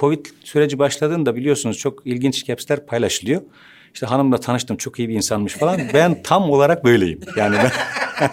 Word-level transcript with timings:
Covid 0.00 0.26
süreci 0.44 0.78
başladığında 0.78 1.36
biliyorsunuz 1.36 1.78
çok 1.78 2.02
ilginç 2.06 2.44
capsler 2.46 2.86
paylaşılıyor. 2.86 3.42
İşte 3.94 4.06
hanımla 4.06 4.40
tanıştım 4.40 4.76
çok 4.76 4.98
iyi 4.98 5.08
bir 5.08 5.14
insanmış 5.14 5.54
falan. 5.54 5.80
Ben 5.94 6.22
tam 6.24 6.50
olarak 6.50 6.84
böyleyim. 6.84 7.20
Yani 7.36 7.56
ben 7.56 7.70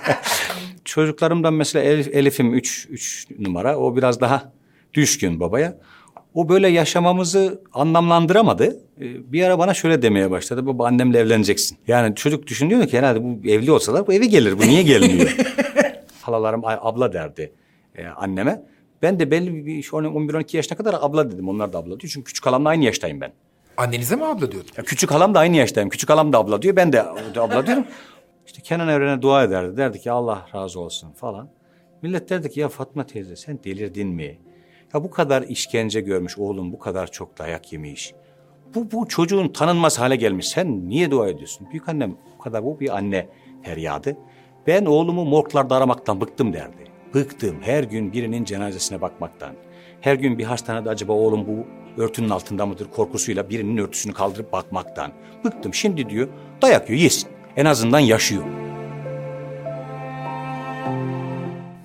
çocuklarımdan 0.86 1.54
mesela 1.54 1.84
Elif, 1.86 2.08
Elif'im 2.08 2.54
üç, 2.54 2.88
üç 2.90 3.28
numara. 3.40 3.78
O 3.78 3.96
biraz 3.96 4.22
daha 4.22 4.52
düşkün 4.94 5.40
babaya. 5.40 5.78
O 6.34 6.50
böyle 6.50 6.68
yaşamamızı 6.68 7.62
anlamlandıramadı. 7.74 8.66
Ee, 9.02 9.32
Bir 9.32 9.44
ara 9.44 9.60
bana 9.60 9.74
şöyle 9.74 10.02
demeye 10.02 10.32
başladı. 10.32 10.66
Baba 10.66 10.88
annemle 10.88 11.20
evleneceksin. 11.20 11.78
Yani 11.88 12.16
çocuk 12.16 12.48
düşünüyor 12.48 12.88
ki 12.88 12.98
herhalde 12.98 13.24
bu 13.24 13.48
evli 13.48 13.72
olsalar 13.72 14.08
bu 14.08 14.14
eve 14.14 14.26
gelir. 14.26 14.58
Bu 14.60 14.62
niye 14.62 14.82
gelmiyor? 14.84 15.36
Halalarım 16.22 16.66
"Ay, 16.66 16.78
abla 16.82 17.14
derdi 17.14 17.52
e, 17.96 18.06
anneme. 18.08 18.62
Ben 19.06 19.20
de 19.20 19.32
belli 19.32 19.66
bir 19.66 19.84
11-12 19.84 20.58
yaşına 20.58 20.78
kadar 20.78 20.96
abla 21.02 21.32
dedim. 21.32 21.50
Onlar 21.50 21.74
da 21.74 21.78
abla 21.78 22.00
diyor. 22.00 22.12
Çünkü 22.14 22.24
küçük 22.24 22.46
halamla 22.46 22.70
aynı 22.70 22.84
yaştayım 22.84 23.22
ben. 23.22 23.34
Annenize 23.78 24.16
mi 24.16 24.26
abla 24.26 24.52
diyordun? 24.52 24.72
Ya 24.78 24.84
küçük 24.84 25.12
halam 25.12 25.36
da 25.36 25.40
aynı 25.40 25.56
yaştayım. 25.56 25.90
Küçük 25.90 26.10
halam 26.10 26.34
da 26.34 26.38
abla 26.38 26.62
diyor. 26.62 26.76
Ben 26.76 26.94
de 26.94 27.04
abla 27.04 27.68
diyorum. 27.68 27.86
İşte 28.46 28.62
Kenan 28.62 28.88
Evren'e 28.88 29.22
dua 29.22 29.44
ederdi. 29.44 29.78
Derdi 29.78 30.00
ki 30.00 30.12
Allah 30.12 30.46
razı 30.56 30.80
olsun 30.80 31.12
falan. 31.12 31.50
Millet 32.02 32.30
derdi 32.30 32.50
ki 32.50 32.60
ya 32.60 32.70
Fatma 32.70 33.06
teyze 33.06 33.36
sen 33.36 33.60
delirdin 33.64 34.08
mi? 34.08 34.40
Ya 34.94 35.04
bu 35.04 35.12
kadar 35.12 35.42
işkence 35.42 36.02
görmüş 36.02 36.38
oğlum 36.38 36.74
bu 36.74 36.80
kadar 36.80 37.12
çok 37.12 37.38
dayak 37.38 37.74
yemiş. 37.74 38.14
Bu, 38.76 38.92
bu 38.92 39.08
çocuğun 39.08 39.48
tanınmaz 39.48 40.00
hale 40.00 40.16
gelmiş. 40.16 40.48
Sen 40.48 40.90
niye 40.90 41.12
dua 41.12 41.30
ediyorsun? 41.30 41.68
Büyük 41.72 41.90
annem 41.90 42.18
bu 42.36 42.44
kadar 42.44 42.64
bu 42.66 42.80
bir 42.80 42.98
anne 42.98 43.30
feryadı. 43.64 44.18
Ben 44.68 44.86
oğlumu 44.86 45.26
morglarda 45.26 45.76
aramaktan 45.76 46.22
bıktım 46.22 46.54
derdi. 46.54 46.95
Bıktım 47.14 47.56
her 47.62 47.84
gün 47.84 48.14
birinin 48.14 48.44
cenazesine 48.46 49.02
bakmaktan. 49.02 49.54
Her 50.02 50.16
gün 50.16 50.38
bir 50.38 50.44
hastanede 50.44 50.90
acaba 50.90 51.14
oğlum 51.14 51.48
bu 51.48 51.66
örtünün 52.02 52.30
altında 52.30 52.66
mıdır 52.66 52.88
korkusuyla 52.92 53.50
birinin 53.50 53.78
örtüsünü 53.78 54.14
kaldırıp 54.14 54.52
bakmaktan. 54.52 55.12
Bıktım 55.46 55.74
şimdi 55.74 56.10
diyor 56.10 56.28
dayak 56.62 56.90
yiyor 56.90 57.02
yesin. 57.02 57.30
En 57.58 57.66
azından 57.66 58.00
yaşıyor. 58.00 58.44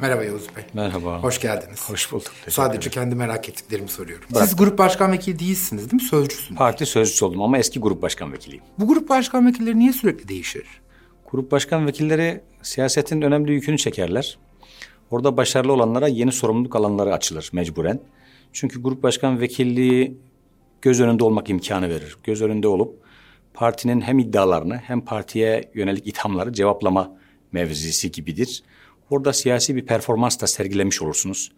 Merhaba 0.01 0.25
Yavuz 0.25 0.47
Bey. 0.57 0.65
Merhaba. 0.75 1.23
Hoş 1.23 1.41
geldiniz. 1.41 1.91
Hoş 1.91 2.13
bulduk. 2.13 2.33
Teşekkür 2.33 2.53
Sadece 2.53 2.79
ederim. 2.79 2.91
kendi 2.93 3.15
merak 3.15 3.49
ettiklerimi 3.49 3.89
soruyorum. 3.89 4.25
Siz 4.35 4.57
grup 4.57 4.79
başkan 4.79 5.13
vekili 5.13 5.39
değilsiniz 5.39 5.91
değil 5.91 6.03
mi? 6.03 6.09
Sözcüsünüz. 6.09 6.59
Parti 6.59 6.87
sözcüsü 6.87 7.25
oldum 7.25 7.43
ama 7.43 7.59
eski 7.59 7.81
grup 7.81 8.03
başkan 8.03 8.33
vekiliyim. 8.33 8.65
Bu 8.79 8.89
grup 8.89 9.09
başkan 9.09 9.47
vekilleri 9.47 9.79
niye 9.79 9.93
sürekli 9.93 10.29
değişir? 10.29 10.67
Grup 11.31 11.51
başkan 11.53 11.87
vekilleri 11.87 12.41
siyasetin 12.63 13.23
önemli 13.23 13.53
yükünü 13.53 13.79
çekerler. 13.79 14.39
Orada 15.11 15.37
başarılı 15.37 15.73
olanlara 15.73 16.09
yeni 16.09 16.33
sorumluluk 16.33 16.77
alanları 16.77 17.15
açılır 17.15 17.51
mecburen. 17.53 18.01
Çünkü 18.53 18.83
grup 18.83 19.03
başkan 19.03 19.41
vekilliği 19.41 20.19
göz 20.83 21.01
önünde 21.01 21.25
olmak 21.25 21.51
imkanı 21.51 21.89
verir. 21.89 22.17
Göz 22.25 22.43
önünde 22.43 22.69
olup 22.69 22.99
partinin 23.55 24.01
hem 24.01 24.19
iddialarını 24.19 24.77
hem 24.77 25.01
partiye 25.01 25.71
yönelik 25.75 26.07
ithamları 26.07 26.53
cevaplama 26.53 27.17
mevzisi 27.53 28.11
gibidir. 28.13 28.63
Orada 29.11 29.33
siyasi 29.33 29.77
bir 29.77 29.87
performans 29.87 30.41
da 30.41 30.47
sergilemiş 30.47 31.03
olursunuz. 31.03 31.53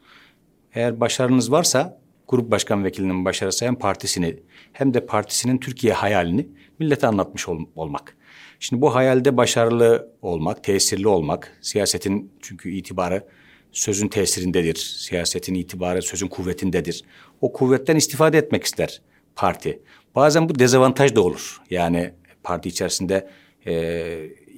Eğer 0.75 1.00
başarınız 1.00 1.53
varsa 1.53 2.00
grup 2.28 2.50
başkan 2.50 2.84
vekilinin 2.84 3.25
başarısı 3.25 3.64
hem 3.64 3.75
partisini 3.75 4.36
hem 4.73 4.95
de 4.95 5.06
partisinin 5.06 5.58
Türkiye 5.58 5.92
hayalini 5.92 6.48
millete 6.78 7.06
anlatmış 7.06 7.48
ol- 7.48 7.67
olmak. 7.77 8.17
Şimdi 8.61 8.83
bu 8.83 8.95
hayalde 8.95 9.36
başarılı 9.36 10.12
olmak, 10.23 10.64
tesirli 10.64 11.08
olmak, 11.08 11.58
siyasetin 11.61 12.33
çünkü 12.41 12.70
itibarı 12.70 13.25
sözün 13.73 14.09
tesirindedir. 14.09 14.75
Siyasetin 14.77 15.55
itibarı 15.55 16.03
sözün 16.03 16.28
kuvvetindedir. 16.28 17.05
O 17.41 17.53
kuvvetten 17.53 17.97
istifade 17.97 18.39
etmek 18.39 18.64
ister 18.64 19.03
parti. 19.37 19.83
Bazen 20.14 20.48
bu 20.48 20.59
dezavantaj 20.59 21.14
da 21.14 21.20
olur. 21.20 21.61
Yani 21.70 22.12
parti 22.42 22.69
içerisinde 22.69 23.29
e, 23.67 24.05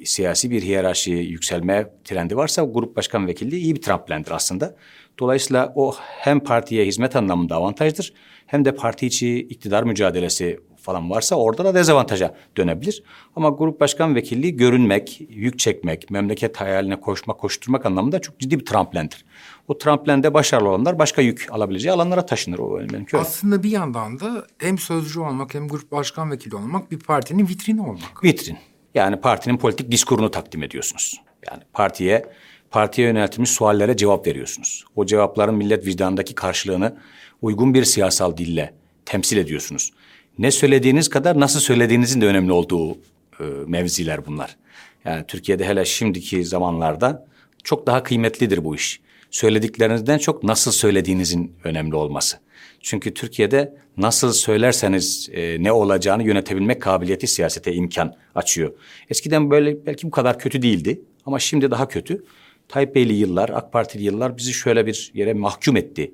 siyasi 0.05 0.51
bir 0.51 0.63
hiyerarşi 0.63 1.13
yükselme 1.13 1.91
trendi 2.05 2.37
varsa 2.37 2.63
grup 2.63 2.97
başkan 2.97 3.27
vekilliği 3.27 3.63
iyi 3.63 3.77
bir 3.77 3.83
tramplendir 3.83 4.31
aslında. 4.31 4.77
Dolayısıyla 5.19 5.73
o 5.77 5.95
hem 5.99 6.41
partiye 6.41 6.87
hizmet 6.87 7.17
anlamında 7.17 7.55
avantajdır 7.55 8.13
hem 8.47 8.65
de 8.65 8.75
parti 8.75 9.07
içi 9.07 9.39
iktidar 9.39 9.83
mücadelesi 9.83 10.61
falan 10.85 11.11
varsa 11.11 11.37
orada 11.37 11.65
da 11.65 11.75
dezavantaja 11.75 12.35
dönebilir. 12.57 13.03
Ama 13.37 13.49
grup 13.49 13.81
başkan 13.81 14.15
vekilliği 14.15 14.57
görünmek, 14.57 15.21
yük 15.29 15.59
çekmek, 15.59 16.11
memleket 16.11 16.61
hayaline 16.61 17.01
koşmak, 17.01 17.39
koşturmak 17.39 17.87
anlamında 17.87 18.19
çok 18.21 18.39
ciddi 18.39 18.61
bir 18.61 18.65
tramplendir. 18.65 19.25
O 19.69 19.79
tramplende 19.79 20.35
başarılı 20.35 20.69
olanlar 20.69 20.99
başka 20.99 21.23
yük 21.23 21.47
alabileceği 21.51 21.93
alanlara 21.93 22.27
taşınır. 22.27 22.59
O 22.59 22.79
öyle. 22.79 23.07
Aslında 23.13 23.63
bir 23.63 23.71
yandan 23.71 24.21
da 24.21 24.47
hem 24.59 24.79
sözcü 24.79 25.21
olmak 25.21 25.55
hem 25.55 25.69
grup 25.69 25.93
başkan 25.93 26.31
vekili 26.31 26.57
olmak 26.57 26.91
bir 26.91 26.99
partinin 26.99 27.49
vitrini 27.49 27.81
olmak. 27.81 28.25
Vitrin. 28.25 28.59
Yani 28.95 29.21
partinin 29.21 29.57
politik 29.57 29.91
diskurunu 29.91 30.31
takdim 30.31 30.63
ediyorsunuz. 30.63 31.21
Yani 31.51 31.63
partiye 31.73 32.25
partiye 32.71 33.09
yöneltilmiş 33.09 33.51
suallere 33.51 33.97
cevap 33.97 34.27
veriyorsunuz. 34.27 34.85
O 34.97 35.07
cevapların 35.07 35.55
millet 35.55 35.87
vicdanındaki 35.87 36.35
karşılığını 36.35 36.97
uygun 37.43 37.75
bir 37.75 37.85
siyasal 37.85 38.37
dille 38.37 38.75
temsil 39.05 39.37
ediyorsunuz. 39.37 39.93
Ne 40.39 40.51
söylediğiniz 40.51 41.09
kadar 41.09 41.41
nasıl 41.41 41.61
söylediğinizin 41.61 42.21
de 42.21 42.27
önemli 42.27 42.53
olduğu 42.53 42.93
e, 43.41 43.45
mevziler 43.67 44.27
bunlar. 44.27 44.57
Yani 45.05 45.25
Türkiye'de 45.29 45.69
hele 45.69 45.85
şimdiki 45.85 46.45
zamanlarda 46.45 47.27
çok 47.65 47.87
daha 47.87 48.03
kıymetlidir 48.03 48.65
bu 48.65 48.75
iş. 48.75 49.01
Söylediklerinizden 49.31 50.19
çok 50.19 50.45
nasıl 50.45 50.73
söylediğinizin 50.73 51.53
önemli 51.65 51.95
olması. 51.95 52.37
Çünkü 52.81 53.15
Türkiye'de 53.15 53.75
nasıl 53.97 54.33
söylerseniz 54.33 55.31
e, 55.33 55.63
ne 55.63 55.73
olacağını 55.73 56.23
yönetebilmek 56.23 56.83
kabiliyeti 56.83 57.27
siyasete 57.27 57.73
imkan 57.73 58.15
açıyor. 58.35 58.73
Eskiden 59.11 59.51
böyle 59.51 59.87
belki 59.87 60.07
bu 60.07 60.11
kadar 60.11 60.39
kötü 60.39 60.63
değildi 60.63 61.01
ama 61.27 61.39
şimdi 61.39 61.71
daha 61.71 61.89
kötü. 61.89 62.25
Tayyip 62.69 62.95
Beyli 62.95 63.13
yıllar, 63.13 63.49
AK 63.49 63.73
Partili 63.73 64.03
yıllar 64.03 64.37
bizi 64.37 64.53
şöyle 64.53 64.87
bir 64.87 65.11
yere 65.15 65.33
mahkum 65.33 65.77
etti. 65.77 66.13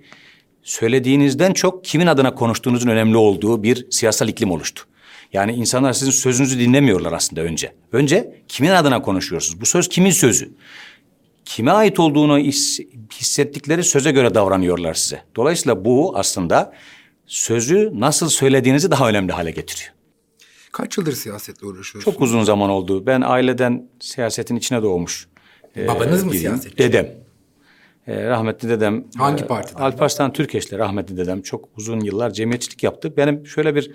Söylediğinizden 0.63 1.53
çok 1.53 1.85
kimin 1.85 2.07
adına 2.07 2.35
konuştuğunuzun 2.35 2.89
önemli 2.89 3.17
olduğu 3.17 3.63
bir 3.63 3.87
siyasal 3.91 4.29
iklim 4.29 4.51
oluştu. 4.51 4.83
Yani 5.33 5.53
insanlar 5.53 5.93
sizin 5.93 6.11
sözünüzü 6.13 6.59
dinlemiyorlar 6.59 7.13
aslında 7.13 7.43
önce. 7.43 7.73
Önce 7.93 8.43
kimin 8.49 8.71
adına 8.71 9.03
konuşuyorsunuz? 9.03 9.61
Bu 9.61 9.67
söz 9.67 9.89
kimin 9.89 10.11
sözü? 10.11 10.51
Kime 11.45 11.71
ait 11.71 12.01
olduğunu 12.01 12.39
his- 12.39 12.81
hissettikleri 13.15 13.85
söze 13.85 14.11
göre 14.11 14.35
davranıyorlar 14.35 14.95
size. 14.95 15.23
Dolayısıyla 15.37 15.85
bu 15.85 16.13
aslında 16.19 16.73
sözü 17.27 17.91
nasıl 17.95 18.29
söylediğinizi 18.29 18.91
daha 18.91 19.09
önemli 19.09 19.33
hale 19.33 19.51
getiriyor. 19.51 19.91
Kaç 20.73 20.99
yıldır 20.99 21.13
siyasetle 21.13 21.67
uğraşıyorsunuz? 21.67 22.05
Çok 22.05 22.21
uzun 22.23 22.43
zaman 22.43 22.71
oldu. 22.71 23.07
Ben 23.07 23.21
aileden 23.21 23.89
siyasetin 24.01 24.57
içine 24.57 24.83
doğmuş. 24.83 25.29
e, 25.77 25.89
Babanız 25.89 26.25
mı 26.25 26.33
biriyim. 26.33 26.47
siyasetçi? 26.53 26.79
Dedem. 26.79 27.09
E, 28.07 28.25
rahmetli 28.25 28.69
dedem. 28.69 29.05
Hangi 29.17 29.45
e, 29.45 29.47
partiden? 29.47 29.83
Alparslan 29.83 30.33
Türkeş'le 30.33 30.73
rahmetli 30.73 31.17
dedem 31.17 31.43
çok 31.43 31.69
uzun 31.77 32.01
yıllar 32.01 32.31
cemiyetçilik 32.31 32.83
yaptı. 32.83 33.17
Benim 33.17 33.47
şöyle 33.47 33.75
bir 33.75 33.91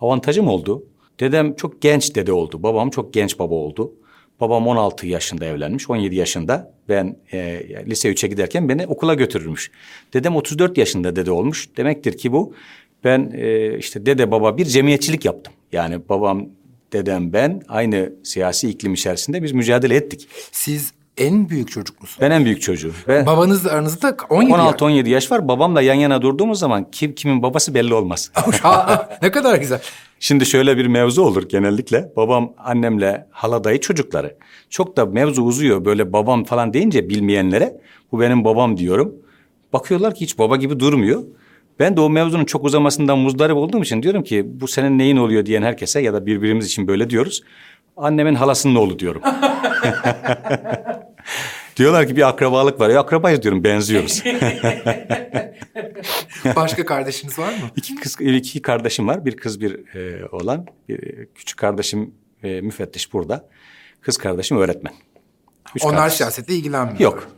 avantajım 0.00 0.48
oldu. 0.48 0.84
Dedem 1.20 1.54
çok 1.54 1.82
genç 1.82 2.14
dede 2.14 2.32
oldu. 2.32 2.62
Babam 2.62 2.90
çok 2.90 3.14
genç 3.14 3.38
baba 3.38 3.54
oldu. 3.54 3.92
Babam 4.40 4.66
16 4.66 5.06
yaşında 5.06 5.44
evlenmiş, 5.44 5.90
17 5.90 6.14
yaşında. 6.14 6.74
Ben 6.88 7.16
e, 7.32 7.60
lise 7.86 8.12
3'e 8.12 8.28
giderken 8.28 8.68
beni 8.68 8.86
okula 8.86 9.14
götürürmüş. 9.14 9.70
Dedem 10.14 10.36
34 10.36 10.78
yaşında 10.78 11.16
dede 11.16 11.30
olmuş. 11.30 11.76
Demektir 11.76 12.18
ki 12.18 12.32
bu 12.32 12.54
ben 13.04 13.32
e, 13.34 13.78
işte 13.78 14.06
dede 14.06 14.30
baba 14.30 14.56
bir 14.56 14.64
cemiyetçilik 14.64 15.24
yaptım. 15.24 15.54
Yani 15.72 16.08
babam, 16.08 16.48
dedem 16.92 17.32
ben 17.32 17.62
aynı 17.68 18.12
siyasi 18.24 18.68
iklim 18.68 18.94
içerisinde 18.94 19.42
biz 19.42 19.52
mücadele 19.52 19.94
ettik. 19.94 20.28
Siz 20.52 20.92
en 21.18 21.48
büyük 21.48 21.70
çocuk 21.70 22.00
musunuz? 22.00 22.18
Ben 22.20 22.30
en 22.30 22.44
büyük 22.44 22.62
çocuğum. 22.62 22.92
Ben 23.08 23.26
Babanızla 23.26 23.70
aranızda 23.70 24.16
17 24.30 24.50
yaş. 24.52 24.60
16-17 24.60 25.08
yaş 25.08 25.32
var. 25.32 25.48
Babamla 25.48 25.82
yan 25.82 25.94
yana 25.94 26.22
durduğumuz 26.22 26.58
zaman 26.58 26.90
kim 26.92 27.14
kimin 27.14 27.42
babası 27.42 27.74
belli 27.74 27.94
olmaz. 27.94 28.30
Aa, 28.64 28.96
ne 29.22 29.30
kadar 29.30 29.58
güzel. 29.58 29.80
Şimdi 30.20 30.46
şöyle 30.46 30.76
bir 30.76 30.86
mevzu 30.86 31.22
olur 31.22 31.48
genellikle. 31.48 32.12
Babam 32.16 32.52
annemle 32.58 33.26
hala 33.30 33.64
dayı 33.64 33.80
çocukları. 33.80 34.36
Çok 34.70 34.96
da 34.96 35.06
mevzu 35.06 35.42
uzuyor 35.42 35.84
böyle 35.84 36.12
babam 36.12 36.44
falan 36.44 36.72
deyince 36.72 37.08
bilmeyenlere. 37.08 37.80
Bu 38.12 38.20
benim 38.20 38.44
babam 38.44 38.76
diyorum. 38.76 39.14
Bakıyorlar 39.72 40.14
ki 40.14 40.20
hiç 40.20 40.38
baba 40.38 40.56
gibi 40.56 40.80
durmuyor. 40.80 41.22
Ben 41.78 41.96
de 41.96 42.00
o 42.00 42.10
mevzunun 42.10 42.44
çok 42.44 42.64
uzamasından 42.64 43.18
muzdarip 43.18 43.56
olduğum 43.56 43.82
için 43.82 44.02
diyorum 44.02 44.22
ki 44.22 44.46
bu 44.60 44.68
senin 44.68 44.98
neyin 44.98 45.16
oluyor 45.16 45.46
diyen 45.46 45.62
herkese 45.62 46.00
ya 46.00 46.14
da 46.14 46.26
birbirimiz 46.26 46.66
için 46.66 46.88
böyle 46.88 47.10
diyoruz. 47.10 47.42
Annemin 47.96 48.34
halasının 48.34 48.74
oğlu 48.74 48.98
diyorum. 48.98 49.22
Diyorlar 51.78 52.08
ki 52.08 52.16
bir 52.16 52.28
akrabalık 52.28 52.80
var. 52.80 52.88
Ya 52.90 53.00
akrabayız 53.00 53.42
diyorum 53.42 53.64
benziyoruz. 53.64 54.22
Başka 56.56 56.86
kardeşiniz 56.86 57.38
var 57.38 57.52
mı? 57.52 57.70
İki 57.76 57.94
kız, 57.94 58.16
iki 58.20 58.62
kardeşim 58.62 59.08
var. 59.08 59.24
Bir 59.24 59.36
kız 59.36 59.60
bir 59.60 59.94
e, 59.96 60.26
oğlan. 60.26 60.66
Bir, 60.88 61.26
küçük 61.34 61.58
kardeşim 61.58 62.14
e, 62.42 62.60
müfettiş 62.60 63.12
burada. 63.12 63.48
Kız 64.00 64.16
kardeşim 64.16 64.56
öğretmen. 64.58 64.92
Üç 65.76 65.84
Onlar 65.84 65.96
kardeş. 65.96 66.14
siyasetle 66.16 66.54
ilgilenmiyor. 66.54 67.00
Yok. 67.00 67.28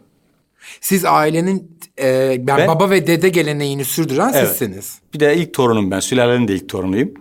Siz 0.80 1.04
ailenin 1.04 1.78
e, 1.96 2.08
yani 2.08 2.46
Ben- 2.46 2.68
baba 2.68 2.90
ve 2.90 3.06
dede 3.06 3.28
geleneğini 3.28 3.84
sürdüren 3.84 4.32
Evet. 4.34 4.48
sizsiniz. 4.48 4.98
Bir 5.14 5.20
de 5.20 5.36
ilk 5.36 5.54
torunum 5.54 5.90
ben. 5.90 6.00
Sülalenin 6.00 6.48
de 6.48 6.54
ilk 6.54 6.68
torunuyum. 6.68 7.14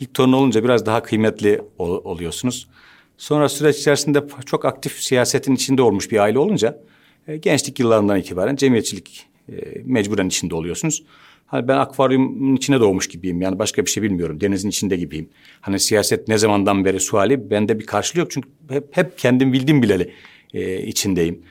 İlk 0.00 0.14
torun 0.14 0.32
olunca 0.32 0.64
biraz 0.64 0.86
daha 0.86 1.02
kıymetli 1.02 1.60
ol- 1.78 2.04
oluyorsunuz. 2.04 2.68
Sonra 3.18 3.48
süreç 3.48 3.78
içerisinde 3.78 4.24
çok 4.46 4.64
aktif 4.64 4.92
siyasetin 4.92 5.54
içinde 5.54 5.82
olmuş 5.82 6.10
bir 6.10 6.18
aile 6.18 6.38
olunca 6.38 6.80
e, 7.28 7.36
gençlik 7.36 7.80
yıllarından 7.80 8.18
itibaren 8.18 8.56
cemiyetçilik 8.56 9.26
e, 9.48 9.54
mecburen 9.84 10.26
içinde 10.26 10.54
oluyorsunuz. 10.54 11.04
Hani 11.46 11.68
ben 11.68 11.76
akvaryumun 11.76 12.56
içine 12.56 12.80
doğmuş 12.80 13.08
gibiyim. 13.08 13.40
Yani 13.40 13.58
başka 13.58 13.84
bir 13.84 13.90
şey 13.90 14.02
bilmiyorum. 14.02 14.40
Denizin 14.40 14.68
içinde 14.68 14.96
gibiyim. 14.96 15.28
Hani 15.60 15.80
siyaset 15.80 16.28
ne 16.28 16.38
zamandan 16.38 16.84
beri 16.84 17.00
suali 17.00 17.50
bende 17.50 17.78
bir 17.78 17.86
karşılığı 17.86 18.20
yok. 18.20 18.30
Çünkü 18.30 18.48
hep, 18.68 18.96
hep 18.96 19.18
kendim 19.18 19.52
bildim 19.52 19.82
bileli 19.82 20.12
e, 20.54 20.82
içindeyim. 20.82 21.42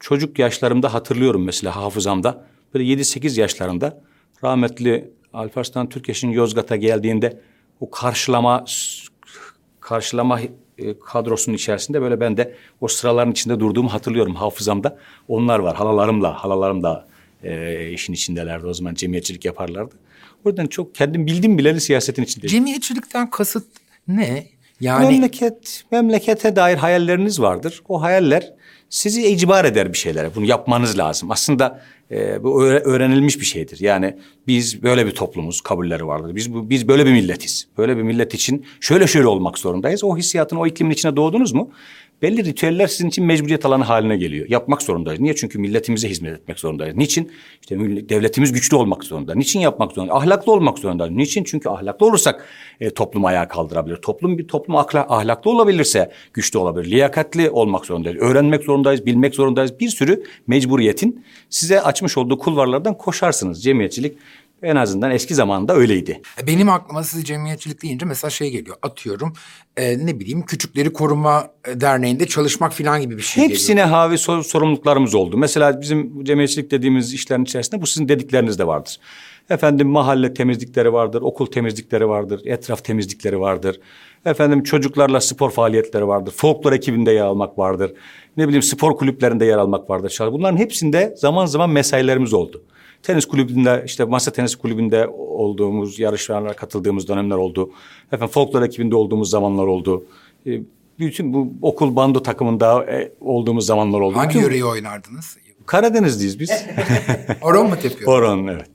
Çocuk 0.00 0.38
yaşlarımda 0.38 0.94
hatırlıyorum 0.94 1.44
mesela 1.44 1.76
hafızamda. 1.76 2.46
Böyle 2.74 2.84
7-8 2.84 3.40
yaşlarında 3.40 4.02
rahmetli 4.44 5.10
Alparslan 5.32 5.88
Türkeş'in 5.88 6.30
Yozgat'a 6.30 6.76
geldiğinde 6.76 7.40
o 7.80 7.90
karşılama 7.90 8.64
karşılama 9.80 10.40
e, 10.78 10.98
kadrosunun 10.98 11.56
içerisinde 11.56 12.02
böyle 12.02 12.20
ben 12.20 12.36
de 12.36 12.54
o 12.80 12.88
sıraların 12.88 13.32
içinde 13.32 13.60
durduğumu 13.60 13.92
hatırlıyorum 13.92 14.34
hafızamda. 14.34 14.98
Onlar 15.28 15.58
var 15.58 15.76
halalarımla, 15.76 16.44
halalarım 16.44 16.82
da 16.82 17.06
e, 17.42 17.90
işin 17.90 18.12
içindelerdi 18.12 18.66
o 18.66 18.74
zaman 18.74 18.94
cemiyetçilik 18.94 19.44
yaparlardı. 19.44 19.94
O 20.44 20.48
yüzden 20.48 20.66
çok 20.66 20.94
kendim 20.94 21.26
bildim 21.26 21.58
bileli 21.58 21.80
siyasetin 21.80 22.22
içindeyim. 22.22 22.50
Cemiyetçilikten 22.50 23.30
kasıt 23.30 23.66
ne? 24.08 24.46
Yani 24.80 25.06
Memleket, 25.06 25.84
memlekete 25.90 26.56
dair 26.56 26.76
hayalleriniz 26.76 27.40
vardır. 27.40 27.82
O 27.88 28.02
hayaller 28.02 28.54
sizi 28.94 29.26
icbar 29.26 29.64
eder 29.64 29.92
bir 29.92 29.98
şeylere. 29.98 30.34
Bunu 30.34 30.44
yapmanız 30.44 30.98
lazım. 30.98 31.30
Aslında 31.30 31.82
e, 32.10 32.42
bu 32.42 32.64
öğre- 32.64 32.82
öğrenilmiş 32.82 33.40
bir 33.40 33.44
şeydir. 33.44 33.80
Yani 33.80 34.16
biz 34.46 34.82
böyle 34.82 35.06
bir 35.06 35.10
toplumuz, 35.10 35.60
kabulleri 35.60 36.06
vardır. 36.06 36.34
Biz 36.34 36.54
bu, 36.54 36.70
biz 36.70 36.88
böyle 36.88 37.06
bir 37.06 37.12
milletiz. 37.12 37.66
Böyle 37.78 37.96
bir 37.96 38.02
millet 38.02 38.34
için 38.34 38.66
şöyle 38.80 39.06
şöyle 39.06 39.26
olmak 39.26 39.58
zorundayız. 39.58 40.04
O 40.04 40.16
hissiyatın, 40.16 40.56
o 40.56 40.66
iklimin 40.66 40.90
içine 40.90 41.16
doğdunuz 41.16 41.52
mu? 41.52 41.70
Belli 42.22 42.44
ritüeller 42.44 42.86
sizin 42.86 43.08
için 43.08 43.24
mecburiyet 43.24 43.66
alanı 43.66 43.84
haline 43.84 44.16
geliyor. 44.16 44.46
Yapmak 44.48 44.82
zorundayız. 44.82 45.20
Niye? 45.20 45.34
Çünkü 45.34 45.58
milletimize 45.58 46.08
hizmet 46.08 46.32
etmek 46.32 46.58
zorundayız. 46.58 46.96
Niçin? 46.96 47.32
İşte 47.60 47.78
devletimiz 48.08 48.52
güçlü 48.52 48.76
olmak 48.76 49.04
zorunda. 49.04 49.34
Niçin 49.34 49.60
yapmak 49.60 49.92
zorunda? 49.92 50.14
Ahlaklı 50.14 50.52
olmak 50.52 50.78
zorunda. 50.78 51.06
Niçin? 51.06 51.44
Çünkü 51.44 51.68
ahlaklı 51.68 52.06
olursak 52.06 52.46
e, 52.80 52.90
toplum 52.90 53.24
ayağa 53.24 53.48
kaldırabilir. 53.48 53.96
Toplum 53.96 54.38
bir 54.38 54.48
toplum 54.48 54.76
akla, 54.76 55.06
ahlaklı 55.08 55.50
olabilirse 55.50 56.10
güçlü 56.34 56.58
olabilir. 56.58 56.90
Liyakatli 56.90 57.50
olmak 57.50 57.86
zorundayız. 57.86 58.18
Öğrenmek 58.20 58.62
zorundayız, 58.62 59.06
bilmek 59.06 59.34
zorundayız. 59.34 59.80
Bir 59.80 59.88
sürü 59.88 60.22
mecburiyetin 60.46 61.24
size 61.50 61.80
açmış 61.80 62.18
olduğu 62.18 62.38
kulvarlardan 62.38 62.98
koşarsınız. 62.98 63.62
Cemiyetçilik 63.62 64.18
en 64.64 64.76
azından 64.76 65.10
eski 65.10 65.34
zamanda 65.34 65.74
öyleydi. 65.74 66.22
benim 66.46 66.68
aklıma 66.68 67.02
siz 67.04 67.24
cemiyetçilik 67.24 67.82
deyince 67.82 68.06
mesela 68.06 68.30
şey 68.30 68.50
geliyor. 68.50 68.76
Atıyorum 68.82 69.32
e, 69.76 70.06
ne 70.06 70.20
bileyim 70.20 70.42
Küçükleri 70.42 70.92
Koruma 70.92 71.50
e, 71.68 71.80
Derneği'nde 71.80 72.26
çalışmak 72.26 72.72
falan 72.72 73.00
gibi 73.00 73.16
bir 73.16 73.22
şey 73.22 73.42
geliyor. 73.42 73.58
Hepsine 73.58 73.82
havi 73.82 74.18
sor- 74.18 74.42
sorumluluklarımız 74.42 75.14
oldu. 75.14 75.36
Mesela 75.36 75.80
bizim 75.80 76.24
cemiyetçilik 76.24 76.70
dediğimiz 76.70 77.14
işlerin 77.14 77.44
içerisinde 77.44 77.82
bu 77.82 77.86
sizin 77.86 78.08
dedikleriniz 78.08 78.58
de 78.58 78.66
vardır. 78.66 78.98
Efendim 79.50 79.88
mahalle 79.88 80.34
temizlikleri 80.34 80.92
vardır, 80.92 81.22
okul 81.22 81.46
temizlikleri 81.46 82.08
vardır, 82.08 82.40
etraf 82.44 82.84
temizlikleri 82.84 83.40
vardır. 83.40 83.80
Efendim 84.26 84.62
çocuklarla 84.62 85.20
spor 85.20 85.50
faaliyetleri 85.50 86.08
vardır, 86.08 86.32
folklor 86.36 86.72
ekibinde 86.72 87.12
yer 87.12 87.24
almak 87.24 87.58
vardır. 87.58 87.92
Ne 88.36 88.44
bileyim 88.44 88.62
spor 88.62 88.96
kulüplerinde 88.96 89.44
yer 89.44 89.58
almak 89.58 89.90
vardır. 89.90 90.18
Bunların 90.32 90.56
hepsinde 90.56 91.14
zaman 91.16 91.46
zaman 91.46 91.70
mesailerimiz 91.70 92.34
oldu. 92.34 92.64
Tenis 93.04 93.24
kulübünde 93.24 93.82
işte 93.86 94.04
masa 94.04 94.30
tenis 94.32 94.56
kulübünde 94.56 95.06
olduğumuz 95.08 95.98
yarışlara 95.98 96.52
katıldığımız 96.52 97.08
dönemler 97.08 97.36
oldu. 97.36 97.70
Efendim 98.12 98.32
folklor 98.32 98.62
ekibinde 98.62 98.96
olduğumuz 98.96 99.30
zamanlar 99.30 99.66
oldu. 99.66 100.04
E, 100.46 100.60
bütün 100.98 101.32
bu 101.34 101.52
okul 101.62 101.96
bando 101.96 102.22
takımında 102.22 102.84
e, 102.84 103.12
olduğumuz 103.20 103.66
zamanlar 103.66 104.00
oldu. 104.00 104.16
Hangi 104.16 104.38
yöreyi 104.38 104.64
oynardınız? 104.64 105.36
Karadenizliyiz 105.66 106.40
biz. 106.40 106.50
Horon 107.40 107.68
mu 107.68 107.76
tepiyor? 107.82 108.12
horon 108.12 108.46
evet. 108.46 108.70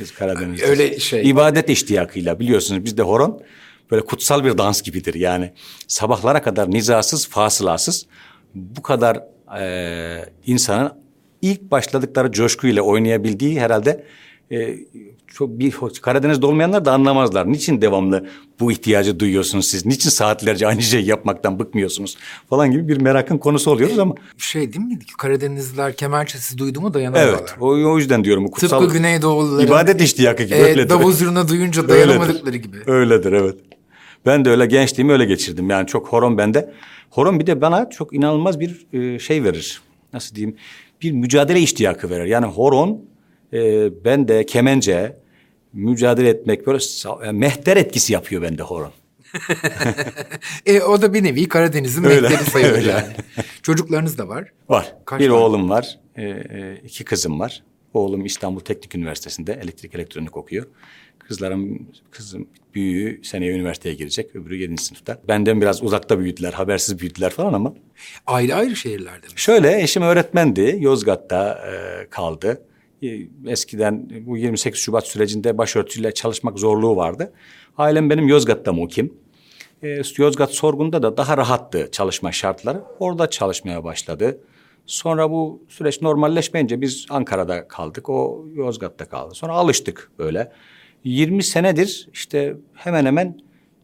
Biz 0.00 0.14
Karadeniz'deyiz. 0.14 0.70
Öyle 0.70 0.98
şey- 0.98 1.30
İbadet 1.30 1.70
iştiyakıyla 1.70 2.40
biliyorsunuz 2.40 2.84
bizde 2.84 3.02
horon 3.02 3.40
böyle 3.90 4.04
kutsal 4.04 4.44
bir 4.44 4.58
dans 4.58 4.82
gibidir. 4.82 5.14
Yani 5.14 5.52
sabahlara 5.88 6.42
kadar 6.42 6.70
nizasız, 6.70 7.28
fasılasız 7.28 8.06
bu 8.54 8.82
kadar 8.82 9.22
e, 9.60 10.24
insanın 10.46 11.03
ilk 11.44 11.70
başladıkları 11.70 12.32
coşkuyla 12.32 12.82
oynayabildiği 12.82 13.60
herhalde 13.60 14.04
e, 14.52 14.76
çok 15.26 15.58
bir 15.58 15.74
Karadeniz'de 16.02 16.46
olmayanlar 16.46 16.84
da 16.84 16.92
anlamazlar. 16.92 17.52
Niçin 17.52 17.80
devamlı 17.80 18.28
bu 18.60 18.72
ihtiyacı 18.72 19.20
duyuyorsunuz 19.20 19.66
siz? 19.68 19.86
Niçin 19.86 20.10
saatlerce 20.10 20.66
aynı 20.66 20.82
şeyi 20.82 21.06
yapmaktan 21.06 21.58
bıkmıyorsunuz? 21.58 22.16
Falan 22.50 22.70
gibi 22.70 22.88
bir 22.88 23.00
merakın 23.00 23.38
konusu 23.38 23.70
oluyoruz 23.70 23.98
ama 23.98 24.14
Şey 24.38 24.72
değil 24.72 24.84
mi? 24.86 24.98
Karadenizliler 25.18 25.96
kemençesiz 25.96 26.58
duydu 26.58 26.80
mu 26.80 26.94
dayanamıyorlar. 26.94 27.38
evet 27.38 27.54
o, 27.60 27.66
o 27.66 27.98
yüzden 27.98 28.24
diyorum 28.24 28.48
kutsal 28.48 28.80
Tıpkı 28.80 28.96
Güneydoğuluların 28.96 29.66
ibadet 29.66 30.00
iştiyakı 30.00 30.42
gibi 30.42 30.54
e, 30.54 30.62
öyledir. 30.62 30.88
davul 30.88 31.12
zurna 31.12 31.48
duyunca 31.48 31.88
dayanamadıkları 31.88 32.56
gibi. 32.56 32.76
Öyledir 32.86 33.32
evet. 33.32 33.56
Ben 34.26 34.44
de 34.44 34.50
öyle 34.50 34.66
gençliğimi 34.66 35.12
öyle 35.12 35.24
geçirdim. 35.24 35.70
Yani 35.70 35.86
çok 35.86 36.08
horon 36.08 36.38
bende. 36.38 36.72
Horon 37.10 37.40
bir 37.40 37.46
de 37.46 37.60
bana 37.60 37.90
çok 37.90 38.14
inanılmaz 38.14 38.60
bir 38.60 38.86
e, 38.92 39.18
şey 39.18 39.44
verir. 39.44 39.80
Nasıl 40.12 40.36
diyeyim? 40.36 40.56
Bir 41.04 41.12
mücadele 41.12 41.60
iştiyakı 41.60 42.10
verir. 42.10 42.24
Yani 42.24 42.46
horon 42.46 43.04
e, 43.52 43.90
bende 44.04 44.46
kemence 44.46 45.16
mücadele 45.72 46.28
etmek 46.28 46.66
böyle 46.66 46.78
yani 47.26 47.38
mehter 47.38 47.76
etkisi 47.76 48.12
yapıyor 48.12 48.42
bende 48.42 48.62
horon. 48.62 48.92
E, 50.66 50.80
o 50.80 51.02
da 51.02 51.14
bir 51.14 51.24
nevi 51.24 51.48
Karadeniz'in 51.48 52.02
mehteri 52.02 52.50
sayılır 52.50 52.72
öyle. 52.72 52.90
yani. 52.90 53.12
Çocuklarınız 53.62 54.18
da 54.18 54.28
var. 54.28 54.52
Var. 54.68 54.96
Kaç 55.04 55.20
bir 55.20 55.26
tane? 55.26 55.38
oğlum 55.38 55.70
var. 55.70 55.98
E, 56.16 56.22
e, 56.22 56.80
iki 56.84 57.04
kızım 57.04 57.40
var. 57.40 57.62
Oğlum 57.94 58.24
İstanbul 58.24 58.60
Teknik 58.60 58.94
Üniversitesi'nde 58.94 59.52
elektrik 59.52 59.94
elektronik 59.94 60.36
okuyor. 60.36 60.66
Kızlarım, 61.28 61.86
kızım 62.10 62.48
büyüğü 62.74 63.20
seneye 63.24 63.52
üniversiteye 63.52 63.94
girecek. 63.94 64.36
Öbürü 64.36 64.56
yedinci 64.56 64.84
sınıfta. 64.84 65.18
Benden 65.28 65.60
biraz 65.60 65.82
uzakta 65.82 66.18
büyüdüler, 66.18 66.52
habersiz 66.52 66.98
büyüdüler 66.98 67.30
falan 67.30 67.52
ama 67.52 67.74
Ayrı 68.26 68.54
ayrı 68.54 68.76
şehirlerde 68.76 69.26
mi? 69.26 69.32
Şöyle 69.36 69.82
eşim 69.82 70.02
öğretmendi. 70.02 70.76
Yozgat'ta 70.80 71.64
e, 71.72 72.06
kaldı. 72.10 72.62
E, 73.02 73.18
Eskiden 73.46 74.10
bu 74.26 74.36
28 74.36 74.80
Şubat 74.80 75.06
sürecinde 75.06 75.58
başörtüyle 75.58 76.14
çalışmak 76.14 76.58
zorluğu 76.58 76.96
vardı. 76.96 77.32
Ailem 77.78 78.10
benim 78.10 78.28
Yozgat'ta 78.28 78.72
mukim. 78.72 79.14
E, 79.82 80.02
Yozgat 80.16 80.50
sorgunda 80.50 81.02
da 81.02 81.16
daha 81.16 81.36
rahattı 81.36 81.88
çalışma 81.92 82.32
şartları. 82.32 82.82
Orada 82.98 83.30
çalışmaya 83.30 83.84
başladı. 83.84 84.40
Sonra 84.86 85.30
bu 85.30 85.62
süreç 85.68 86.02
normalleşmeyince 86.02 86.80
biz 86.80 87.06
Ankara'da 87.10 87.68
kaldık. 87.68 88.08
O 88.08 88.46
Yozgat'ta 88.54 89.08
kaldı. 89.08 89.34
Sonra 89.34 89.52
alıştık 89.52 90.10
böyle. 90.18 90.52
20 91.04 91.42
senedir 91.42 92.08
işte 92.12 92.54
hemen 92.74 93.06
hemen 93.06 93.40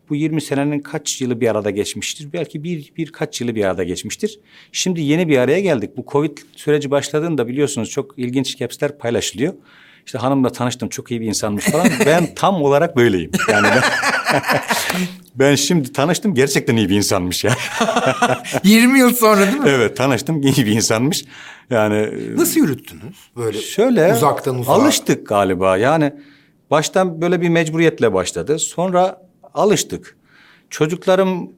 bu 0.08 0.14
20 0.16 0.40
senenin 0.40 0.80
kaç 0.80 1.20
yılı 1.20 1.40
bir 1.40 1.48
arada 1.48 1.70
geçmiştir? 1.70 2.32
Belki 2.32 2.64
bir 2.64 2.92
birkaç 2.96 3.40
yılı 3.40 3.54
bir 3.54 3.64
arada 3.64 3.84
geçmiştir. 3.84 4.40
Şimdi 4.72 5.00
yeni 5.00 5.28
bir 5.28 5.38
araya 5.38 5.60
geldik. 5.60 5.90
Bu 5.96 6.04
Covid 6.12 6.38
süreci 6.56 6.90
başladığında 6.90 7.48
biliyorsunuz 7.48 7.90
çok 7.90 8.14
ilginç 8.18 8.58
capsler 8.58 8.98
paylaşılıyor. 8.98 9.54
İşte 10.06 10.18
hanımla 10.18 10.52
tanıştım 10.52 10.88
çok 10.88 11.10
iyi 11.10 11.20
bir 11.20 11.26
insanmış 11.26 11.64
falan. 11.64 11.88
ben 12.06 12.34
tam 12.34 12.62
olarak 12.62 12.96
böyleyim. 12.96 13.30
Yani 13.50 13.66
ben, 13.74 13.82
ben 15.34 15.54
şimdi 15.54 15.92
tanıştım 15.92 16.34
gerçekten 16.34 16.76
iyi 16.76 16.88
bir 16.88 16.96
insanmış 16.96 17.44
ya. 17.44 17.52
20 18.64 18.98
yıl 18.98 19.14
sonra 19.14 19.46
değil 19.46 19.58
mi? 19.58 19.68
evet 19.68 19.96
tanıştım 19.96 20.42
iyi 20.42 20.56
bir 20.56 20.72
insanmış. 20.72 21.24
Yani 21.70 22.08
Nasıl 22.36 22.60
yürüttünüz? 22.60 23.16
Böyle 23.36 23.58
Şöyle 23.58 24.12
uzaktan 24.14 24.58
uzağa. 24.58 24.72
alıştık 24.72 25.26
galiba. 25.26 25.76
Yani 25.76 26.12
baştan 26.70 27.20
böyle 27.20 27.40
bir 27.40 27.48
mecburiyetle 27.48 28.14
başladı. 28.14 28.58
Sonra 28.58 29.22
alıştık. 29.54 30.16
Çocuklarım 30.70 31.52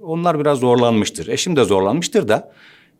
onlar 0.00 0.40
biraz 0.40 0.58
zorlanmıştır. 0.58 1.28
Eşim 1.28 1.56
de 1.56 1.64
zorlanmıştır 1.64 2.28
da 2.28 2.52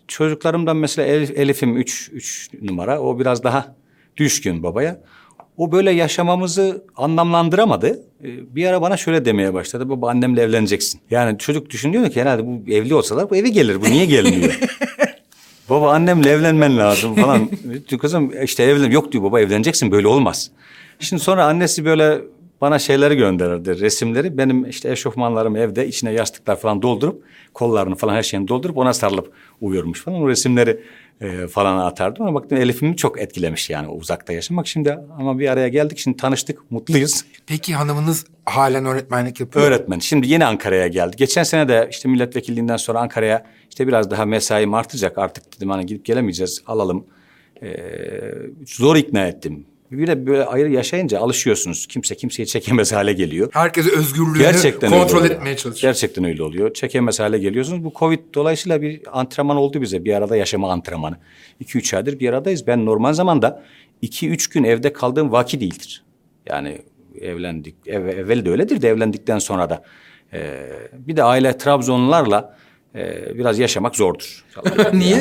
çocuklarımdan 0.09 0.77
mesela 0.77 1.09
Elif, 1.09 1.31
Elif'im 1.39 1.77
üç, 1.77 2.11
üç 2.13 2.51
numara. 2.63 3.01
O 3.01 3.19
biraz 3.19 3.45
daha 3.45 3.75
düşkün 4.17 4.63
babaya. 4.63 5.01
O 5.57 5.73
böyle 5.73 5.91
yaşamamızı 5.91 6.85
anlamlandıramadı. 6.97 7.89
Ee, 8.25 8.55
Bir 8.55 8.67
ara 8.67 8.83
bana 8.83 8.97
şöyle 8.97 9.25
demeye 9.25 9.55
başladı. 9.55 9.89
Baba 9.89 10.11
annemle 10.11 10.43
evleneceksin. 10.43 11.01
Yani 11.11 11.39
çocuk 11.39 11.71
düşünüyor 11.71 12.11
ki 12.11 12.21
herhalde 12.21 12.47
bu 12.47 12.71
evli 12.71 12.95
olsalar 12.95 13.31
bu 13.31 13.37
eve 13.37 13.49
gelir. 13.49 13.81
Bu 13.81 13.85
niye 13.85 14.05
gelmiyor? 14.05 14.59
Baba 15.71 15.93
annemle 15.93 16.31
evlenmen 16.31 16.79
lazım 16.79 17.15
falan. 17.15 17.51
Kızım 18.01 18.45
işte 18.45 18.63
evlen 18.63 18.91
yok 18.91 19.13
diyor 19.13 19.25
baba 19.25 19.41
evleneceksin 19.41 19.91
böyle 19.91 20.09
olmaz. 20.09 20.51
Şimdi 20.99 21.23
sonra 21.23 21.45
annesi 21.45 21.85
böyle 21.85 22.21
bana 22.61 22.79
şeyleri 22.79 23.17
gönderirdi 23.17 23.81
resimleri. 23.81 24.39
Benim 24.39 24.69
işte 24.69 24.91
eşofmanlarım 24.91 25.57
evde 25.57 25.89
içine 25.89 26.13
yastıklar 26.13 26.61
falan 26.61 26.83
doldurup 26.83 27.23
kollarını 27.55 27.95
falan 27.95 28.15
her 28.15 28.23
şeyini 28.23 28.49
doldurup 28.49 28.77
ona 28.77 28.93
sarılıp 28.93 29.33
uyuyormuş 29.61 30.01
falan. 30.03 30.23
O 30.23 30.29
resimleri 30.29 30.81
e, 31.21 31.47
falan 31.47 31.79
atardım. 31.79 32.27
Ama 32.27 32.41
baktım 32.41 32.59
Elif'imi 32.59 32.97
çok 32.97 33.21
etkilemiş 33.21 33.71
yani 33.71 33.89
uzakta 33.89 34.33
yaşamak. 34.33 34.67
Şimdi 34.67 34.99
ama 35.19 35.39
bir 35.39 35.49
araya 35.49 35.69
geldik 35.69 35.99
şimdi 35.99 36.17
tanıştık 36.17 36.71
mutluyuz. 36.71 37.25
Peki 37.47 37.75
hanımınız 37.75 38.27
halen 38.45 38.87
öğretmenlik 38.87 39.41
yapıyor. 39.41 39.67
Öğretmen. 39.67 39.99
Şimdi 39.99 40.29
yeni 40.29 40.45
Ankara'ya 40.45 40.89
geldi. 40.89 41.17
Geçen 41.17 41.43
sene 41.43 41.69
de 41.69 41.89
işte 41.91 42.09
milletvekilliğinden 42.09 42.77
sonra 42.77 43.01
Ankara'ya 43.01 43.47
işte 43.71 43.87
biraz 43.87 44.11
daha 44.11 44.25
mesaim 44.25 44.75
artacak. 44.75 45.19
Artık 45.19 45.57
dedim 45.57 45.71
hani 45.71 45.87
gidip 45.87 46.05
gelemeyeceğiz 46.05 46.63
alalım. 46.67 47.07
Ee, 47.63 47.69
zor 48.67 48.97
ikna 48.97 49.27
ettim. 49.27 49.67
Bir 49.91 50.07
de 50.07 50.27
böyle 50.27 50.45
ayrı 50.45 50.71
yaşayınca 50.71 51.21
alışıyorsunuz. 51.21 51.87
Kimse 51.87 52.17
kimseyi 52.17 52.47
çekemez 52.47 52.93
hale 52.93 53.13
geliyor. 53.13 53.49
Herkes 53.53 53.87
özgürlüğünü 53.87 54.39
Gerçekten 54.39 54.91
kontrol 54.91 55.25
etmeye 55.25 55.57
çalışıyor. 55.57 55.93
Gerçekten 55.93 56.25
öyle 56.25 56.43
oluyor. 56.43 56.75
Çekemez 56.75 57.21
hale 57.21 57.39
geliyorsunuz. 57.39 57.85
Bu 57.85 57.93
Covid 57.99 58.19
dolayısıyla 58.35 58.83
bir 58.83 59.01
antrenman 59.21 59.57
oldu 59.57 59.81
bize. 59.81 60.05
Bir 60.05 60.15
arada 60.15 60.37
yaşama 60.37 60.73
antrenmanı. 60.73 61.17
2-3 61.65 61.97
aydır 61.97 62.21
bir 62.21 62.29
aradayız. 62.29 62.67
Ben 62.67 62.87
normal 62.87 63.13
zamanda 63.13 63.65
2-3 64.03 64.53
gün 64.53 64.65
evde 64.65 64.93
kaldığım 64.93 65.33
vaki 65.33 65.61
değildir. 65.61 66.05
Yani 66.47 66.79
evlendik. 67.21 67.75
Ev, 67.87 68.07
evvel 68.07 68.45
de 68.45 68.51
öyledir 68.51 68.83
de 68.83 68.89
evlendikten 68.89 69.39
sonra 69.39 69.71
da. 69.71 69.85
Ee, 70.33 70.69
bir 70.93 71.17
de 71.17 71.23
aile 71.23 71.59
Trabzonlularla 71.59 72.58
e, 72.95 73.35
biraz 73.39 73.59
yaşamak 73.59 73.97
zordur. 73.97 74.45
Niye? 74.93 75.17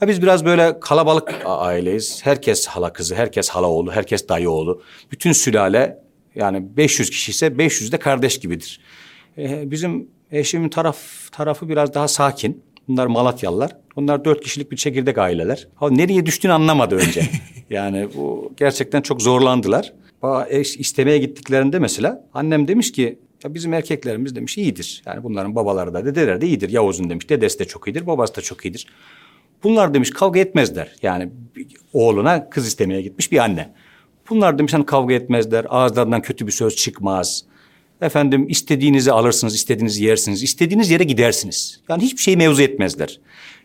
Ya 0.00 0.08
biz 0.08 0.22
biraz 0.22 0.44
böyle 0.44 0.80
kalabalık 0.80 1.34
aileyiz. 1.44 2.20
Herkes 2.24 2.66
hala 2.66 2.92
kızı, 2.92 3.14
herkes 3.14 3.48
hala 3.48 3.66
oğlu, 3.66 3.92
herkes 3.92 4.28
dayı 4.28 4.50
oğlu. 4.50 4.82
Bütün 5.10 5.32
sülale 5.32 5.98
yani 6.34 6.76
500 6.76 7.10
kişi 7.10 7.30
ise 7.30 7.58
500 7.58 7.92
de 7.92 7.98
kardeş 7.98 8.40
gibidir. 8.40 8.80
Ee, 9.38 9.70
bizim 9.70 10.08
eşimin 10.30 10.68
taraf 10.68 10.98
tarafı 11.32 11.68
biraz 11.68 11.94
daha 11.94 12.08
sakin. 12.08 12.62
Bunlar 12.88 13.06
Malatyalılar. 13.06 13.76
Bunlar 13.96 14.24
dört 14.24 14.40
kişilik 14.40 14.72
bir 14.72 14.76
çekirdek 14.76 15.18
aileler. 15.18 15.68
Ha, 15.74 15.90
nereye 15.90 16.26
düştüğünü 16.26 16.52
anlamadı 16.52 16.94
önce. 16.94 17.22
yani 17.70 18.08
bu 18.16 18.52
gerçekten 18.56 19.00
çok 19.02 19.22
zorlandılar. 19.22 19.92
Ba- 20.22 20.78
istemeye 20.78 21.18
gittiklerinde 21.18 21.78
mesela 21.78 22.24
annem 22.34 22.68
demiş 22.68 22.92
ki 22.92 23.18
ya 23.44 23.54
bizim 23.54 23.74
erkeklerimiz 23.74 24.36
demiş 24.36 24.58
iyidir. 24.58 25.02
Yani 25.06 25.22
bunların 25.22 25.54
babaları 25.54 25.94
da 25.94 26.04
dedeleri 26.04 26.40
de 26.40 26.46
iyidir. 26.46 26.68
Yavuz'un 26.68 27.10
demiş 27.10 27.28
dedesi 27.28 27.58
de 27.58 27.64
çok 27.64 27.88
iyidir, 27.88 28.06
babası 28.06 28.36
da 28.36 28.40
çok 28.40 28.64
iyidir. 28.64 28.86
Bunlar 29.62 29.94
demiş 29.94 30.10
kavga 30.10 30.40
etmezler. 30.40 30.96
Yani 31.02 31.30
oğluna 31.92 32.50
kız 32.50 32.66
istemeye 32.66 33.02
gitmiş 33.02 33.32
bir 33.32 33.38
anne. 33.38 33.72
Bunlar 34.30 34.58
demiş 34.58 34.74
hani 34.74 34.86
kavga 34.86 35.14
etmezler. 35.14 35.66
Ağızlarından 35.68 36.22
kötü 36.22 36.46
bir 36.46 36.52
söz 36.52 36.76
çıkmaz. 36.76 37.44
Efendim 38.00 38.46
istediğinizi 38.48 39.12
alırsınız, 39.12 39.54
istediğinizi 39.54 40.04
yersiniz, 40.04 40.42
istediğiniz 40.42 40.90
yere 40.90 41.04
gidersiniz. 41.04 41.80
Yani 41.88 42.02
hiçbir 42.02 42.22
şey 42.22 42.36
mevzu 42.36 42.62
etmezler. 42.62 43.20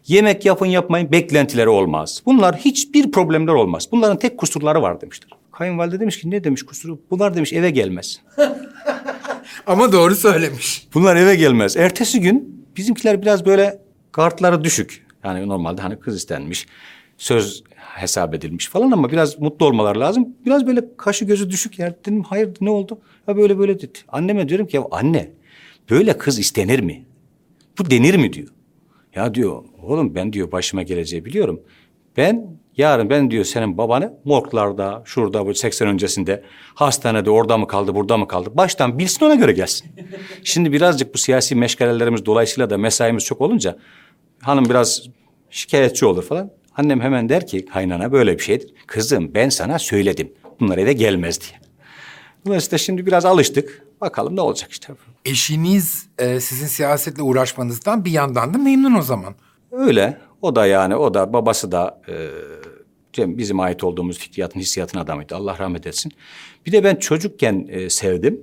Yemek 0.08 0.46
yapın 0.46 0.66
yapmayın 0.66 1.12
beklentileri 1.12 1.70
olmaz. 1.70 2.22
Bunlar 2.26 2.56
hiçbir 2.56 3.12
problemler 3.12 3.54
olmaz. 3.54 3.88
Bunların 3.92 4.20
tek 4.20 4.38
kusurları 4.38 4.82
var 4.82 5.02
demişler. 5.02 5.30
Kayınvalide 5.52 6.00
demiş 6.00 6.20
ki 6.20 6.32
ne 6.32 6.44
demiş 6.44 6.64
kusuru? 6.64 7.00
Bunlar 7.12 7.36
demiş 7.36 7.54
eve 7.54 7.70
gelmez. 7.70 8.22
Ama 9.66 9.92
doğru 9.92 10.16
söylemiş. 10.16 10.88
Bunlar 10.94 11.16
eve 11.16 11.36
gelmez. 11.36 11.78
Ertesi 11.78 12.20
gün 12.22 12.66
bizimkiler 12.78 13.22
biraz 13.22 13.46
böyle 13.46 13.82
kartları 14.12 14.64
düşük. 14.64 15.06
Yani 15.24 15.48
normalde 15.48 15.82
hani 15.82 16.00
kız 16.00 16.16
istenmiş, 16.16 16.68
söz 17.18 17.64
hesap 17.76 18.34
edilmiş 18.34 18.68
falan 18.68 18.92
ama 18.92 19.12
biraz 19.12 19.40
mutlu 19.40 19.66
olmaları 19.66 20.00
lazım. 20.00 20.28
Biraz 20.46 20.68
böyle 20.68 20.82
kaşı 20.98 21.26
gözü 21.26 21.50
düşük 21.50 21.80
yer. 21.80 21.94
Dedim 22.06 22.24
hayır 22.24 22.50
ne 22.62 22.70
oldu? 22.70 23.00
Ha 23.26 23.38
böyle 23.38 23.58
böyle 23.58 23.80
dedi. 23.80 24.00
Anneme 24.08 24.50
diyorum 24.50 24.68
ki 24.68 24.76
ya 24.76 24.84
anne 24.92 25.32
böyle 25.90 26.18
kız 26.18 26.40
istenir 26.40 26.80
mi? 26.80 27.06
Bu 27.80 27.90
denir 27.92 28.16
mi 28.16 28.34
diyor. 28.34 28.48
Ya 29.16 29.34
diyor 29.34 29.64
oğlum 29.84 30.16
ben 30.16 30.34
diyor 30.34 30.52
başıma 30.52 30.82
geleceği 30.82 31.26
biliyorum. 31.26 31.62
Ben 32.18 32.58
yarın 32.78 33.10
ben 33.10 33.32
diyor 33.32 33.46
senin 33.46 33.78
babanı 33.78 34.14
morglarda 34.26 35.02
şurada 35.06 35.46
bu 35.46 35.54
80 35.54 35.88
öncesinde 35.88 36.44
hastanede 36.76 37.30
orada 37.30 37.58
mı 37.58 37.68
kaldı 37.68 37.96
burada 37.96 38.18
mı 38.18 38.28
kaldı 38.28 38.50
baştan 38.54 39.00
bilsin 39.00 39.26
ona 39.26 39.36
göre 39.36 39.52
gelsin. 39.52 39.92
Şimdi 40.44 40.72
birazcık 40.72 41.14
bu 41.14 41.18
siyasi 41.18 41.56
meşgalelerimiz 41.56 42.26
dolayısıyla 42.26 42.70
da 42.70 42.78
mesaimiz 42.78 43.24
çok 43.24 43.42
olunca 43.42 43.78
hanım 44.42 44.66
biraz 44.66 45.04
şikayetçi 45.50 46.06
olur 46.06 46.24
falan. 46.24 46.52
Annem 46.78 47.02
hemen 47.02 47.30
der 47.30 47.48
ki 47.48 47.66
kaynana 47.66 48.12
böyle 48.12 48.38
bir 48.38 48.44
şeydir. 48.44 48.74
Kızım 48.88 49.34
ben 49.34 49.50
sana 49.50 49.80
söyledim 49.80 50.34
bunlar 50.60 50.78
eve 50.78 50.94
gelmez 50.94 51.42
diye. 51.42 51.60
Dolayısıyla 52.46 52.78
şimdi 52.78 53.06
biraz 53.06 53.26
alıştık. 53.26 53.84
Bakalım 54.02 54.36
ne 54.36 54.42
olacak 54.42 54.72
işte. 54.72 54.94
Eşiniz 55.26 56.08
e, 56.20 56.40
sizin 56.40 56.68
siyasetle 56.68 57.24
uğraşmanızdan 57.24 58.06
bir 58.06 58.12
yandan 58.12 58.54
da 58.54 58.58
memnun 58.58 58.96
o 58.96 59.02
zaman. 59.02 59.36
Öyle. 59.72 60.18
O 60.42 60.56
da 60.56 60.66
yani 60.66 60.96
o 60.96 61.14
da 61.14 61.34
babası 61.34 61.72
da 61.72 62.02
e, 62.08 62.14
Bizim 63.18 63.60
ait 63.60 63.84
olduğumuz 63.84 64.18
fikriyatın 64.18 64.60
hissiyatın 64.60 65.00
adamıydı. 65.00 65.36
Allah 65.36 65.58
rahmet 65.60 65.88
etsin. 65.88 66.12
Bir 66.66 66.72
de 66.72 66.84
ben 66.84 66.96
çocukken 66.96 67.68
e, 67.70 67.90
sevdim. 67.90 68.42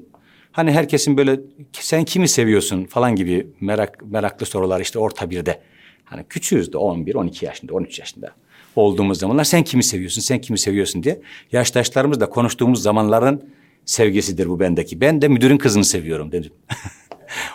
Hani 0.53 0.73
herkesin 0.73 1.17
böyle 1.17 1.41
sen 1.73 2.05
kimi 2.05 2.29
seviyorsun 2.29 2.85
falan 2.85 3.17
gibi 3.17 3.47
merak 3.61 4.03
meraklı 4.11 4.47
sorular 4.47 4.81
işte 4.81 4.99
orta 4.99 5.31
birde. 5.31 5.61
Hani 6.05 6.25
küçüğüz 6.29 6.73
de 6.73 6.79
11, 6.79 7.15
12 7.15 7.47
yaşında, 7.47 7.75
13 7.75 7.99
yaşında 7.99 8.35
olduğumuz 8.77 9.19
zamanlar 9.19 9.45
sen 9.45 9.63
kimi 9.63 9.83
seviyorsun, 9.83 10.21
sen 10.21 10.41
kimi 10.41 10.59
seviyorsun 10.59 11.03
diye 11.03 11.21
yaştaşlarımızla 11.53 12.31
konuştuğumuz 12.31 12.83
zamanların 12.83 13.51
sevgisidir 13.85 14.49
bu 14.49 14.61
bendeki. 14.61 15.01
Ben 15.01 15.23
de 15.23 15.29
müdürün 15.29 15.59
kızını 15.59 15.85
seviyorum 15.85 16.33
dedim. 16.33 16.53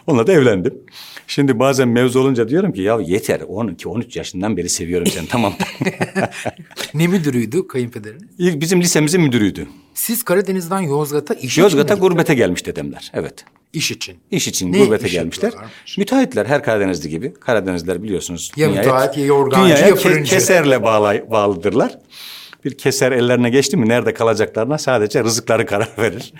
Onunla 0.07 0.27
da 0.27 0.33
evlendim. 0.33 0.73
Şimdi 1.27 1.59
bazen 1.59 1.87
mevzu 1.87 2.19
olunca 2.19 2.49
diyorum 2.49 2.73
ki 2.73 2.81
ya 2.81 2.99
yeter 3.01 3.39
12-13 3.39 4.17
yaşından 4.17 4.57
beri 4.57 4.69
seviyorum 4.69 5.07
seni 5.07 5.27
tamam. 5.27 5.53
Ne 6.93 7.07
müdürüydü 7.07 7.67
kayınpederiniz? 7.67 8.23
İlk 8.37 8.61
bizim 8.61 8.81
lisemizin 8.81 9.21
müdürüydü. 9.21 9.67
Siz 9.93 10.23
Karadeniz'den 10.23 10.79
Yozgat'a 10.79 11.33
iş 11.33 11.57
Yozgat'a 11.57 11.93
için 11.93 12.03
mi 12.03 12.09
gurbete 12.09 12.35
gelmiş 12.35 12.65
dedemler. 12.65 13.11
Evet. 13.13 13.45
İş 13.73 13.91
için. 13.91 14.17
İş 14.31 14.47
için 14.47 14.71
Ne 14.73 14.79
gurbete 14.79 15.07
iş 15.07 15.13
gelmişler. 15.13 15.53
Müteahhitler 15.97 16.45
her 16.45 16.63
Karadenizli 16.63 17.09
gibi. 17.09 17.33
Karadenizler 17.33 18.03
biliyorsunuz. 18.03 18.51
Ya 18.55 18.69
müteahhit, 18.69 19.17
ya 19.17 19.25
yorgancı, 19.25 19.63
dünyaya 19.63 19.87
ya 19.87 19.95
fırıncı. 19.95 20.29
keserle 20.31 20.83
bağlı, 20.83 21.25
bağlıdırlar. 21.31 21.97
Bir 22.65 22.77
keser 22.77 23.11
ellerine 23.11 23.49
geçti 23.49 23.77
mi 23.77 23.89
nerede 23.89 24.13
kalacaklarına 24.13 24.77
sadece 24.77 25.23
rızıkları 25.23 25.65
karar 25.65 25.89
verir. 25.97 26.33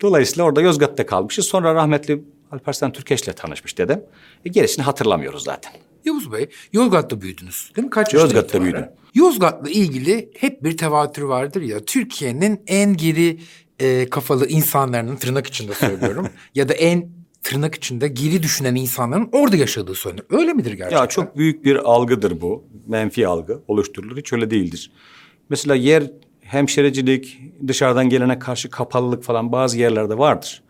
Dolayısıyla 0.00 0.44
orada 0.44 0.60
Yozgat'ta 0.60 1.06
kalmışız. 1.06 1.46
Sonra 1.46 1.74
rahmetli 1.74 2.22
Alparslan 2.52 2.92
Türkeş'le 2.92 3.36
tanışmış 3.36 3.78
dedem. 3.78 4.02
E, 4.44 4.48
gerisini 4.48 4.84
hatırlamıyoruz 4.84 5.44
zaten. 5.44 5.72
Yavuz 6.04 6.32
Bey, 6.32 6.48
Yozgat'ta 6.72 7.20
büyüdünüz 7.20 7.72
değil 7.76 7.84
mi? 7.84 7.90
Kaç 7.90 8.14
Yozgat'ta 8.14 8.62
büyüdüm. 8.62 8.84
Yozgat'la 9.14 9.70
ilgili 9.70 10.30
hep 10.38 10.64
bir 10.64 10.76
tevatür 10.76 11.22
vardır 11.22 11.62
ya. 11.62 11.84
Türkiye'nin 11.84 12.62
en 12.66 12.96
geri 12.96 13.40
e, 13.78 14.08
kafalı 14.10 14.46
insanlarının 14.48 15.16
tırnak 15.16 15.46
içinde 15.46 15.74
söylüyorum. 15.74 16.28
ya 16.54 16.68
da 16.68 16.72
en 16.74 17.10
tırnak 17.42 17.74
içinde 17.74 18.08
geri 18.08 18.42
düşünen 18.42 18.74
insanların 18.74 19.28
orada 19.32 19.56
yaşadığı 19.56 19.94
söylenir. 19.94 20.24
Öyle 20.30 20.52
midir 20.52 20.72
gerçekten? 20.72 21.00
Ya 21.00 21.08
çok 21.08 21.36
büyük 21.36 21.64
bir 21.64 21.76
algıdır 21.76 22.40
bu. 22.40 22.64
Menfi 22.86 23.28
algı 23.28 23.62
oluşturulur. 23.68 24.16
Hiç 24.16 24.32
öyle 24.32 24.50
değildir. 24.50 24.90
Mesela 25.48 25.74
yer 25.74 26.10
hemşericilik, 26.40 27.40
dışarıdan 27.68 28.08
gelene 28.08 28.38
karşı 28.38 28.70
kapalılık 28.70 29.22
falan 29.22 29.52
bazı 29.52 29.78
yerlerde 29.78 30.18
vardır. 30.18 30.62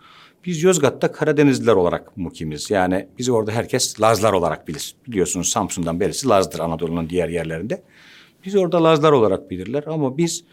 Biz 0.45 0.63
Yozgat'ta 0.63 1.13
Karadenizliler 1.13 1.73
olarak 1.73 2.17
mukimiz. 2.17 2.71
Yani 2.71 3.09
bizi 3.19 3.33
orada 3.33 3.53
herkes 3.53 4.01
Lazlar 4.01 4.33
olarak 4.33 4.69
bilir. 4.69 4.95
Biliyorsunuz 5.07 5.49
Samsun'dan 5.49 6.01
berisi 6.01 6.29
Laz'dır 6.29 6.59
Anadolu'nun 6.59 7.11
diğer 7.11 7.29
yerlerinde. 7.29 7.83
Biz 8.45 8.57
orada 8.57 8.85
Lazlar 8.85 9.13
olarak 9.13 9.51
bilirler 9.51 9.85
ama 9.87 10.19
biz 10.19 10.45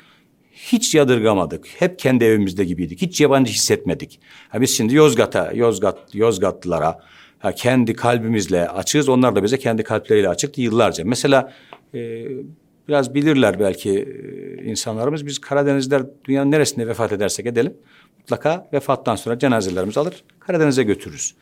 hiç 0.52 0.96
yadırgamadık. 0.96 1.68
Hep 1.80 2.00
kendi 2.00 2.24
evimizde 2.24 2.66
gibiydik. 2.66 3.02
Hiç 3.02 3.22
yabancı 3.22 3.54
hissetmedik. 3.54 4.20
Ha 4.50 4.62
biz 4.62 4.78
şimdi 4.78 4.96
Yozgat'a, 4.96 5.52
Yozgat, 5.54 6.16
Yozgatlılara 6.16 7.00
ha 7.40 7.52
kendi 7.52 7.94
kalbimizle 7.94 8.70
açığız. 8.70 9.10
Onlar 9.10 9.36
da 9.36 9.44
bize 9.44 9.60
kendi 9.60 9.84
kalpleriyle 9.84 10.30
açıktı 10.30 10.62
yıllarca. 10.62 11.06
Mesela 11.06 11.54
e, 11.94 12.26
biraz 12.88 13.14
bilirler 13.14 13.60
belki 13.60 13.92
e, 14.00 14.64
insanlarımız. 14.64 15.26
Biz 15.26 15.40
Karadenizler 15.40 16.04
dünyanın 16.26 16.52
neresinde 16.52 16.88
vefat 16.88 17.12
edersek 17.12 17.46
edelim. 17.46 17.74
Mutlaka 18.20 18.70
vefattan 18.74 19.16
sonra 19.16 19.40
cenazelerimizi 19.40 20.00
alır 20.00 20.24
Karadeniz'e 20.40 20.84
götürürüz. 20.84 21.36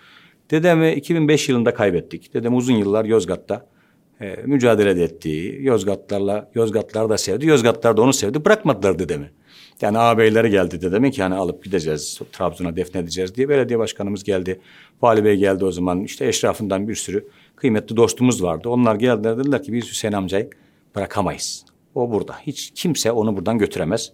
Dedemi 0.51 0.93
2005 0.93 1.49
yılında 1.49 1.73
kaybettik. 1.73 2.33
Dedem 2.33 2.55
uzun 2.55 2.73
yıllar 2.73 3.05
Yozgat'ta 3.05 3.65
e, 4.21 4.35
mücadele 4.45 4.95
de 4.95 5.03
etti. 5.03 5.57
Yozgatlarla, 5.61 6.51
Yozgatlar 6.55 7.09
da 7.09 7.17
sevdi. 7.17 7.45
Yozgatlar 7.47 7.97
da 7.97 8.01
onu 8.01 8.13
sevdi. 8.13 8.45
Bırakmadılar 8.45 8.99
dedemi. 8.99 9.31
Yani 9.81 9.97
ağabeyleri 9.97 10.49
geldi 10.49 10.81
dedemin 10.81 11.11
ki 11.11 11.23
hani 11.23 11.35
alıp 11.35 11.63
gideceğiz. 11.63 12.19
Trabzon'a 12.31 12.75
defnedeceğiz 12.75 13.35
diye. 13.35 13.49
Belediye 13.49 13.79
başkanımız 13.79 14.23
geldi. 14.23 14.59
Vali 15.01 15.23
Bey 15.23 15.35
geldi 15.35 15.65
o 15.65 15.71
zaman. 15.71 16.03
İşte 16.03 16.27
eşrafından 16.27 16.87
bir 16.87 16.95
sürü 16.95 17.27
kıymetli 17.55 17.97
dostumuz 17.97 18.43
vardı. 18.43 18.69
Onlar 18.69 18.95
geldiler 18.95 19.37
dediler 19.37 19.63
ki 19.63 19.73
biz 19.73 19.85
Hüseyin 19.85 20.13
amcayı 20.13 20.49
bırakamayız. 20.95 21.65
O 21.95 22.11
burada. 22.11 22.35
Hiç 22.39 22.71
kimse 22.75 23.11
onu 23.11 23.37
buradan 23.37 23.57
götüremez. 23.57 24.11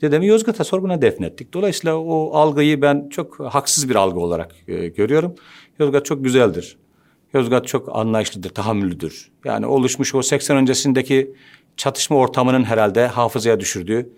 Dedemi 0.00 0.26
Yozgat'a 0.26 0.64
sorguna 0.64 1.02
defnettik. 1.02 1.54
Dolayısıyla 1.54 1.96
o 1.96 2.34
algıyı 2.34 2.82
ben 2.82 3.08
çok 3.08 3.40
haksız 3.40 3.88
bir 3.88 3.94
algı 3.94 4.20
olarak 4.20 4.54
e, 4.68 4.88
görüyorum. 4.88 5.34
Yozgat 5.78 6.06
çok 6.06 6.24
güzeldir. 6.24 6.76
Yozgat 7.34 7.66
çok 7.66 7.96
anlayışlıdır, 7.96 8.50
tahammüllüdür. 8.50 9.30
Yani 9.44 9.66
oluşmuş 9.66 10.14
o 10.14 10.22
80 10.22 10.56
öncesindeki 10.56 11.34
çatışma 11.76 12.16
ortamının 12.16 12.64
herhalde 12.64 13.06
hafızaya 13.06 13.60
düşürdüğü 13.60 14.10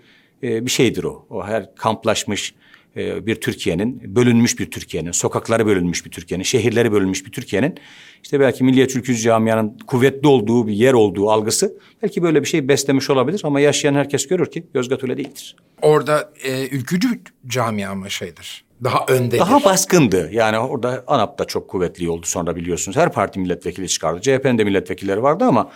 e, 0.42 0.66
bir 0.66 0.70
şeydir 0.70 1.04
o. 1.04 1.26
O 1.30 1.44
her 1.44 1.74
kamplaşmış 1.74 2.54
e, 2.96 3.26
bir 3.26 3.34
Türkiye'nin, 3.34 4.16
bölünmüş 4.16 4.58
bir 4.58 4.70
Türkiye'nin, 4.70 5.10
sokakları 5.10 5.66
bölünmüş 5.66 6.06
bir 6.06 6.10
Türkiye'nin, 6.10 6.44
şehirleri 6.44 6.92
bölünmüş 6.92 7.26
bir 7.26 7.32
Türkiye'nin 7.32 7.74
işte 8.22 8.40
belki 8.40 8.64
Milliyetçi 8.64 8.98
Ülkücü 8.98 9.22
camianın 9.22 9.78
kuvvetli 9.86 10.28
olduğu 10.28 10.66
bir 10.66 10.72
yer 10.72 10.92
olduğu 10.92 11.30
algısı 11.30 11.74
belki 12.02 12.22
böyle 12.22 12.42
bir 12.42 12.46
şey 12.46 12.68
beslemiş 12.68 13.10
olabilir 13.10 13.40
ama 13.44 13.60
yaşayan 13.60 13.94
herkes 13.94 14.28
görür 14.28 14.46
ki 14.46 14.66
Yozgat 14.74 15.02
öyle 15.02 15.16
değildir. 15.16 15.56
Orada 15.82 16.30
e, 16.44 16.68
ülkücü 16.68 17.20
camia 17.46 17.94
mı 17.94 18.10
şeydir? 18.10 18.64
Daha 18.84 19.04
öndedir. 19.08 19.38
Daha 19.38 19.64
baskındı. 19.64 20.28
Yani 20.32 20.58
orada 20.58 21.04
ANAP 21.06 21.38
da 21.38 21.44
çok 21.44 21.68
kuvvetli 21.68 22.10
oldu 22.10 22.26
sonra 22.26 22.56
biliyorsunuz. 22.56 22.96
Her 22.96 23.12
parti 23.12 23.40
milletvekili 23.40 23.88
çıkardı. 23.88 24.20
CHP'nin 24.20 24.58
de 24.58 24.64
milletvekilleri 24.64 25.22
vardı 25.22 25.44
ama 25.44 25.70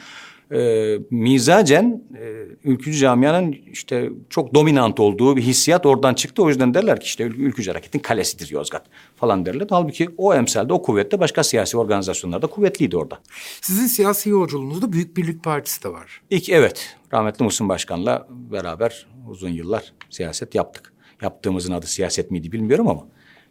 e, 0.52 0.98
mizacen 1.10 2.02
e, 2.18 2.24
ülkücü 2.64 2.98
camianın 2.98 3.56
işte 3.72 4.10
çok 4.30 4.54
dominant 4.54 5.00
olduğu 5.00 5.36
bir 5.36 5.42
hissiyat 5.42 5.86
oradan 5.86 6.14
çıktı. 6.14 6.42
O 6.42 6.48
yüzden 6.48 6.74
derler 6.74 7.00
ki 7.00 7.06
işte 7.06 7.24
ülkücü 7.24 7.70
hareketin 7.70 7.98
kalesidir 7.98 8.50
Yozgat 8.50 8.86
falan 9.16 9.46
derler. 9.46 9.66
Halbuki 9.70 10.08
o 10.16 10.34
emselde 10.34 10.72
o 10.72 10.82
kuvvette 10.82 11.20
başka 11.20 11.44
siyasi 11.44 11.78
organizasyonlarda 11.78 12.46
kuvvetliydi 12.46 12.96
orada. 12.96 13.18
Sizin 13.60 13.86
siyasi 13.86 14.30
yolculuğunuzda 14.30 14.92
Büyük 14.92 15.16
Birlik 15.16 15.44
Partisi 15.44 15.82
de 15.84 15.88
var. 15.88 16.22
İlk 16.30 16.48
evet 16.48 16.96
rahmetli 17.12 17.44
Muhsin 17.44 17.68
Başkan'la 17.68 18.26
beraber 18.30 19.06
uzun 19.28 19.48
yıllar 19.48 19.92
siyaset 20.10 20.54
yaptık. 20.54 20.92
Yaptığımızın 21.22 21.72
adı 21.72 21.86
siyaset 21.86 22.30
miydi 22.30 22.52
bilmiyorum 22.52 22.88
ama 22.88 23.06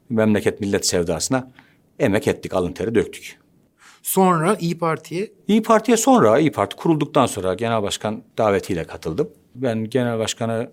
memleket 0.09 0.59
millet 0.61 0.85
sevdasına 0.85 1.51
emek 1.99 2.27
ettik, 2.27 2.53
alın 2.53 2.71
teri 2.71 2.95
döktük. 2.95 3.42
Sonra 4.03 4.55
İyi 4.59 4.77
Parti'ye 4.77 5.31
İyi 5.47 5.63
Parti'ye 5.63 5.97
sonra, 5.97 6.39
İyi 6.39 6.51
Parti 6.51 6.75
kurulduktan 6.75 7.25
sonra 7.25 7.53
genel 7.53 7.83
başkan 7.83 8.23
davetiyle 8.37 8.83
katıldım. 8.83 9.29
Ben 9.55 9.89
genel 9.89 10.19
başkanı 10.19 10.71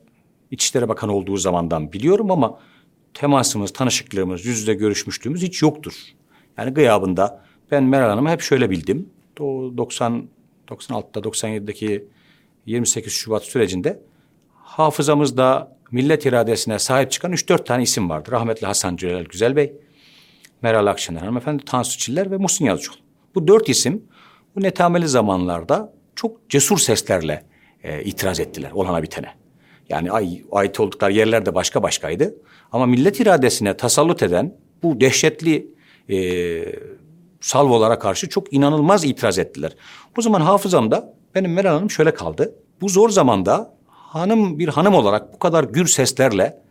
İçişleri 0.51 0.89
Bakanı 0.89 1.13
olduğu 1.13 1.37
zamandan 1.37 1.93
biliyorum 1.93 2.31
ama 2.31 2.59
temasımız, 3.15 3.73
tanışıklığımız, 3.73 4.47
yüz 4.47 4.59
yüze 4.59 4.75
görüşmüşlüğümüz 4.75 5.43
hiç 5.43 5.63
yoktur. 5.63 5.93
Yani 6.59 6.71
gıyabında 6.71 7.45
ben 7.71 7.85
Meral 7.85 8.09
Hanım'ı 8.09 8.31
hep 8.31 8.41
şöyle 8.41 8.71
bildim. 8.71 9.09
O 9.41 9.73
90, 9.77 10.29
96'da, 10.69 11.21
97'deki 11.21 12.05
28 12.67 13.13
Şubat 13.13 13.43
sürecinde 13.43 14.01
hafızamızda 14.55 15.77
millet 15.91 16.27
iradesine 16.27 16.79
sahip 16.79 17.11
çıkan 17.11 17.33
üç 17.33 17.49
dört 17.49 17.67
tane 17.67 17.83
isim 17.83 18.11
vardı. 18.11 18.33
Rahmetli 18.33 18.67
Hasan 18.67 18.97
Celal 18.97 19.25
Güzel 19.25 19.57
Bey, 19.57 19.73
Meral 20.63 20.87
Akşener 20.87 21.21
hanımefendi, 21.21 21.65
Tansu 21.65 21.99
Çiller 21.99 22.31
ve 22.31 22.37
Muhsin 22.37 22.65
Yazıcıoğlu. 22.65 23.10
Bu 23.35 23.49
dört 23.49 23.69
isim 23.69 24.05
bu 24.57 24.63
netameli 24.63 25.09
zamanlarda 25.09 25.93
çok 26.17 26.51
cesur 26.51 26.79
seslerle 26.79 27.45
e, 27.83 28.05
itiraz 28.05 28.41
ettiler 28.41 28.71
olana 28.71 29.03
bitene. 29.03 29.35
Yani 29.89 30.13
ay, 30.13 30.43
ait 30.53 30.81
oldukları 30.81 31.13
yerler 31.13 31.47
de 31.47 31.55
başka 31.55 31.83
başkaydı. 31.83 32.35
Ama 32.73 32.87
millet 32.87 33.21
iradesine 33.21 33.77
tasallut 33.77 34.23
eden 34.23 34.55
bu 34.83 35.01
dehşetli 35.01 35.75
e, 36.11 36.19
salvolara 37.41 37.99
karşı 37.99 38.29
çok 38.29 38.53
inanılmaz 38.53 39.05
itiraz 39.05 39.39
ettiler. 39.39 39.77
O 40.19 40.23
zaman 40.23 40.41
hafızamda 40.41 41.15
benim 41.35 41.53
Meral 41.53 41.75
Hanım 41.75 41.91
şöyle 41.91 42.15
kaldı. 42.15 42.55
Bu 42.81 42.89
zor 42.89 43.11
zamanda 43.11 43.75
hanım 43.87 44.59
bir 44.59 44.69
hanım 44.69 44.95
olarak 44.95 45.35
bu 45.35 45.39
kadar 45.39 45.65
gür 45.65 45.87
seslerle 45.87 46.63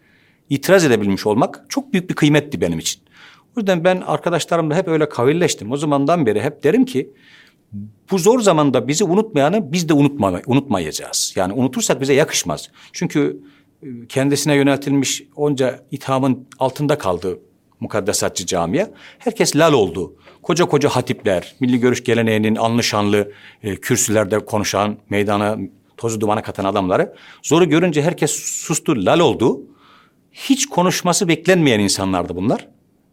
itiraz 0.49 0.85
edebilmiş 0.85 1.25
olmak 1.25 1.65
çok 1.69 1.93
büyük 1.93 2.09
bir 2.09 2.15
kıymetti 2.15 2.61
benim 2.61 2.79
için. 2.79 3.01
O 3.57 3.59
yüzden 3.59 3.83
ben 3.83 4.01
arkadaşlarımla 4.01 4.75
hep 4.75 4.87
öyle 4.87 5.09
kavilleştim. 5.09 5.71
O 5.71 5.77
zamandan 5.77 6.25
beri 6.25 6.41
hep 6.41 6.63
derim 6.63 6.85
ki 6.85 7.13
bu 8.11 8.17
zor 8.17 8.39
zamanda 8.39 8.87
bizi 8.87 9.03
unutmayanı 9.03 9.71
biz 9.71 9.89
de 9.89 9.93
unutma, 9.93 10.41
unutmayacağız. 10.47 11.33
Yani 11.35 11.53
unutursak 11.53 12.01
bize 12.01 12.13
yakışmaz. 12.13 12.69
Çünkü 12.93 13.39
e, 13.83 13.87
kendisine 14.09 14.55
yöneltilmiş 14.55 15.23
onca 15.35 15.79
ithamın 15.91 16.47
altında 16.59 16.97
kaldı 16.97 17.39
mukaddesatçı 17.79 18.45
camiye. 18.45 18.91
Herkes 19.19 19.55
lal 19.55 19.73
oldu. 19.73 20.15
Koca 20.41 20.65
koca 20.65 20.89
hatipler, 20.89 21.55
milli 21.59 21.79
görüş 21.79 22.03
geleneğinin 22.03 22.55
anlı 22.55 22.83
şanlı 22.83 23.31
e, 23.63 23.75
kürsülerde 23.75 24.39
konuşan, 24.39 24.97
meydana 25.09 25.57
tozu 25.97 26.21
dumana 26.21 26.41
katan 26.41 26.65
adamları. 26.65 27.15
Zoru 27.43 27.69
görünce 27.69 28.01
herkes 28.01 28.31
sustu, 28.31 29.05
lal 29.05 29.19
oldu. 29.19 29.61
Hiç 30.31 30.65
konuşması 30.65 31.27
beklenmeyen 31.27 31.79
insanlardı 31.79 32.35
bunlar. 32.35 32.67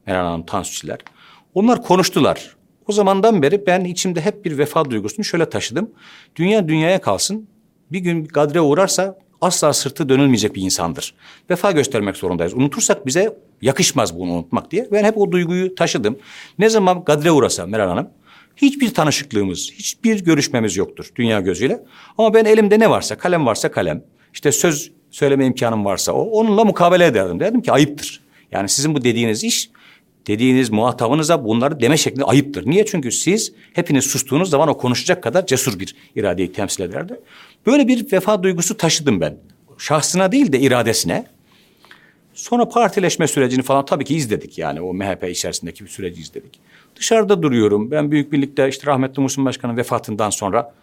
Meral 0.06 0.26
Hanım, 0.26 0.46
Tansuçiler. 0.46 0.98
Onlar 1.54 1.82
konuştular. 1.82 2.56
O 2.86 2.92
zamandan 2.92 3.42
beri 3.42 3.66
ben 3.66 3.84
içimde 3.84 4.20
hep 4.20 4.44
bir 4.44 4.58
vefa 4.58 4.84
duygusunu 4.84 5.24
şöyle 5.24 5.48
taşıdım. 5.48 5.90
Dünya 6.36 6.68
dünyaya 6.68 7.00
kalsın. 7.00 7.48
Bir 7.92 7.98
gün 7.98 8.24
gadre 8.24 8.60
uğrarsa 8.60 9.18
asla 9.40 9.72
sırtı 9.72 10.08
dönülmeyecek 10.08 10.54
bir 10.54 10.62
insandır. 10.62 11.14
Vefa 11.50 11.72
göstermek 11.72 12.16
zorundayız. 12.16 12.54
Unutursak 12.54 13.06
bize 13.06 13.38
yakışmaz 13.62 14.18
bunu 14.18 14.32
unutmak 14.32 14.70
diye. 14.70 14.88
Ben 14.92 15.04
hep 15.04 15.18
o 15.18 15.32
duyguyu 15.32 15.74
taşıdım. 15.74 16.18
Ne 16.58 16.68
zaman 16.68 17.04
gadre 17.04 17.30
uğrasa 17.30 17.66
Meral 17.66 17.88
Hanım 17.88 18.10
hiçbir 18.56 18.94
tanışıklığımız, 18.94 19.70
hiçbir 19.72 20.24
görüşmemiz 20.24 20.76
yoktur 20.76 21.10
dünya 21.16 21.40
gözüyle. 21.40 21.82
Ama 22.18 22.34
ben 22.34 22.44
elimde 22.44 22.78
ne 22.78 22.90
varsa, 22.90 23.18
kalem 23.18 23.46
varsa 23.46 23.70
kalem, 23.70 24.04
işte 24.32 24.52
söz 24.52 24.92
söyleme 25.10 25.46
imkanım 25.46 25.84
varsa 25.84 26.12
o, 26.12 26.22
onunla 26.22 26.64
mukabele 26.64 27.06
ederdim. 27.06 27.40
Dedim 27.40 27.62
ki 27.62 27.72
ayıptır. 27.72 28.20
Yani 28.52 28.68
sizin 28.68 28.94
bu 28.94 29.04
dediğiniz 29.04 29.44
iş 29.44 29.70
dediğiniz 30.26 30.70
muhatabınıza 30.70 31.44
bunları 31.44 31.80
deme 31.80 31.96
şekli 31.96 32.24
ayıptır. 32.24 32.66
Niye? 32.66 32.86
Çünkü 32.86 33.12
siz 33.12 33.52
hepiniz 33.72 34.04
sustuğunuz 34.04 34.50
zaman 34.50 34.68
o 34.68 34.76
konuşacak 34.78 35.22
kadar 35.22 35.46
cesur 35.46 35.78
bir 35.78 35.96
iradeyi 36.14 36.52
temsil 36.52 36.82
ederdi. 36.82 37.20
Böyle 37.66 37.88
bir 37.88 38.12
vefa 38.12 38.42
duygusu 38.42 38.76
taşıdım 38.76 39.20
ben. 39.20 39.36
Şahsına 39.78 40.32
değil 40.32 40.52
de 40.52 40.60
iradesine. 40.60 41.26
Sonra 42.34 42.68
partileşme 42.68 43.26
sürecini 43.26 43.62
falan 43.62 43.84
tabii 43.84 44.04
ki 44.04 44.16
izledik. 44.16 44.58
Yani 44.58 44.80
o 44.80 44.94
MHP 44.94 45.24
içerisindeki 45.30 45.84
bir 45.84 45.90
süreci 45.90 46.20
izledik. 46.20 46.60
Dışarıda 46.96 47.42
duruyorum. 47.42 47.90
Ben 47.90 48.10
Büyük 48.10 48.32
Birlik'te 48.32 48.68
işte 48.68 48.86
rahmetli 48.86 49.22
Muhsin 49.22 49.44
Başkan'ın 49.44 49.76
vefatından 49.76 50.30
sonra 50.30 50.74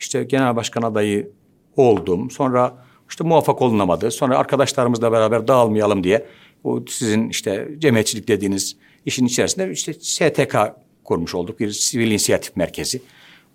işte 0.00 0.24
genel 0.24 0.56
başkan 0.56 0.82
adayı 0.82 1.30
oldum. 1.76 2.30
Sonra 2.30 2.74
işte 3.10 3.24
muvaffak 3.24 3.62
olunamadı. 3.62 4.10
Sonra 4.10 4.38
arkadaşlarımızla 4.38 5.12
beraber 5.12 5.48
dağılmayalım 5.48 6.04
diye 6.04 6.26
o 6.64 6.84
sizin 6.88 7.28
işte 7.28 7.68
cemiyetçilik 7.78 8.28
dediğiniz 8.28 8.76
işin 9.06 9.26
içerisinde 9.26 9.70
işte 9.70 9.92
STK 9.92 10.56
kurmuş 11.04 11.34
olduk. 11.34 11.60
Bir 11.60 11.70
sivil 11.70 12.10
inisiyatif 12.10 12.56
merkezi. 12.56 13.02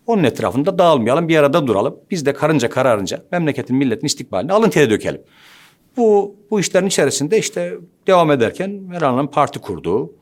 Onun 0.05 0.23
etrafında 0.23 0.77
dağılmayalım, 0.77 1.27
bir 1.27 1.37
arada 1.37 1.67
duralım. 1.67 1.99
Biz 2.11 2.25
de 2.25 2.33
karınca 2.33 2.69
kararınca 2.69 3.23
memleketin, 3.31 3.75
milletin 3.75 4.07
istikbalini 4.07 4.53
alın 4.53 4.69
teri 4.69 4.89
dökelim. 4.89 5.21
Bu, 5.97 6.35
bu 6.51 6.59
işlerin 6.59 6.87
içerisinde 6.87 7.37
işte 7.37 7.77
devam 8.07 8.31
ederken 8.31 8.69
Meral 8.69 9.27
parti 9.27 9.59
kurdu. 9.59 10.13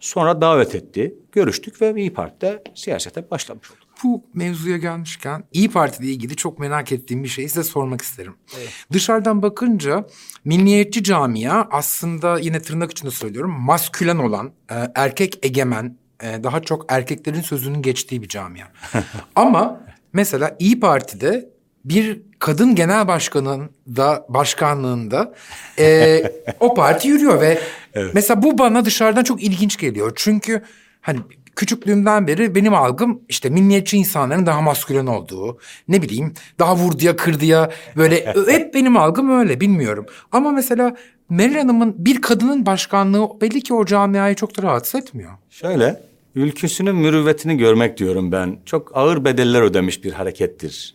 Sonra 0.00 0.40
davet 0.40 0.74
etti. 0.74 1.14
Görüştük 1.32 1.82
ve 1.82 1.94
İyi 1.96 2.12
Parti'de 2.12 2.62
siyasete 2.74 3.30
başlamış 3.30 3.70
olduk. 3.70 3.83
Bu 4.02 4.24
mevzuya 4.34 4.76
gelmişken 4.76 5.44
İyi 5.52 5.70
Parti 5.70 6.04
ile 6.04 6.12
ilgili 6.12 6.36
çok 6.36 6.58
merak 6.58 6.92
ettiğim 6.92 7.22
bir 7.22 7.28
şeyi 7.28 7.48
size 7.48 7.64
sormak 7.64 8.02
isterim. 8.02 8.34
Evet. 8.58 8.68
Dışarıdan 8.92 9.42
bakınca 9.42 10.06
milliyetçi 10.44 11.02
camia 11.02 11.68
aslında 11.70 12.38
yine 12.38 12.62
tırnak 12.62 12.90
içinde 12.90 13.10
söylüyorum 13.10 13.50
maskülen 13.50 14.18
olan, 14.18 14.52
e, 14.70 14.74
erkek 14.94 15.46
egemen, 15.46 15.96
e, 16.22 16.44
daha 16.44 16.62
çok 16.62 16.84
erkeklerin 16.88 17.40
sözünün 17.40 17.82
geçtiği 17.82 18.22
bir 18.22 18.28
camia. 18.28 18.66
Ama 19.36 19.80
mesela 20.12 20.56
İyi 20.58 20.80
Parti'de 20.80 21.54
bir 21.84 22.22
kadın 22.38 22.74
genel 22.74 23.08
başkanın 23.08 23.70
da 23.96 24.26
başkanlığında 24.28 25.34
e, 25.78 26.22
o 26.60 26.74
parti 26.74 27.08
yürüyor 27.08 27.40
ve 27.40 27.58
evet. 27.94 28.14
mesela 28.14 28.42
bu 28.42 28.58
bana 28.58 28.84
dışarıdan 28.84 29.24
çok 29.24 29.42
ilginç 29.42 29.76
geliyor. 29.76 30.12
Çünkü 30.14 30.62
hani 31.00 31.20
küçüklüğümden 31.56 32.26
beri 32.26 32.54
benim 32.54 32.74
algım 32.74 33.20
işte 33.28 33.50
milliyetçi 33.50 33.96
insanların 33.96 34.46
daha 34.46 34.60
maskülen 34.60 35.06
olduğu, 35.06 35.58
ne 35.88 36.02
bileyim 36.02 36.34
daha 36.58 36.76
vurduya 36.76 37.16
kırdıya 37.16 37.70
böyle 37.96 38.26
hep 38.48 38.74
benim 38.74 38.96
algım 38.96 39.38
öyle 39.38 39.60
bilmiyorum. 39.60 40.06
Ama 40.32 40.50
mesela 40.50 40.96
Meral 41.28 41.54
Hanım'ın 41.54 41.94
bir 41.98 42.20
kadının 42.20 42.66
başkanlığı 42.66 43.40
belli 43.40 43.60
ki 43.60 43.74
o 43.74 43.84
camiayı 43.84 44.34
çok 44.34 44.58
da 44.58 44.62
rahatsız 44.62 45.00
etmiyor. 45.00 45.30
Şöyle 45.50 46.00
ülküsünün 46.34 46.96
mürüvvetini 46.96 47.56
görmek 47.56 47.98
diyorum 47.98 48.32
ben. 48.32 48.58
Çok 48.66 48.96
ağır 48.96 49.24
bedeller 49.24 49.62
ödemiş 49.62 50.04
bir 50.04 50.12
harekettir. 50.12 50.94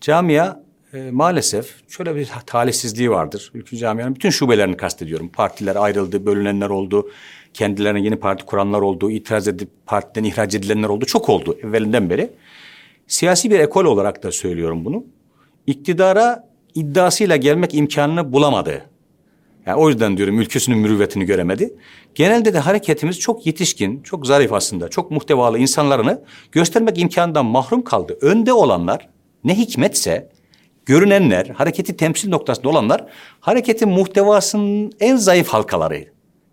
Camia 0.00 0.63
e, 0.94 1.10
maalesef 1.10 1.74
şöyle 1.88 2.16
bir 2.16 2.30
talihsizliği 2.46 3.10
vardır. 3.10 3.50
Ülkü 3.54 3.76
camianın 3.76 4.14
bütün 4.14 4.30
şubelerini 4.30 4.76
kastediyorum. 4.76 5.28
Partiler 5.28 5.76
ayrıldı, 5.76 6.26
bölünenler 6.26 6.70
oldu. 6.70 7.10
Kendilerine 7.54 8.00
yeni 8.00 8.16
parti 8.16 8.44
kuranlar 8.44 8.80
oldu. 8.80 9.10
itiraz 9.10 9.48
edip 9.48 9.68
partiden 9.86 10.24
ihraç 10.24 10.54
edilenler 10.54 10.88
oldu. 10.88 11.04
Çok 11.04 11.28
oldu 11.28 11.58
evvelinden 11.62 12.10
beri. 12.10 12.30
Siyasi 13.06 13.50
bir 13.50 13.58
ekol 13.58 13.84
olarak 13.84 14.22
da 14.22 14.32
söylüyorum 14.32 14.84
bunu. 14.84 15.04
İktidara 15.66 16.48
iddiasıyla 16.74 17.36
gelmek 17.36 17.74
imkanını 17.74 18.32
bulamadı. 18.32 18.90
Yani 19.66 19.76
o 19.76 19.88
yüzden 19.88 20.16
diyorum 20.16 20.40
ülkesinin 20.40 20.78
mürüvvetini 20.78 21.24
göremedi. 21.24 21.74
Genelde 22.14 22.54
de 22.54 22.58
hareketimiz 22.58 23.18
çok 23.18 23.46
yetişkin, 23.46 24.02
çok 24.02 24.26
zarif 24.26 24.52
aslında, 24.52 24.88
çok 24.88 25.10
muhtevalı 25.10 25.58
insanlarını 25.58 26.22
göstermek 26.52 26.98
imkanından 26.98 27.46
mahrum 27.46 27.84
kaldı. 27.84 28.18
Önde 28.20 28.52
olanlar 28.52 29.08
ne 29.44 29.58
hikmetse 29.58 30.33
görünenler, 30.86 31.46
hareketi 31.46 31.96
temsil 31.96 32.28
noktasında 32.28 32.68
olanlar 32.68 33.04
hareketin 33.40 33.88
muhtevasının 33.88 34.92
en 35.00 35.16
zayıf 35.16 35.48
halkaları. 35.48 36.04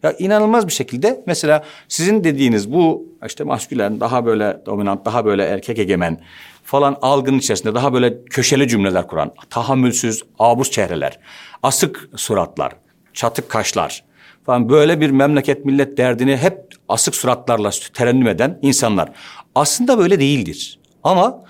Ya 0.03 0.13
inanılmaz 0.19 0.67
bir 0.67 0.71
şekilde 0.71 1.23
mesela 1.27 1.63
sizin 1.87 2.23
dediğiniz 2.23 2.73
bu 2.73 3.05
işte 3.27 3.43
maskülen 3.43 3.99
daha 3.99 4.25
böyle 4.25 4.61
dominant, 4.65 5.05
daha 5.05 5.25
böyle 5.25 5.43
erkek 5.43 5.79
egemen 5.79 6.21
falan 6.63 6.97
algının 7.01 7.39
içerisinde 7.39 7.75
daha 7.75 7.93
böyle 7.93 8.25
köşeli 8.25 8.67
cümleler 8.67 9.07
kuran, 9.07 9.33
tahammülsüz, 9.49 10.23
abuz 10.39 10.71
çehreler, 10.71 11.19
asık 11.63 12.09
suratlar, 12.15 12.73
çatık 13.13 13.49
kaşlar 13.49 14.03
falan 14.45 14.69
böyle 14.69 15.01
bir 15.01 15.09
memleket 15.09 15.65
millet 15.65 15.97
derdini 15.97 16.37
hep 16.37 16.57
asık 16.89 17.15
suratlarla 17.15 17.71
terennüm 17.93 18.27
eden 18.27 18.59
insanlar. 18.61 19.09
Aslında 19.55 19.97
böyle 19.97 20.19
değildir. 20.19 20.79
Ama 21.03 21.43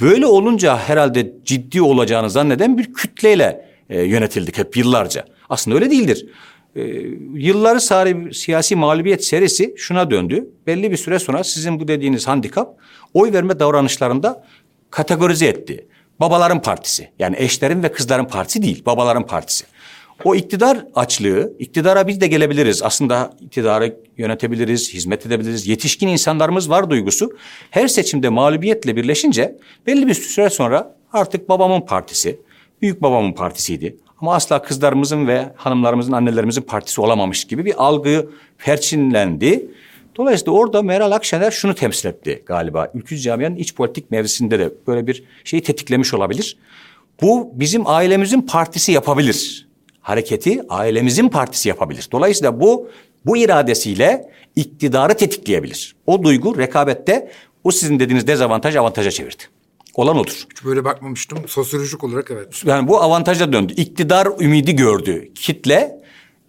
böyle 0.00 0.26
olunca 0.26 0.78
herhalde 0.78 1.32
ciddi 1.44 1.82
olacağını 1.82 2.30
zanneden 2.30 2.78
bir 2.78 2.92
kütleyle 2.92 3.66
e, 3.90 4.02
yönetildik 4.02 4.58
hep 4.58 4.76
yıllarca. 4.76 5.24
Aslında 5.48 5.76
öyle 5.76 5.90
değildir. 5.90 6.26
E, 6.76 6.82
yılları 7.34 7.80
sari, 7.80 8.34
siyasi 8.34 8.76
mağlubiyet 8.76 9.24
serisi 9.24 9.74
şuna 9.76 10.10
döndü. 10.10 10.50
Belli 10.66 10.90
bir 10.90 10.96
süre 10.96 11.18
sonra 11.18 11.44
sizin 11.44 11.80
bu 11.80 11.88
dediğiniz 11.88 12.28
handikap 12.28 12.76
oy 13.14 13.32
verme 13.32 13.58
davranışlarında 13.58 14.44
kategorize 14.90 15.46
etti. 15.46 15.86
Babaların 16.20 16.62
partisi 16.62 17.10
yani 17.18 17.36
eşlerin 17.38 17.82
ve 17.82 17.92
kızların 17.92 18.24
partisi 18.24 18.62
değil 18.62 18.82
babaların 18.86 19.26
partisi. 19.26 19.64
O 20.24 20.34
iktidar 20.34 20.86
açlığı, 20.94 21.52
iktidara 21.58 22.08
biz 22.08 22.20
de 22.20 22.26
gelebiliriz. 22.26 22.82
Aslında 22.82 23.36
iktidarı 23.40 23.96
yönetebiliriz, 24.18 24.94
hizmet 24.94 25.26
edebiliriz. 25.26 25.66
Yetişkin 25.66 26.08
insanlarımız 26.08 26.70
var 26.70 26.90
duygusu. 26.90 27.36
Her 27.70 27.88
seçimde 27.88 28.28
mağlubiyetle 28.28 28.96
birleşince 28.96 29.56
belli 29.86 30.06
bir 30.06 30.14
süre 30.14 30.50
sonra 30.50 30.94
artık 31.12 31.48
babamın 31.48 31.80
partisi, 31.80 32.40
büyük 32.82 33.02
babamın 33.02 33.32
partisiydi. 33.32 33.96
Ama 34.20 34.34
asla 34.34 34.62
kızlarımızın 34.62 35.26
ve 35.26 35.52
hanımlarımızın, 35.56 36.12
annelerimizin 36.12 36.62
partisi 36.62 37.00
olamamış 37.00 37.44
gibi 37.44 37.64
bir 37.64 37.84
algı 37.84 38.30
perçinlendi. 38.58 39.70
Dolayısıyla 40.16 40.52
orada 40.52 40.82
Meral 40.82 41.12
Akşener 41.12 41.50
şunu 41.50 41.74
temsil 41.74 42.08
etti 42.08 42.42
galiba. 42.46 42.90
Ülkücü 42.94 43.22
camianın 43.22 43.56
iç 43.56 43.74
politik 43.74 44.10
mevzisinde 44.10 44.58
de 44.58 44.72
böyle 44.86 45.06
bir 45.06 45.24
şeyi 45.44 45.62
tetiklemiş 45.62 46.14
olabilir. 46.14 46.56
Bu 47.22 47.50
bizim 47.54 47.86
ailemizin 47.86 48.42
partisi 48.42 48.92
yapabilir. 48.92 49.65
Hareketi 50.06 50.62
ailemizin 50.68 51.28
partisi 51.28 51.68
yapabilir. 51.68 52.08
Dolayısıyla 52.12 52.60
bu 52.60 52.88
bu 53.26 53.36
iradesiyle 53.36 54.30
iktidarı 54.56 55.16
tetikleyebilir. 55.16 55.96
O 56.06 56.22
duygu 56.22 56.58
rekabette 56.58 57.30
o 57.64 57.70
sizin 57.70 58.00
dediğiniz 58.00 58.26
dezavantaj 58.26 58.76
avantaja 58.76 59.10
çevirdi. 59.10 59.42
Olan 59.94 60.18
odur. 60.18 60.46
Hiç 60.52 60.64
böyle 60.64 60.84
bakmamıştım. 60.84 61.38
Sosyolojik 61.48 62.04
olarak 62.04 62.30
evet. 62.30 62.62
Yani 62.64 62.88
bu 62.88 63.02
avantaja 63.02 63.52
döndü. 63.52 63.72
İktidar 63.76 64.28
ümidi 64.40 64.76
gördü. 64.76 65.34
Kitle 65.34 66.00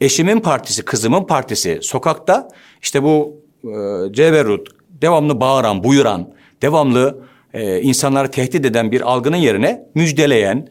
eşimin 0.01 0.39
partisi, 0.39 0.85
kızımın 0.85 1.23
partisi 1.23 1.79
sokakta 1.81 2.47
işte 2.81 3.03
bu 3.03 3.41
e, 3.63 3.69
ceberut 4.13 4.67
devamlı 5.01 5.39
bağıran, 5.39 5.83
buyuran, 5.83 6.33
devamlı 6.61 7.23
e, 7.53 7.81
insanları 7.81 8.31
tehdit 8.31 8.65
eden 8.65 8.91
bir 8.91 9.01
algının 9.01 9.37
yerine 9.37 9.85
müjdeleyen, 9.95 10.67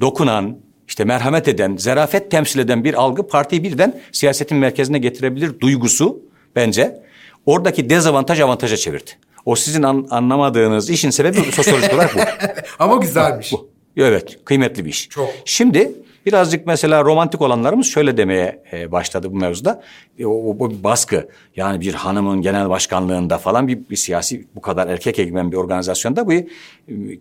dokunan, 0.00 0.65
işte 0.88 1.04
merhamet 1.04 1.48
eden, 1.48 1.76
zarafet 1.76 2.30
temsil 2.30 2.58
eden 2.58 2.84
bir 2.84 2.94
algı 2.94 3.28
partiyi 3.28 3.64
birden 3.64 4.00
siyasetin 4.12 4.58
merkezine 4.58 4.98
getirebilir 4.98 5.60
duygusu 5.60 6.20
bence 6.56 7.02
oradaki 7.46 7.90
dezavantaj 7.90 8.40
avantaja 8.40 8.76
çevirdi. 8.76 9.10
O 9.44 9.56
sizin 9.56 9.82
an, 9.82 10.06
anlamadığınız 10.10 10.90
işin 10.90 11.10
sebebi 11.10 11.36
sosyolojik 11.52 11.94
olarak 11.94 12.16
bu. 12.16 12.20
Ama 12.78 12.96
güzelmiş. 12.96 13.52
Bu. 13.52 13.68
Evet, 13.96 14.44
kıymetli 14.44 14.84
bir 14.84 14.90
iş. 14.90 15.08
Çok. 15.08 15.28
Şimdi 15.44 15.92
birazcık 16.26 16.66
mesela 16.66 17.04
romantik 17.04 17.42
olanlarımız 17.42 17.86
şöyle 17.86 18.16
demeye 18.16 18.62
e, 18.72 18.92
başladı 18.92 19.32
bu 19.32 19.36
mevzuda. 19.36 19.82
E, 20.18 20.26
o, 20.26 20.56
o, 20.58 20.70
bir 20.70 20.84
baskı. 20.84 21.28
Yani 21.56 21.80
bir 21.80 21.94
hanımın 21.94 22.42
genel 22.42 22.68
başkanlığında 22.68 23.38
falan 23.38 23.68
bir, 23.68 23.78
bir 23.90 23.96
siyasi 23.96 24.46
bu 24.54 24.60
kadar 24.60 24.88
erkek 24.88 25.18
egemen 25.18 25.52
bir 25.52 25.56
organizasyonda 25.56 26.26
bu 26.26 26.32
e, 26.32 26.44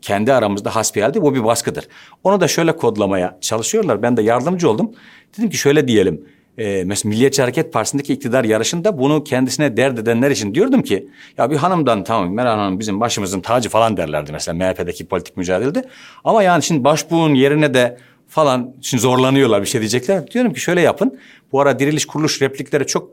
kendi 0.02 0.34
aramızda 0.34 0.76
hasbihalde 0.76 1.22
bu 1.22 1.36
bir 1.36 1.44
baskıdır. 1.44 1.88
Onu 2.24 2.42
da 2.42 2.48
şöyle 2.48 2.76
kodlamaya 2.76 3.38
çalışıyorlar. 3.42 4.02
Ben 4.02 4.18
de 4.18 4.22
yardımcı 4.22 4.70
oldum. 4.70 4.92
Dedim 5.38 5.50
ki 5.50 5.58
şöyle 5.58 5.88
diyelim. 5.88 6.26
E, 6.58 6.84
mesela 6.86 7.10
Milliyetçi 7.10 7.42
Hareket 7.42 7.74
Partisi'ndeki 7.74 8.14
iktidar 8.14 8.44
yarışında 8.44 8.98
bunu 8.98 9.24
kendisine 9.24 9.78
dert 9.78 10.00
edenler 10.00 10.32
için 10.32 10.56
diyordum 10.56 10.82
ki 10.82 11.08
ya 11.38 11.52
bir 11.52 11.56
hanımdan 11.56 12.04
tamam 12.04 12.34
Meral 12.34 12.58
Hanım 12.58 12.80
bizim 12.80 13.00
başımızın 13.00 13.42
tacı 13.42 13.70
falan 13.70 13.98
derlerdi 13.98 14.32
mesela 14.32 14.56
MHP'deki 14.56 15.06
politik 15.06 15.38
mücadelede. 15.38 15.90
Ama 16.24 16.44
yani 16.44 16.64
şimdi 16.64 16.84
başbuğun 16.84 17.34
yerine 17.34 17.74
de 17.74 17.98
falan 18.28 18.76
şimdi 18.82 19.02
zorlanıyorlar 19.02 19.62
bir 19.62 19.68
şey 19.68 19.82
diyecekler. 19.82 20.32
Diyorum 20.32 20.54
ki 20.54 20.60
şöyle 20.60 20.82
yapın. 20.82 21.20
Bu 21.52 21.62
ara 21.62 21.80
diriliş 21.80 22.06
kuruluş 22.06 22.42
replikleri 22.42 22.88
çok 22.88 23.12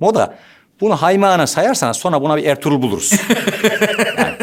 moda. 0.00 0.38
Bunu 0.80 0.96
haymana 0.96 1.46
sayarsanız 1.46 1.96
sonra 1.96 2.22
buna 2.22 2.36
bir 2.36 2.44
Ertuğrul 2.44 2.82
buluruz. 2.82 3.12
yani, 4.18 4.36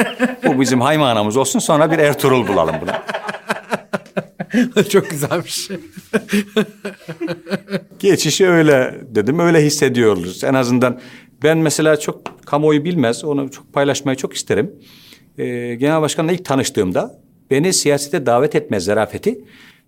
bu 0.46 0.62
bizim 0.62 0.82
haymanamız 0.82 1.38
olsun 1.38 1.60
sonra 1.60 1.92
bir 1.92 2.00
Ertuğrul 2.00 2.48
bulalım 2.48 2.76
buna. 2.82 3.04
Çok 4.90 5.10
güzelmiş. 5.10 5.70
Geçişi 8.00 8.48
öyle 8.48 8.96
dedim 9.02 9.40
öyle 9.40 9.66
hissediyoruz. 9.66 10.44
En 10.44 10.54
azından 10.54 11.00
ben 11.44 11.58
mesela 11.58 12.00
çok 12.00 12.46
kamuoyu 12.46 12.86
bilmez 12.86 13.24
onu 13.24 13.52
çok 13.52 13.74
paylaşmayı 13.74 14.18
çok 14.18 14.34
isterim. 14.34 14.76
Ee, 15.38 15.76
Genel 15.76 16.02
Başkan'la 16.02 16.32
ilk 16.32 16.46
tanıştığımda 16.46 17.20
beni 17.52 17.74
siyasete 17.74 18.26
davet 18.26 18.56
etme 18.56 18.80
zarafeti 18.80 19.40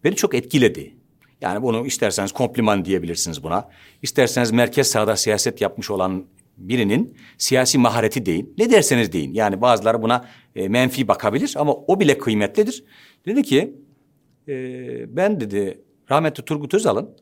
beni 0.03 0.15
çok 0.15 0.35
etkiledi. 0.35 0.95
Yani 1.41 1.61
bunu 1.61 1.85
isterseniz 1.85 2.31
kompliman 2.31 2.85
diyebilirsiniz 2.85 3.43
buna. 3.43 3.69
İsterseniz 4.01 4.51
merkez 4.51 4.87
sağda 4.87 5.15
siyaset 5.15 5.61
yapmış 5.61 5.91
olan 5.91 6.25
birinin 6.57 7.17
siyasi 7.37 7.77
mahareti 7.77 8.25
deyin. 8.25 8.53
Ne 8.57 8.71
derseniz 8.71 9.13
deyin. 9.13 9.33
Yani 9.33 9.61
bazıları 9.61 10.01
buna 10.01 10.25
e, 10.55 10.67
menfi 10.67 11.07
bakabilir 11.07 11.53
ama 11.57 11.73
o 11.73 11.99
bile 11.99 12.17
kıymetlidir. 12.17 12.83
Dedi 13.25 13.43
ki 13.43 13.75
e, 14.47 14.55
ben 15.17 15.39
dedi 15.39 15.81
rahmetli 16.11 16.45
Turgut 16.45 16.73
Özal'ın 16.73 17.17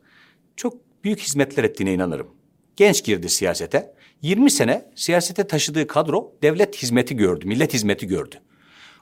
çok 0.56 0.74
büyük 1.04 1.20
hizmetler 1.20 1.64
ettiğine 1.64 1.94
inanırım. 1.94 2.28
Genç 2.76 3.04
girdi 3.04 3.28
siyasete. 3.28 3.94
20 4.22 4.50
sene 4.50 4.84
siyasete 4.94 5.46
taşıdığı 5.46 5.86
kadro 5.86 6.32
devlet 6.42 6.76
hizmeti 6.76 7.16
gördü, 7.16 7.46
millet 7.46 7.74
hizmeti 7.74 8.06
gördü. 8.06 8.36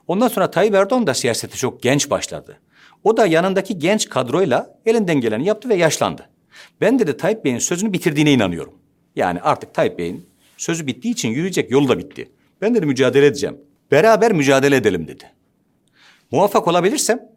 Ondan 0.07 0.29
sonra 0.29 0.51
Tayyip 0.51 0.75
Erdoğan 0.75 1.07
da 1.07 1.14
siyasete 1.14 1.57
çok 1.57 1.83
genç 1.83 2.11
başladı. 2.11 2.61
O 3.05 3.17
da 3.17 3.27
yanındaki 3.27 3.79
genç 3.79 4.09
kadroyla 4.09 4.79
elinden 4.87 5.21
geleni 5.21 5.47
yaptı 5.47 5.69
ve 5.69 5.75
yaşlandı. 5.75 6.29
Ben 6.81 6.99
de, 6.99 7.07
de 7.07 7.17
Tayyip 7.17 7.45
Bey'in 7.45 7.59
sözünü 7.59 7.93
bitirdiğine 7.93 8.33
inanıyorum. 8.33 8.75
Yani 9.17 9.41
artık 9.41 9.75
Tayyip 9.75 9.99
Bey'in 9.99 10.27
sözü 10.57 10.87
bittiği 10.87 11.15
için 11.15 11.29
yürüyecek 11.29 11.71
yolu 11.71 11.89
da 11.89 11.99
bitti. 11.99 12.31
Ben 12.61 12.75
de 12.75 12.81
mücadele 12.81 13.27
edeceğim. 13.27 13.57
Beraber 13.91 14.33
mücadele 14.33 14.77
edelim 14.77 15.09
dedi. 15.09 15.25
Muvaffak 16.31 16.69
olabilirsem 16.69 17.31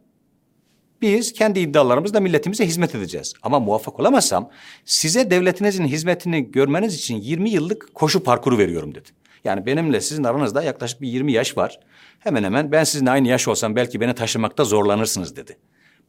biz 1.01 1.33
kendi 1.33 1.59
iddialarımızla 1.59 2.19
milletimize 2.19 2.65
hizmet 2.65 2.95
edeceğiz. 2.95 3.33
Ama 3.41 3.59
muvaffak 3.59 3.99
olamazsam 3.99 4.49
size 4.85 5.31
devletinizin 5.31 5.85
hizmetini 5.85 6.51
görmeniz 6.51 6.95
için 6.95 7.15
20 7.15 7.49
yıllık 7.49 7.95
koşu 7.95 8.23
parkuru 8.23 8.57
veriyorum 8.57 8.95
dedi. 8.95 9.09
Yani 9.43 9.65
benimle 9.65 10.01
sizin 10.01 10.23
aranızda 10.23 10.63
yaklaşık 10.63 11.01
bir 11.01 11.07
20 11.07 11.31
yaş 11.31 11.57
var. 11.57 11.79
Hemen 12.19 12.43
hemen 12.43 12.71
ben 12.71 12.83
sizinle 12.83 13.09
aynı 13.09 13.27
yaş 13.27 13.47
olsam 13.47 13.75
belki 13.75 14.01
beni 14.01 14.15
taşımakta 14.15 14.63
zorlanırsınız 14.63 15.35
dedi. 15.35 15.57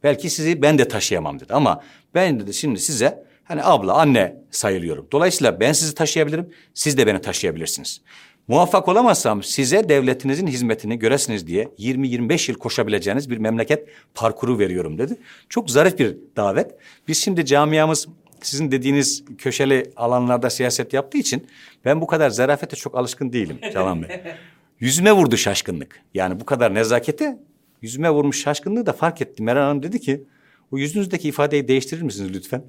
Belki 0.03 0.29
sizi 0.29 0.61
ben 0.61 0.77
de 0.77 0.87
taşıyamam 0.87 1.39
dedi. 1.39 1.53
Ama 1.53 1.83
ben 2.15 2.39
dedi 2.39 2.53
şimdi 2.53 2.79
size 2.79 3.25
hani 3.43 3.63
abla 3.63 3.93
anne 3.93 4.35
sayılıyorum. 4.51 5.07
Dolayısıyla 5.11 5.59
ben 5.59 5.73
sizi 5.73 5.95
taşıyabilirim. 5.95 6.49
Siz 6.73 6.97
de 6.97 7.07
beni 7.07 7.21
taşıyabilirsiniz. 7.21 8.01
Muvaffak 8.47 8.87
olamazsam 8.87 9.43
size 9.43 9.89
devletinizin 9.89 10.47
hizmetini 10.47 10.99
göresiniz 10.99 11.47
diye 11.47 11.63
20-25 11.63 12.51
yıl 12.51 12.57
koşabileceğiniz 12.57 13.29
bir 13.29 13.37
memleket 13.37 13.87
parkuru 14.13 14.59
veriyorum 14.59 14.97
dedi. 14.97 15.17
Çok 15.49 15.69
zarif 15.69 15.99
bir 15.99 16.17
davet. 16.35 16.71
Biz 17.07 17.17
şimdi 17.17 17.45
camiamız 17.45 18.07
sizin 18.45 18.71
dediğiniz 18.71 19.23
köşeli 19.37 19.91
alanlarda 19.95 20.49
siyaset 20.49 20.93
yaptığı 20.93 21.17
için 21.17 21.47
ben 21.85 22.01
bu 22.01 22.07
kadar 22.07 22.29
zarafete 22.29 22.75
çok 22.75 22.97
alışkın 22.97 23.33
değilim 23.33 23.59
Canan 23.73 24.03
Bey. 24.03 24.09
Yüzüme 24.79 25.11
vurdu 25.11 25.37
şaşkınlık. 25.37 26.01
Yani 26.13 26.39
bu 26.39 26.45
kadar 26.45 26.73
nezakete 26.73 27.39
yüzüme 27.81 28.09
vurmuş 28.09 28.41
şaşkınlığı 28.41 28.85
da 28.85 28.93
fark 28.93 29.21
ettim. 29.21 29.45
Meral 29.45 29.61
Hanım 29.61 29.83
dedi 29.83 29.99
ki 30.01 30.23
o 30.71 30.77
yüzünüzdeki 30.77 31.27
ifadeyi 31.27 31.67
değiştirir 31.67 32.01
misiniz 32.01 32.31
lütfen? 32.33 32.63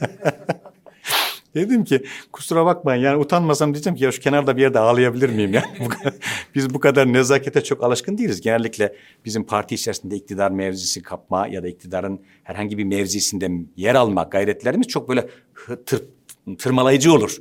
Dedim 1.54 1.84
ki 1.84 2.04
kusura 2.32 2.66
bakmayın 2.66 3.02
yani 3.02 3.16
utanmasam 3.16 3.74
diyeceğim 3.74 3.96
ki 3.96 4.04
ya 4.04 4.12
şu 4.12 4.20
kenarda 4.20 4.56
bir 4.56 4.62
yerde 4.62 4.78
ağlayabilir 4.78 5.28
miyim 5.28 5.54
yani. 5.54 5.88
Biz 6.54 6.74
bu 6.74 6.80
kadar 6.80 7.12
nezakete 7.12 7.64
çok 7.64 7.84
alışkın 7.84 8.18
değiliz. 8.18 8.40
Genellikle 8.40 8.96
bizim 9.24 9.44
parti 9.44 9.74
içerisinde 9.74 10.16
iktidar 10.16 10.50
mevzisi 10.50 11.02
kapma 11.02 11.46
ya 11.46 11.62
da 11.62 11.68
iktidarın 11.68 12.20
herhangi 12.42 12.78
bir 12.78 12.84
mevzisinde 12.84 13.50
yer 13.76 13.94
alma 13.94 14.22
gayretlerimiz 14.22 14.88
çok 14.88 15.08
böyle 15.08 15.28
tır, 15.86 16.02
tırmalayıcı 16.58 17.12
olur. 17.12 17.36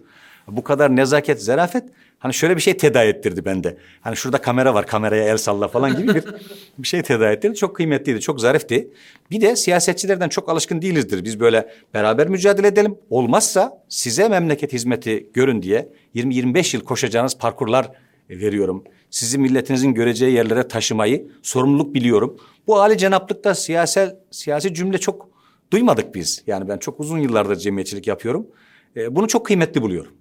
Bu 0.48 0.64
kadar 0.64 0.96
nezaket, 0.96 1.44
zarafet 1.44 1.84
hani 2.24 2.34
şöyle 2.34 2.56
bir 2.56 2.62
şey 2.62 2.78
tedavi 2.78 3.08
ettirdi 3.08 3.46
bende. 3.46 3.78
Hani 4.02 4.16
şurada 4.16 4.38
kamera 4.38 4.74
var 4.74 4.88
kameraya 4.88 5.24
el 5.24 5.38
salla 5.38 5.68
falan 5.68 5.98
gibi 5.98 6.16
bir, 6.16 6.24
bir 6.78 6.88
şey 6.88 7.02
tedavi 7.02 7.34
ettirdi. 7.34 7.56
Çok 7.56 7.76
kıymetliydi, 7.76 8.20
çok 8.20 8.42
zarifti. 8.42 8.88
Bir 9.32 9.42
de 9.42 9.56
siyasetçilerden 9.56 10.30
çok 10.30 10.50
alışkın 10.50 10.82
değilizdir. 10.82 11.24
Biz 11.24 11.40
böyle 11.40 11.70
beraber 11.94 12.28
mücadele 12.28 12.68
edelim. 12.68 12.96
Olmazsa 13.10 13.84
size 13.90 14.30
memleket 14.30 14.74
hizmeti 14.74 15.30
görün 15.34 15.62
diye 15.62 15.90
20-25 16.16 16.76
yıl 16.76 16.84
koşacağınız 16.84 17.38
parkurlar 17.38 17.92
veriyorum. 18.30 18.84
Sizi 19.10 19.38
milletinizin 19.38 19.94
göreceği 19.94 20.34
yerlere 20.34 20.68
taşımayı 20.68 21.28
sorumluluk 21.42 21.94
biliyorum. 21.94 22.38
Bu 22.68 22.82
âli 22.82 22.98
cenaplıkta 22.98 23.56
siyasel, 23.56 24.16
siyasi 24.32 24.74
cümle 24.74 24.98
çok 24.98 25.30
duymadık 25.74 26.16
biz. 26.16 26.44
Yani 26.48 26.70
ben 26.70 26.78
çok 26.78 27.00
uzun 27.00 27.18
yıllardır 27.18 27.56
cemiyetçilik 27.56 28.08
yapıyorum. 28.08 28.48
E, 28.96 29.16
bunu 29.16 29.28
çok 29.28 29.46
kıymetli 29.46 29.82
buluyorum. 29.82 30.12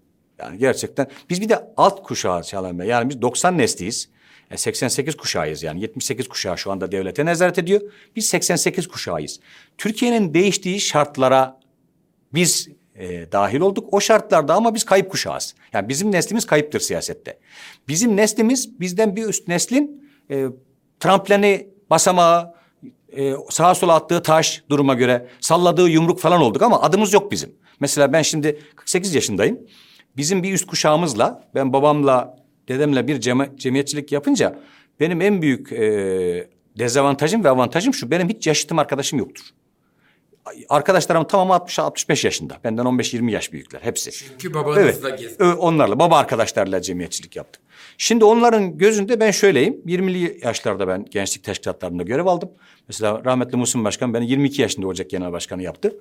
Yani 0.43 0.59
gerçekten 0.59 1.07
biz 1.31 1.41
bir 1.41 1.49
de 1.49 1.73
alt 1.77 2.03
kuşağı 2.03 2.43
Çağlayan 2.43 2.79
Bey. 2.79 2.89
Yani 2.89 3.09
biz 3.09 3.23
90 3.23 3.59
nesliyiz. 3.59 4.09
E, 4.51 4.57
88 4.57 5.17
kuşağıyız 5.17 5.63
yani 5.63 5.81
78 5.81 6.29
kuşağı 6.29 6.59
şu 6.59 6.71
anda 6.71 6.93
devlete 6.93 7.27
nezaret 7.27 7.59
ediyor. 7.59 7.81
Biz 8.17 8.27
88 8.29 8.89
kuşağıyız. 8.89 9.41
Türkiye'nin 9.79 10.35
değiştiği 10.35 10.81
şartlara 10.81 11.61
biz 12.35 12.69
e, 12.95 13.33
dahil 13.33 13.61
olduk. 13.61 13.89
O 13.95 14.01
şartlarda 14.01 14.55
ama 14.55 14.75
biz 14.75 14.85
kayıp 14.85 15.11
kuşağız. 15.11 15.55
Yani 15.73 15.89
bizim 15.89 16.13
neslimiz 16.13 16.47
kayıptır 16.47 16.81
siyasette. 16.81 17.39
Bizim 17.89 18.17
neslimiz 18.17 18.81
bizden 18.81 19.17
bir 19.17 19.25
üst 19.25 19.49
neslin 19.49 20.11
e, 20.31 20.47
trampleni, 21.01 21.69
basamağı, 21.91 22.55
e, 23.17 23.33
sağa 23.51 23.75
sola 23.75 23.95
attığı 23.95 24.23
taş 24.23 24.63
duruma 24.71 24.95
göre 24.95 25.27
salladığı 25.41 25.89
yumruk 25.89 26.21
falan 26.21 26.41
olduk 26.41 26.63
ama 26.63 26.83
adımız 26.83 27.13
yok 27.13 27.33
bizim. 27.33 27.55
Mesela 27.81 28.13
ben 28.13 28.23
şimdi 28.23 28.61
48 28.77 29.15
yaşındayım. 29.15 29.59
Bizim 30.17 30.43
bir 30.43 30.53
üst 30.53 30.67
kuşağımızla 30.67 31.49
ben 31.55 31.73
babamla 31.73 32.37
dedemle 32.69 33.07
bir 33.09 33.21
cema- 33.21 33.57
cemiyetçilik 33.57 34.13
yapınca 34.13 34.59
benim 35.01 35.21
en 35.21 35.43
büyük 35.43 35.73
e, 35.73 36.49
dezavantajım 36.79 37.45
ve 37.45 37.49
avantajım 37.49 37.95
şu. 37.95 38.11
Benim 38.11 38.29
hiç 38.29 38.47
yaşıtım 38.47 38.79
arkadaşım 38.79 39.19
yoktur. 39.19 39.45
Arkadaşlarım 40.69 41.25
tamamı 41.25 41.53
60-65 41.65 42.27
yaşında. 42.27 42.57
Benden 42.65 42.85
15-20 42.85 43.31
yaş 43.31 43.53
büyükler 43.53 43.81
hepsi. 43.83 44.11
Çünkü 44.11 44.55
babanızla 44.55 45.11
gezdiniz. 45.11 45.41
Ö- 45.41 45.53
Onlarla 45.55 45.99
baba 45.99 46.17
arkadaşlarla 46.19 46.83
cemiyetçilik 46.83 47.37
yaptık. 47.37 47.63
Şimdi 47.99 48.25
onların 48.25 48.79
gözünde 48.79 49.21
ben 49.21 49.31
şöyleyim. 49.31 49.75
20'li 49.87 50.41
yaşlarda 50.45 50.89
ben 50.89 51.05
gençlik 51.11 51.45
teşkilatlarında 51.45 52.03
görev 52.03 52.27
aldım. 52.27 52.51
Mesela 52.89 53.23
rahmetli 53.25 53.57
Muhsin 53.57 53.85
Başkan 53.85 54.15
beni 54.15 54.31
22 54.31 54.63
yaşında 54.63 54.87
Ocak 54.87 55.11
Genel 55.11 55.33
Başkanı 55.33 55.63
yaptı. 55.63 55.97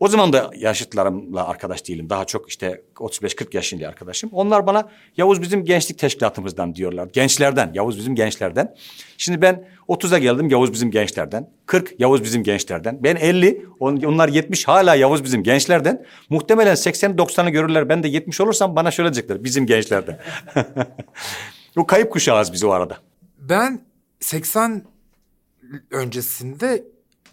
O 0.00 0.08
zaman 0.08 0.32
da 0.32 0.50
yaşıtlarımla 0.56 1.48
arkadaş 1.48 1.88
değilim. 1.88 2.10
Daha 2.10 2.24
çok 2.24 2.48
işte 2.48 2.82
35-40 2.96 3.56
yaşında 3.56 3.88
arkadaşım. 3.88 4.30
Onlar 4.32 4.66
bana 4.66 4.88
Yavuz 5.16 5.42
bizim 5.42 5.64
gençlik 5.64 5.98
teşkilatımızdan 5.98 6.74
diyorlar. 6.74 7.08
Gençlerden. 7.12 7.70
Yavuz 7.74 7.98
bizim 7.98 8.14
gençlerden. 8.14 8.74
Şimdi 9.18 9.42
ben 9.42 9.68
30'a 9.88 10.18
geldim 10.18 10.48
Yavuz 10.50 10.72
bizim 10.72 10.90
gençlerden. 10.90 11.50
40 11.66 12.00
Yavuz 12.00 12.24
bizim 12.24 12.42
gençlerden. 12.42 12.98
Ben 13.02 13.16
50 13.16 13.66
on- 13.80 13.96
onlar 14.02 14.28
70 14.28 14.68
hala 14.68 14.94
Yavuz 14.94 15.24
bizim 15.24 15.42
gençlerden. 15.42 16.04
Muhtemelen 16.30 16.74
80-90'ı 16.74 17.50
görürler. 17.50 17.88
Ben 17.88 18.02
de 18.02 18.08
70 18.08 18.40
olursam 18.40 18.76
bana 18.76 18.90
şöyle 18.90 19.14
diyecekler. 19.14 19.44
Bizim 19.44 19.66
gençlerden. 19.66 20.18
o 21.76 21.86
kayıp 21.86 22.10
kuşağız 22.10 22.52
biz 22.52 22.64
o 22.64 22.70
arada. 22.70 22.96
Ben 23.38 23.80
80 24.20 24.82
öncesinde 25.90 26.84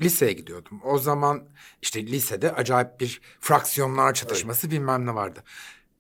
liseye 0.02 0.34
gidiyordum. 0.34 0.82
O 0.84 0.98
zaman 0.98 1.44
işte 1.82 2.08
lisede 2.08 2.52
acayip 2.52 3.00
bir 3.00 3.22
fraksiyonlar 3.40 4.14
çatışması 4.14 4.72
bilmem 4.72 5.06
ne 5.06 5.16
vardı. 5.16 5.44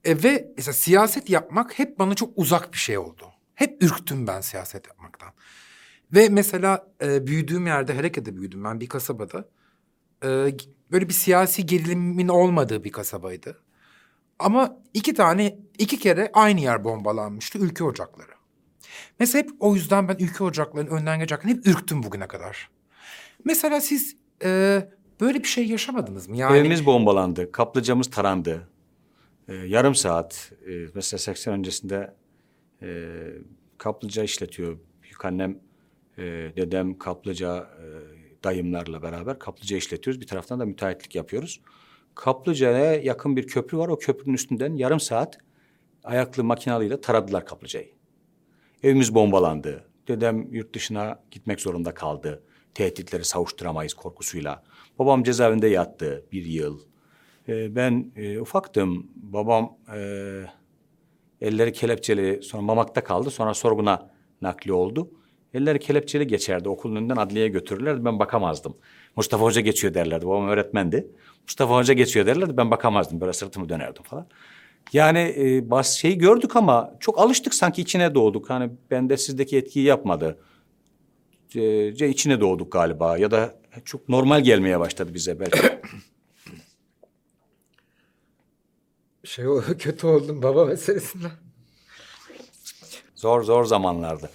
E 0.03 0.23
ve 0.23 0.53
mesela 0.57 0.73
siyaset 0.73 1.29
yapmak 1.29 1.79
hep 1.79 1.99
bana 1.99 2.15
çok 2.15 2.33
uzak 2.35 2.73
bir 2.73 2.77
şey 2.77 2.97
oldu. 2.97 3.25
Hep 3.55 3.83
ürktüm 3.83 4.27
ben 4.27 4.41
siyaset 4.41 4.87
yapmaktan. 4.87 5.29
Ve 6.13 6.29
mesela 6.29 6.87
e, 7.01 7.27
büyüdüğüm 7.27 7.67
yerde, 7.67 7.93
Hareket'te 7.93 8.35
büyüdüm 8.35 8.63
ben 8.63 8.79
bir 8.79 8.89
kasabada. 8.89 9.49
E, 10.23 10.27
böyle 10.91 11.09
bir 11.09 11.13
siyasi 11.13 11.65
gerilimin 11.65 12.27
olmadığı 12.27 12.83
bir 12.83 12.91
kasabaydı. 12.91 13.61
Ama 14.39 14.77
iki 14.93 15.13
tane, 15.13 15.59
iki 15.77 15.99
kere 15.99 16.31
aynı 16.33 16.59
yer 16.59 16.83
bombalanmıştı, 16.83 17.59
ülke 17.59 17.83
ocakları. 17.83 18.31
Mesela 19.19 19.43
hep 19.43 19.51
o 19.59 19.75
yüzden 19.75 20.07
ben 20.07 20.15
ülke 20.19 20.43
ocaklarının 20.43 20.91
önden 20.91 21.19
geçerken 21.19 21.49
hep 21.49 21.67
ürktüm 21.67 22.03
bugüne 22.03 22.27
kadar. 22.27 22.69
Mesela 23.43 23.81
siz 23.81 24.17
e, 24.43 24.81
böyle 25.21 25.39
bir 25.39 25.47
şey 25.47 25.67
yaşamadınız 25.67 26.27
mı? 26.29 26.37
Yani 26.37 26.57
Evimiz 26.57 26.85
bombalandı, 26.85 27.51
kaplıcamız 27.51 28.09
tarandı. 28.09 28.69
Ee, 29.47 29.53
yarım 29.53 29.95
saat, 29.95 30.51
e, 30.67 30.71
mesela 30.95 31.17
80 31.19 31.53
öncesinde 31.53 32.15
e, 32.81 33.07
kaplıca 33.77 34.23
işletiyor. 34.23 34.79
Büyük 35.03 35.25
annem, 35.25 35.59
e, 36.17 36.23
dedem 36.55 36.97
kaplıca 36.97 37.57
e, 37.57 37.85
dayımlarla 38.43 39.01
beraber 39.01 39.39
kaplıca 39.39 39.77
işletiyoruz. 39.77 40.21
Bir 40.21 40.27
taraftan 40.27 40.59
da 40.59 40.65
müteahhitlik 40.65 41.15
yapıyoruz. 41.15 41.61
Kaplıca'ya 42.15 42.93
yakın 42.93 43.35
bir 43.35 43.47
köprü 43.47 43.77
var. 43.77 43.87
O 43.87 43.97
köprünün 43.97 44.35
üstünden 44.35 44.75
yarım 44.75 44.99
saat 44.99 45.37
ayaklı 46.03 46.43
makinalarıyla 46.43 47.01
taradılar 47.01 47.45
kaplıcayı. 47.45 47.89
Evimiz 48.83 49.15
bombalandı. 49.15 49.85
Dedem 50.07 50.53
yurt 50.53 50.75
dışına 50.75 51.23
gitmek 51.31 51.61
zorunda 51.61 51.93
kaldı. 51.93 52.43
Tehditleri 52.79 53.25
savuşturamayız 53.25 53.93
korkusuyla. 53.93 54.63
Babam 54.99 55.23
cezaevinde 55.23 55.67
yattı 55.67 56.25
bir 56.31 56.45
yıl. 56.45 56.79
Ee, 57.47 57.75
ben 57.75 58.11
e, 58.15 58.39
ufaktım. 58.39 59.07
Babam 59.15 59.77
e, 59.95 59.99
elleri 61.41 61.73
kelepçeli 61.73 62.43
sonra 62.43 62.61
Mamak'ta 62.61 63.03
kaldı. 63.03 63.29
Sonra 63.29 63.53
sorguna 63.53 64.09
nakli 64.41 64.73
oldu. 64.73 65.11
Elleri 65.53 65.79
kelepçeli 65.79 66.27
geçerdi. 66.27 66.69
Okulun 66.69 66.95
önünden 66.95 67.15
adliyeye 67.15 67.47
götürürlerdi. 67.47 68.05
Ben 68.05 68.19
bakamazdım. 68.19 68.77
Mustafa 69.15 69.43
Hoca 69.43 69.61
geçiyor 69.61 69.93
derlerdi. 69.93 70.25
Babam 70.25 70.47
öğretmendi. 70.47 71.07
Mustafa 71.43 71.75
Hoca 71.75 71.93
geçiyor 71.93 72.25
derlerdi. 72.25 72.57
Ben 72.57 72.71
bakamazdım. 72.71 73.21
Böyle 73.21 73.33
sırtımı 73.33 73.69
dönerdim 73.69 74.03
falan. 74.03 74.27
Yani 74.93 75.35
e, 75.37 75.69
bas 75.71 75.93
şeyi 75.93 76.17
gördük 76.17 76.55
ama 76.55 76.93
çok 76.99 77.19
alıştık 77.19 77.53
sanki 77.53 77.81
içine 77.81 78.15
doğduk. 78.15 78.49
Hani 78.49 78.71
bende 78.91 79.17
sizdeki 79.17 79.57
etkiyi 79.57 79.85
yapmadı. 79.85 80.39
E, 81.55 81.59
ce- 81.95 82.07
içine 82.09 82.41
doğduk 82.41 82.71
galiba 82.71 83.17
ya 83.17 83.31
da 83.31 83.55
çok 83.85 84.09
normal 84.09 84.41
gelmeye 84.43 84.79
başladı 84.79 85.13
bize 85.13 85.39
belki. 85.39 85.59
şey 89.23 89.47
o- 89.47 89.61
kötü 89.79 90.07
oldum 90.07 90.41
baba 90.41 90.65
meselesinden. 90.65 91.31
Zor 93.15 93.43
zor 93.43 93.65
zamanlardı. 93.65 94.29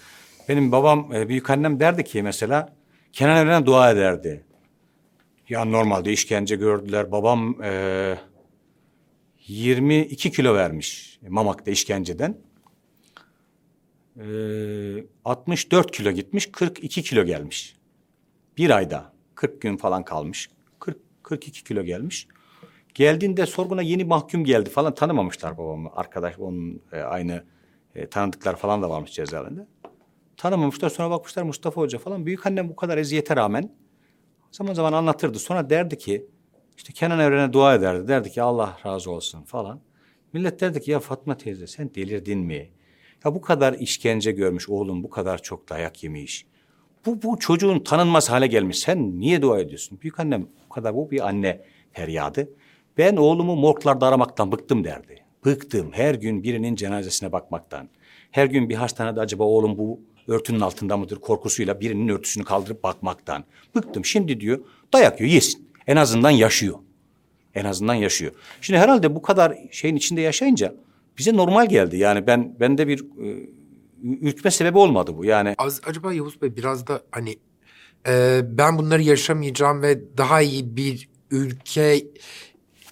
Benim 0.49 0.73
babam, 0.73 1.13
e, 1.15 1.29
büyük 1.29 1.51
annem 1.51 1.81
derdi 1.81 2.05
ki 2.05 2.23
mesela 2.23 2.77
Kenan 3.13 3.37
Evren'e 3.47 3.67
dua 3.67 3.91
ederdi. 3.91 4.45
Ya 5.49 5.65
normalde 5.65 6.13
işkence 6.13 6.57
gördüler. 6.57 7.13
Babam 7.13 7.63
e, 7.63 8.19
22 9.47 10.33
kilo 10.33 10.55
vermiş 10.55 11.19
Mamak'ta 11.29 11.71
işkenceden. 11.71 12.39
E, 14.21 14.25
64 15.25 15.91
kilo 15.91 16.11
gitmiş, 16.11 16.53
42 16.53 17.03
kilo 17.03 17.25
gelmiş. 17.25 17.77
Bir 18.57 18.71
ayda 18.71 19.13
40 19.35 19.61
gün 19.61 19.77
falan 19.77 20.05
kalmış. 20.05 20.51
40 20.81 20.97
42 21.23 21.65
kilo 21.65 21.83
gelmiş. 21.83 22.29
Geldiğinde 22.95 23.47
sorguna 23.47 23.83
yeni 23.83 24.05
mahkum 24.05 24.45
geldi 24.45 24.71
falan 24.71 24.95
tanımamışlar 24.95 25.59
babamı. 25.59 25.91
Arkadaş 25.95 26.39
onun 26.39 26.83
e, 26.93 27.01
aynı 27.01 27.45
e, 27.95 28.07
tanıdıklar 28.07 28.57
falan 28.57 28.83
da 28.83 28.91
varmış 28.91 29.13
cezaevinde. 29.13 29.67
Tanımamışlar 30.37 30.91
sonra 30.91 31.11
bakmışlar 31.11 31.43
Mustafa 31.43 31.81
Hoca 31.81 31.99
falan. 31.99 32.27
Büyük 32.27 32.47
annem 32.47 32.69
bu 32.69 32.77
kadar 32.77 32.99
eziyete 32.99 33.37
rağmen 33.37 33.73
zaman 34.53 34.75
zaman 34.75 34.93
anlatırdı. 34.93 35.39
Sonra 35.39 35.71
derdi 35.71 35.99
ki 35.99 36.27
işte 36.77 36.93
Kenan 36.93 37.19
Evren'e 37.19 37.53
dua 37.53 37.75
ederdi. 37.75 38.09
Derdi 38.09 38.31
ki 38.31 38.43
Allah 38.43 38.79
razı 38.87 39.11
olsun 39.11 39.43
falan. 39.43 39.81
Millet 40.33 40.61
derdi 40.61 40.81
ki 40.81 40.91
ya 40.91 41.01
Fatma 41.01 41.37
teyze 41.37 41.67
sen 41.67 41.95
delirdin 41.95 42.39
mi? 42.39 42.71
Ya 43.25 43.35
bu 43.35 43.41
kadar 43.41 43.73
işkence 43.73 44.33
görmüş 44.33 44.69
oğlum 44.69 45.03
bu 45.03 45.11
kadar 45.11 45.43
çok 45.43 45.69
dayak 45.69 46.05
yemiş. 46.05 46.47
Bu, 47.07 47.23
bu 47.23 47.39
çocuğun 47.39 47.79
tanınmaz 47.79 48.31
hale 48.31 48.47
gelmiş. 48.47 48.79
Sen 48.79 49.21
niye 49.21 49.43
dua 49.43 49.61
ediyorsun? 49.61 49.99
Büyük 50.03 50.21
annem 50.21 50.47
bu 50.65 50.75
kadar 50.75 50.95
bu 50.95 51.11
bir 51.11 51.29
anne 51.29 51.61
feryadı. 51.93 52.49
Ben 52.99 53.17
oğlumu 53.17 53.57
morglarda 53.57 54.07
aramaktan 54.07 54.53
bıktım 54.53 54.85
derdi. 54.85 55.25
Bıktım 55.45 55.93
her 55.93 56.15
gün 56.15 56.43
birinin 56.43 56.75
cenazesine 56.75 57.33
bakmaktan. 57.33 57.89
Her 58.31 58.47
gün 58.47 58.69
bir 58.69 58.75
hastanede 58.75 59.21
acaba 59.21 59.45
oğlum 59.45 59.79
bu 59.79 60.01
örtünün 60.29 60.61
altında 60.61 60.97
mıdır 60.97 61.17
korkusuyla 61.21 61.81
birinin 61.81 62.09
örtüsünü 62.09 62.45
kaldırıp 62.45 62.83
bakmaktan. 62.83 63.45
Bıktım 63.75 64.05
şimdi 64.05 64.41
diyor 64.41 64.61
dayak 64.93 65.21
yiyor 65.21 65.33
yesin. 65.33 65.69
En 65.87 65.97
azından 65.97 66.31
yaşıyor. 66.31 66.79
en 67.55 67.65
azından 67.65 67.95
yaşıyor. 67.95 68.33
Şimdi 68.61 68.81
herhalde 68.81 69.15
bu 69.15 69.23
kadar 69.23 69.59
şeyin 69.71 69.97
içinde 69.97 70.21
yaşayınca 70.21 70.75
bize 71.19 71.37
normal 71.37 71.69
geldi. 71.69 71.97
Yani 71.97 72.27
ben 72.27 72.57
bende 72.61 72.89
bir 72.89 73.01
e, 73.01 73.49
ürkme 74.03 74.51
sebebi 74.51 74.79
olmadı 74.79 75.17
bu. 75.17 75.25
Yani 75.25 75.55
Az, 75.59 75.81
acaba 75.87 76.13
Yavuz 76.13 76.43
Bey 76.43 76.57
biraz 76.57 76.87
da 76.87 77.03
hani 77.11 77.37
e, 78.09 78.41
ben 78.45 78.79
bunları 78.79 79.03
yaşamayacağım 79.03 79.83
ve 79.83 80.17
daha 80.19 80.43
iyi 80.43 80.77
bir 80.77 81.09
ülke 81.31 82.05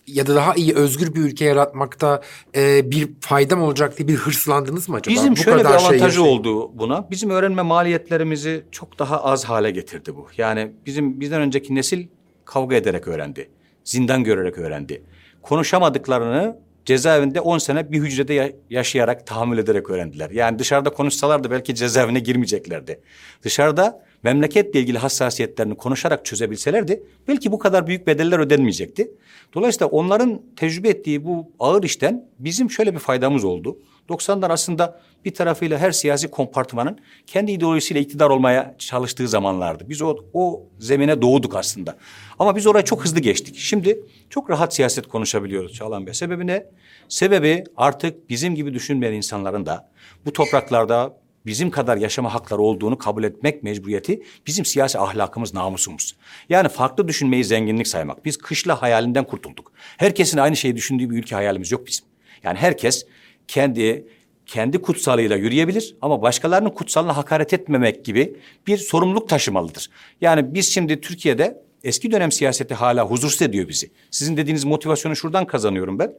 ya 0.06 0.26
da 0.26 0.34
daha 0.34 0.54
iyi 0.54 0.74
özgür 0.74 1.14
bir 1.14 1.20
ülke 1.20 1.44
yaratmakta 1.44 2.22
e, 2.56 2.90
bir 2.90 3.10
faydam 3.20 3.62
olacak 3.62 3.98
diye 3.98 4.08
bir 4.08 4.14
hırslandınız 4.14 4.88
mı 4.88 4.96
acaba? 4.96 5.14
Bizim 5.14 5.32
Bu 5.32 5.36
şöyle 5.36 5.58
bir 5.58 5.62
kadar 5.64 5.78
şey 5.78 5.86
avantajı 5.88 6.04
yaşayıp- 6.20 6.28
oldu 6.28 6.78
buna. 6.78 7.10
Bizim 7.10 7.30
öğrenme 7.30 7.62
maliyetlerimizi 7.62 8.64
çok 8.70 8.98
daha 8.98 9.24
az 9.24 9.44
hale 9.44 9.70
getirdi 9.70 10.16
bu. 10.16 10.26
Yani 10.36 10.72
bizim 10.86 11.20
bizden 11.20 11.40
önceki 11.40 11.74
nesil 11.74 12.06
kavga 12.44 12.76
ederek 12.76 13.08
öğrendi. 13.08 13.50
Zindan 13.84 14.24
görerek 14.24 14.58
öğrendi. 14.58 15.02
Konuşamadıklarını 15.42 16.58
cezaevinde 16.84 17.40
10 17.40 17.58
sene 17.58 17.92
bir 17.92 17.98
hücrede 18.00 18.34
ya- 18.34 18.52
yaşayarak, 18.70 19.26
tahammül 19.26 19.58
ederek 19.58 19.90
öğrendiler. 19.90 20.30
Yani 20.30 20.58
dışarıda 20.58 20.90
konuşsalardı 20.90 21.50
belki 21.50 21.74
cezaevine 21.74 22.20
girmeyeceklerdi. 22.20 23.00
Dışarıda 23.42 24.02
memleketle 24.22 24.80
ilgili 24.80 24.98
hassasiyetlerini 24.98 25.74
konuşarak 25.74 26.24
çözebilselerdi 26.24 27.02
belki 27.28 27.52
bu 27.52 27.58
kadar 27.58 27.86
büyük 27.86 28.06
bedeller 28.06 28.38
ödenmeyecekti. 28.38 29.10
Dolayısıyla 29.54 29.86
onların 29.86 30.42
tecrübe 30.56 30.88
ettiği 30.88 31.24
bu 31.24 31.50
ağır 31.58 31.82
işten 31.82 32.28
bizim 32.38 32.70
şöyle 32.70 32.94
bir 32.94 32.98
faydamız 32.98 33.44
oldu. 33.44 33.78
90'lar 34.08 34.52
aslında 34.52 35.00
bir 35.24 35.34
tarafıyla 35.34 35.78
her 35.78 35.92
siyasi 35.92 36.28
kompartmanın 36.28 36.98
kendi 37.26 37.52
ideolojisiyle 37.52 38.00
iktidar 38.00 38.30
olmaya 38.30 38.74
çalıştığı 38.78 39.28
zamanlardı. 39.28 39.84
Biz 39.88 40.02
o, 40.02 40.16
o 40.32 40.62
zemine 40.78 41.22
doğduk 41.22 41.56
aslında. 41.56 41.96
Ama 42.42 42.56
biz 42.56 42.66
oraya 42.66 42.84
çok 42.84 43.04
hızlı 43.04 43.20
geçtik. 43.20 43.56
Şimdi 43.56 44.00
çok 44.30 44.50
rahat 44.50 44.74
siyaset 44.74 45.06
konuşabiliyoruz 45.06 45.72
Çağlan 45.72 46.06
Bey. 46.06 46.14
Sebebi 46.14 46.46
ne? 46.46 46.66
Sebebi 47.08 47.64
artık 47.76 48.30
bizim 48.30 48.54
gibi 48.54 48.74
düşünmeyen 48.74 49.12
insanların 49.12 49.66
da 49.66 49.90
bu 50.26 50.32
topraklarda 50.32 51.16
bizim 51.46 51.70
kadar 51.70 51.96
yaşama 51.96 52.34
hakları 52.34 52.62
olduğunu 52.62 52.98
kabul 52.98 53.24
etmek 53.24 53.62
mecburiyeti 53.62 54.22
bizim 54.46 54.64
siyasi 54.64 54.98
ahlakımız, 54.98 55.54
namusumuz. 55.54 56.16
Yani 56.48 56.68
farklı 56.68 57.08
düşünmeyi 57.08 57.44
zenginlik 57.44 57.88
saymak. 57.88 58.24
Biz 58.24 58.36
kışla 58.36 58.82
hayalinden 58.82 59.24
kurtulduk. 59.24 59.72
Herkesin 59.96 60.38
aynı 60.38 60.56
şeyi 60.56 60.76
düşündüğü 60.76 61.10
bir 61.10 61.18
ülke 61.18 61.34
hayalimiz 61.34 61.72
yok 61.72 61.86
bizim. 61.86 62.06
Yani 62.42 62.58
herkes 62.58 63.06
kendi 63.48 64.06
kendi 64.46 64.82
kutsalıyla 64.82 65.36
yürüyebilir 65.36 65.96
ama 66.00 66.22
başkalarının 66.22 66.70
kutsalına 66.70 67.16
hakaret 67.16 67.52
etmemek 67.52 68.04
gibi 68.04 68.36
bir 68.66 68.78
sorumluluk 68.78 69.28
taşımalıdır. 69.28 69.90
Yani 70.20 70.54
biz 70.54 70.74
şimdi 70.74 71.00
Türkiye'de 71.00 71.62
eski 71.84 72.10
dönem 72.10 72.32
siyaseti 72.32 72.74
hala 72.74 73.04
huzursuz 73.04 73.42
ediyor 73.42 73.68
bizi. 73.68 73.90
Sizin 74.10 74.36
dediğiniz 74.36 74.64
motivasyonu 74.64 75.16
şuradan 75.16 75.46
kazanıyorum 75.46 75.98
ben. 75.98 76.12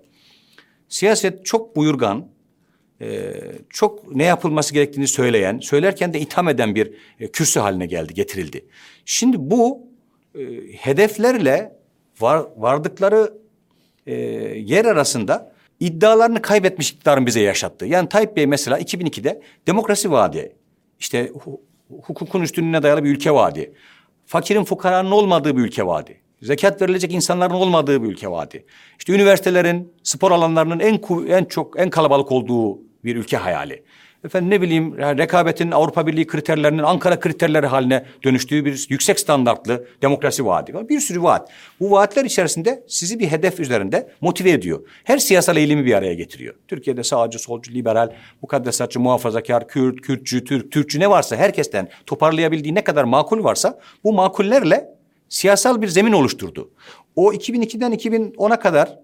Siyaset 0.89 1.45
çok 1.45 1.75
buyurgan, 1.75 2.27
e, 3.01 3.33
çok 3.69 4.15
ne 4.15 4.23
yapılması 4.23 4.73
gerektiğini 4.73 5.07
söyleyen, 5.07 5.59
söylerken 5.59 6.13
de 6.13 6.19
itham 6.19 6.49
eden 6.49 6.75
bir 6.75 6.93
e, 7.19 7.31
kürsü 7.31 7.59
haline 7.59 7.85
geldi, 7.85 8.13
getirildi. 8.13 8.65
Şimdi 9.05 9.37
bu 9.39 9.87
e, 10.35 10.41
hedeflerle 10.77 11.75
var, 12.19 12.45
vardıkları 12.57 13.33
e, 14.07 14.13
yer 14.57 14.85
arasında 14.85 15.53
iddialarını 15.79 16.41
kaybetmiş 16.41 16.91
iktidarın 16.91 17.25
bize 17.25 17.41
yaşattığı. 17.41 17.85
Yani 17.85 18.09
Tayyip 18.09 18.35
Bey 18.35 18.47
mesela 18.47 18.79
2002'de 18.79 19.41
demokrasi 19.67 20.11
vaadi, 20.11 20.55
işte 20.99 21.27
hu- 21.27 21.59
hukukun 22.01 22.41
üstünlüğüne 22.41 22.83
dayalı 22.83 23.03
bir 23.03 23.09
ülke 23.09 23.31
vaadi, 23.31 23.73
fakirin 24.25 24.63
fukaranın 24.63 25.11
olmadığı 25.11 25.57
bir 25.57 25.61
ülke 25.61 25.85
vaadi, 25.85 26.21
zekat 26.41 26.81
verilecek 26.81 27.13
insanların 27.13 27.53
olmadığı 27.53 28.03
bir 28.03 28.07
ülke 28.07 28.31
vaadi, 28.31 28.65
işte 28.99 29.13
üniversitelerin, 29.13 29.93
spor 30.03 30.31
alanlarının 30.31 30.79
en 30.79 30.99
en 31.27 31.45
çok 31.45 31.79
en 31.79 31.89
kalabalık 31.89 32.31
olduğu 32.31 32.79
bir 33.03 33.15
ülke 33.15 33.37
hayali. 33.37 33.83
Efendim 34.25 34.49
ne 34.49 34.61
bileyim 34.61 34.99
yani 34.99 35.17
rekabetin 35.17 35.71
Avrupa 35.71 36.07
Birliği 36.07 36.27
kriterlerinin 36.27 36.83
Ankara 36.83 37.19
kriterleri 37.19 37.67
haline 37.67 38.05
dönüştüğü 38.23 38.65
bir 38.65 38.85
yüksek 38.89 39.19
standartlı 39.19 39.87
demokrasi 40.01 40.45
vaadi 40.45 40.73
var. 40.73 40.89
Bir 40.89 40.99
sürü 40.99 41.23
vaat. 41.23 41.51
Bu 41.79 41.91
vaatler 41.91 42.25
içerisinde 42.25 42.83
sizi 42.87 43.19
bir 43.19 43.27
hedef 43.27 43.59
üzerinde 43.59 44.09
motive 44.21 44.51
ediyor. 44.51 44.87
Her 45.03 45.17
siyasal 45.17 45.57
eğilimi 45.57 45.85
bir 45.85 45.93
araya 45.93 46.13
getiriyor. 46.13 46.55
Türkiye'de 46.67 47.03
sağcı, 47.03 47.39
solcu, 47.39 47.71
liberal, 47.71 48.11
mukaddesatçı, 48.41 48.99
muhafazakar, 48.99 49.67
Kürt, 49.67 50.01
Kürtçü, 50.01 50.43
Türk, 50.43 50.71
Türkçü 50.71 50.99
ne 50.99 51.09
varsa 51.09 51.35
herkesten 51.35 51.89
toparlayabildiği 52.05 52.75
ne 52.75 52.83
kadar 52.83 53.03
makul 53.03 53.43
varsa 53.43 53.79
bu 54.03 54.13
makullerle 54.13 54.89
siyasal 55.29 55.81
bir 55.81 55.87
zemin 55.87 56.11
oluşturdu. 56.11 56.71
O 57.15 57.33
2002'den 57.33 57.93
2010'a 57.93 58.59
kadar 58.59 58.99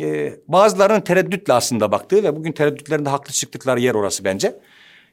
e, 0.00 0.32
bazılarının 0.48 1.00
tereddütle 1.00 1.52
aslında 1.52 1.92
baktığı 1.92 2.22
ve 2.22 2.36
bugün 2.36 2.52
tereddütlerinde 2.52 3.08
haklı 3.08 3.32
çıktıkları 3.32 3.80
yer 3.80 3.94
orası 3.94 4.24
bence. 4.24 4.60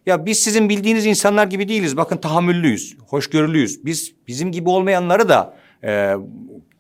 Ya 0.06 0.26
biz 0.26 0.40
sizin 0.40 0.70
bildiğiniz 0.70 1.06
insanlar 1.06 1.48
gibi 1.48 1.70
değiliz. 1.70 1.98
Bakın 1.98 2.18
tahammüllüyüz, 2.18 2.98
hoşgörülüyüz. 3.08 3.86
Biz 3.86 4.14
bizim 4.28 4.52
gibi 4.52 4.70
olmayanları 4.70 5.30
da 5.30 5.58
e, 5.84 6.14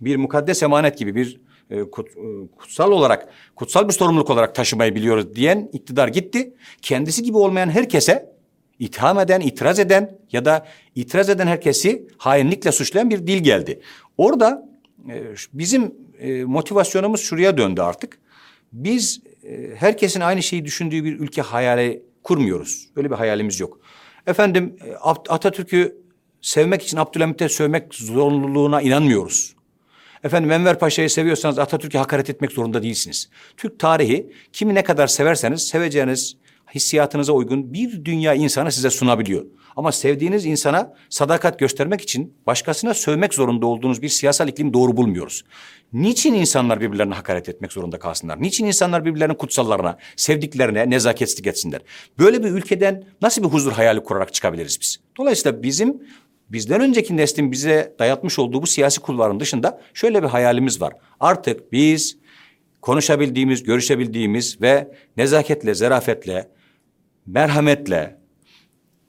bir 0.01 0.15
mukaddes 0.15 0.63
emanet 0.63 0.97
gibi 0.97 1.15
bir 1.15 1.41
e, 1.69 1.79
kut- 1.79 2.17
e, 2.17 2.47
kutsal 2.57 2.91
olarak, 2.91 3.29
kutsal 3.55 3.87
bir 3.87 3.93
sorumluluk 3.93 4.29
olarak 4.29 4.55
taşımayı 4.55 4.95
biliyoruz 4.95 5.35
diyen 5.35 5.69
iktidar 5.73 6.07
gitti. 6.07 6.53
Kendisi 6.81 7.23
gibi 7.23 7.37
olmayan 7.37 7.69
herkese 7.69 8.31
itham 8.79 9.19
eden, 9.19 9.41
itiraz 9.41 9.79
eden 9.79 10.17
ya 10.31 10.45
da 10.45 10.65
itiraz 10.95 11.29
eden 11.29 11.47
herkesi 11.47 12.07
hainlikle 12.17 12.71
suçlayan 12.71 13.09
bir 13.09 13.27
dil 13.27 13.43
geldi. 13.43 13.79
Orada 14.17 14.69
e, 15.09 15.23
bizim 15.53 15.95
e, 16.21 16.43
motivasyonumuz 16.43 17.21
şuraya 17.21 17.57
döndü 17.57 17.81
artık. 17.81 18.19
Biz 18.73 19.21
e, 19.43 19.75
herkesin 19.75 20.21
aynı 20.21 20.43
şeyi 20.43 20.65
düşündüğü 20.65 21.03
bir 21.03 21.19
ülke 21.19 21.41
hayali 21.41 22.03
kurmuyoruz. 22.23 22.87
Öyle 22.95 23.11
bir 23.11 23.15
hayalimiz 23.15 23.59
yok. 23.59 23.79
Efendim 24.27 24.75
e, 24.85 24.95
At- 24.95 25.31
Atatürk'ü 25.31 25.95
sevmek 26.41 26.83
için 26.83 26.97
Abdülhamit'e 26.97 27.49
sövmek 27.49 27.95
zorunluluğuna 27.95 28.81
inanmıyoruz. 28.81 29.55
Efendim 30.23 30.51
Enver 30.51 30.79
Paşa'yı 30.79 31.09
seviyorsanız 31.09 31.59
Atatürk'e 31.59 31.97
hakaret 31.97 32.29
etmek 32.29 32.51
zorunda 32.51 32.83
değilsiniz. 32.83 33.29
Türk 33.57 33.79
tarihi 33.79 34.31
kimi 34.53 34.75
ne 34.75 34.83
kadar 34.83 35.07
severseniz 35.07 35.67
seveceğiniz 35.67 36.37
hissiyatınıza 36.75 37.33
uygun 37.33 37.73
bir 37.73 38.05
dünya 38.05 38.33
insanı 38.33 38.71
size 38.71 38.89
sunabiliyor. 38.89 39.45
Ama 39.75 39.91
sevdiğiniz 39.91 40.45
insana 40.45 40.93
sadakat 41.09 41.59
göstermek 41.59 42.01
için 42.01 42.33
başkasına 42.47 42.93
sövmek 42.93 43.33
zorunda 43.33 43.65
olduğunuz 43.65 44.01
bir 44.01 44.09
siyasal 44.09 44.47
iklim 44.47 44.73
doğru 44.73 44.97
bulmuyoruz. 44.97 45.43
Niçin 45.93 46.33
insanlar 46.33 46.81
birbirlerine 46.81 47.13
hakaret 47.13 47.49
etmek 47.49 47.73
zorunda 47.73 47.99
kalsınlar? 47.99 48.41
Niçin 48.41 48.65
insanlar 48.65 49.05
birbirlerinin 49.05 49.35
kutsallarına, 49.35 49.97
sevdiklerine 50.15 50.89
nezaketsizlik 50.89 51.47
etsinler? 51.47 51.81
Böyle 52.19 52.43
bir 52.43 52.49
ülkeden 52.49 53.03
nasıl 53.21 53.43
bir 53.43 53.47
huzur 53.47 53.71
hayali 53.71 54.03
kurarak 54.03 54.33
çıkabiliriz 54.33 54.77
biz? 54.81 54.99
Dolayısıyla 55.17 55.63
bizim 55.63 56.01
Bizden 56.51 56.81
önceki 56.81 57.17
neslin 57.17 57.51
bize 57.51 57.95
dayatmış 57.99 58.39
olduğu 58.39 58.61
bu 58.61 58.67
siyasi 58.67 58.99
kulvarın 58.99 59.39
dışında 59.39 59.81
şöyle 59.93 60.23
bir 60.23 60.27
hayalimiz 60.27 60.81
var. 60.81 60.93
Artık 61.19 61.71
biz 61.71 62.17
konuşabildiğimiz, 62.81 63.63
görüşebildiğimiz 63.63 64.61
ve 64.61 64.91
nezaketle, 65.17 65.73
zarafetle, 65.73 66.49
merhametle 67.25 68.17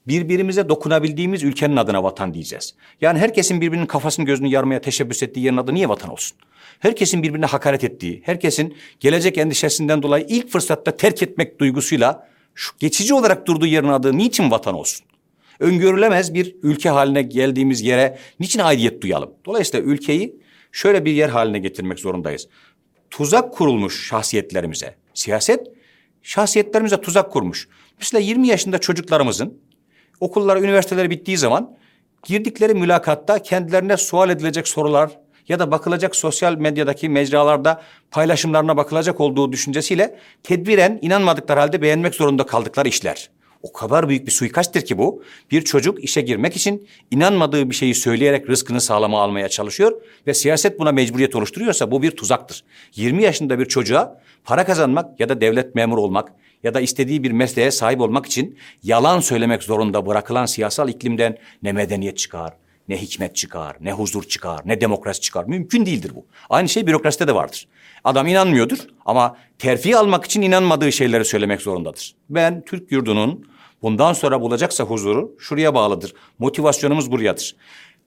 birbirimize 0.07 0.69
dokunabildiğimiz 0.69 1.43
ülkenin 1.43 1.77
adına 1.77 2.03
vatan 2.03 2.33
diyeceğiz. 2.33 2.75
Yani 3.01 3.19
herkesin 3.19 3.61
birbirinin 3.61 3.85
kafasını 3.85 4.25
gözünü 4.25 4.47
yarmaya 4.47 4.81
teşebbüs 4.81 5.23
ettiği 5.23 5.39
yerin 5.39 5.57
adı 5.57 5.73
niye 5.73 5.89
vatan 5.89 6.11
olsun? 6.11 6.37
Herkesin 6.79 7.23
birbirine 7.23 7.45
hakaret 7.45 7.83
ettiği, 7.83 8.21
herkesin 8.25 8.77
gelecek 8.99 9.37
endişesinden 9.37 10.03
dolayı 10.03 10.25
ilk 10.29 10.49
fırsatta 10.49 10.97
terk 10.97 11.23
etmek 11.23 11.59
duygusuyla 11.59 12.27
şu 12.55 12.73
geçici 12.79 13.13
olarak 13.13 13.47
durduğu 13.47 13.65
yerin 13.65 13.87
adı 13.87 14.17
niçin 14.17 14.51
vatan 14.51 14.75
olsun? 14.75 15.05
öngörülemez 15.59 16.33
bir 16.33 16.55
ülke 16.63 16.89
haline 16.89 17.21
geldiğimiz 17.21 17.81
yere 17.81 18.17
niçin 18.39 18.59
aidiyet 18.59 19.01
duyalım? 19.01 19.33
Dolayısıyla 19.45 19.85
ülkeyi 19.85 20.35
şöyle 20.71 21.05
bir 21.05 21.11
yer 21.11 21.29
haline 21.29 21.59
getirmek 21.59 21.99
zorundayız. 21.99 22.47
Tuzak 23.09 23.53
kurulmuş 23.53 24.07
şahsiyetlerimize. 24.07 24.95
Siyaset 25.13 25.67
şahsiyetlerimize 26.23 27.01
tuzak 27.01 27.31
kurmuş. 27.31 27.67
Mesela 27.99 28.21
20 28.21 28.47
yaşında 28.47 28.77
çocuklarımızın 28.77 29.57
okullara, 30.19 30.59
üniversiteleri 30.59 31.09
bittiği 31.09 31.37
zaman 31.37 31.77
girdikleri 32.23 32.73
mülakatta 32.73 33.41
kendilerine 33.41 33.97
sual 33.97 34.29
edilecek 34.29 34.67
sorular 34.67 35.09
ya 35.47 35.59
da 35.59 35.71
bakılacak 35.71 36.15
sosyal 36.15 36.55
medyadaki 36.55 37.09
mecralarda 37.09 37.81
paylaşımlarına 38.11 38.77
bakılacak 38.77 39.19
olduğu 39.19 39.51
düşüncesiyle 39.51 40.19
tedbiren 40.43 40.99
inanmadıkları 41.01 41.59
halde 41.59 41.81
beğenmek 41.81 42.15
zorunda 42.15 42.45
kaldıkları 42.45 42.87
işler. 42.87 43.29
O 43.63 43.73
kadar 43.73 44.09
büyük 44.09 44.27
bir 44.27 44.31
suikasttir 44.31 44.85
ki 44.85 44.97
bu. 44.97 45.23
Bir 45.51 45.61
çocuk 45.61 46.03
işe 46.03 46.21
girmek 46.21 46.55
için 46.55 46.87
inanmadığı 47.11 47.69
bir 47.69 47.75
şeyi 47.75 47.95
söyleyerek 47.95 48.49
rızkını 48.49 48.81
sağlama 48.81 49.21
almaya 49.21 49.49
çalışıyor 49.49 50.01
ve 50.27 50.33
siyaset 50.33 50.79
buna 50.79 50.91
mecburiyet 50.91 51.35
oluşturuyorsa 51.35 51.91
bu 51.91 52.01
bir 52.01 52.11
tuzaktır. 52.11 52.63
20 52.95 53.23
yaşında 53.23 53.59
bir 53.59 53.65
çocuğa 53.65 54.21
para 54.43 54.65
kazanmak 54.65 55.19
ya 55.19 55.29
da 55.29 55.41
devlet 55.41 55.75
memuru 55.75 56.01
olmak 56.01 56.31
ya 56.63 56.73
da 56.73 56.81
istediği 56.81 57.23
bir 57.23 57.31
mesleğe 57.31 57.71
sahip 57.71 58.01
olmak 58.01 58.25
için 58.25 58.57
yalan 58.83 59.19
söylemek 59.19 59.63
zorunda 59.63 60.05
bırakılan 60.05 60.45
siyasal 60.45 60.89
iklimden 60.89 61.37
ne 61.63 61.71
medeniyet 61.71 62.17
çıkar, 62.17 62.53
ne 62.87 63.01
hikmet 63.01 63.35
çıkar, 63.35 63.75
ne 63.81 63.91
huzur 63.91 64.23
çıkar, 64.23 64.61
ne 64.65 64.81
demokrasi 64.81 65.21
çıkar. 65.21 65.45
Mümkün 65.45 65.85
değildir 65.85 66.11
bu. 66.15 66.25
Aynı 66.49 66.69
şey 66.69 66.87
bürokraside 66.87 67.27
de 67.27 67.35
vardır. 67.35 67.67
Adam 68.03 68.27
inanmıyordur 68.27 68.77
ama 69.05 69.37
terfi 69.59 69.97
almak 69.97 70.25
için 70.25 70.41
inanmadığı 70.41 70.91
şeyleri 70.91 71.25
söylemek 71.25 71.61
zorundadır. 71.61 72.15
Ben 72.29 72.61
Türk 72.65 72.91
yurdunun 72.91 73.52
bundan 73.83 74.13
sonra 74.13 74.41
bulacaksa 74.41 74.83
huzuru 74.83 75.35
şuraya 75.39 75.75
bağlıdır. 75.75 76.13
Motivasyonumuz 76.39 77.11
buradadır. 77.11 77.55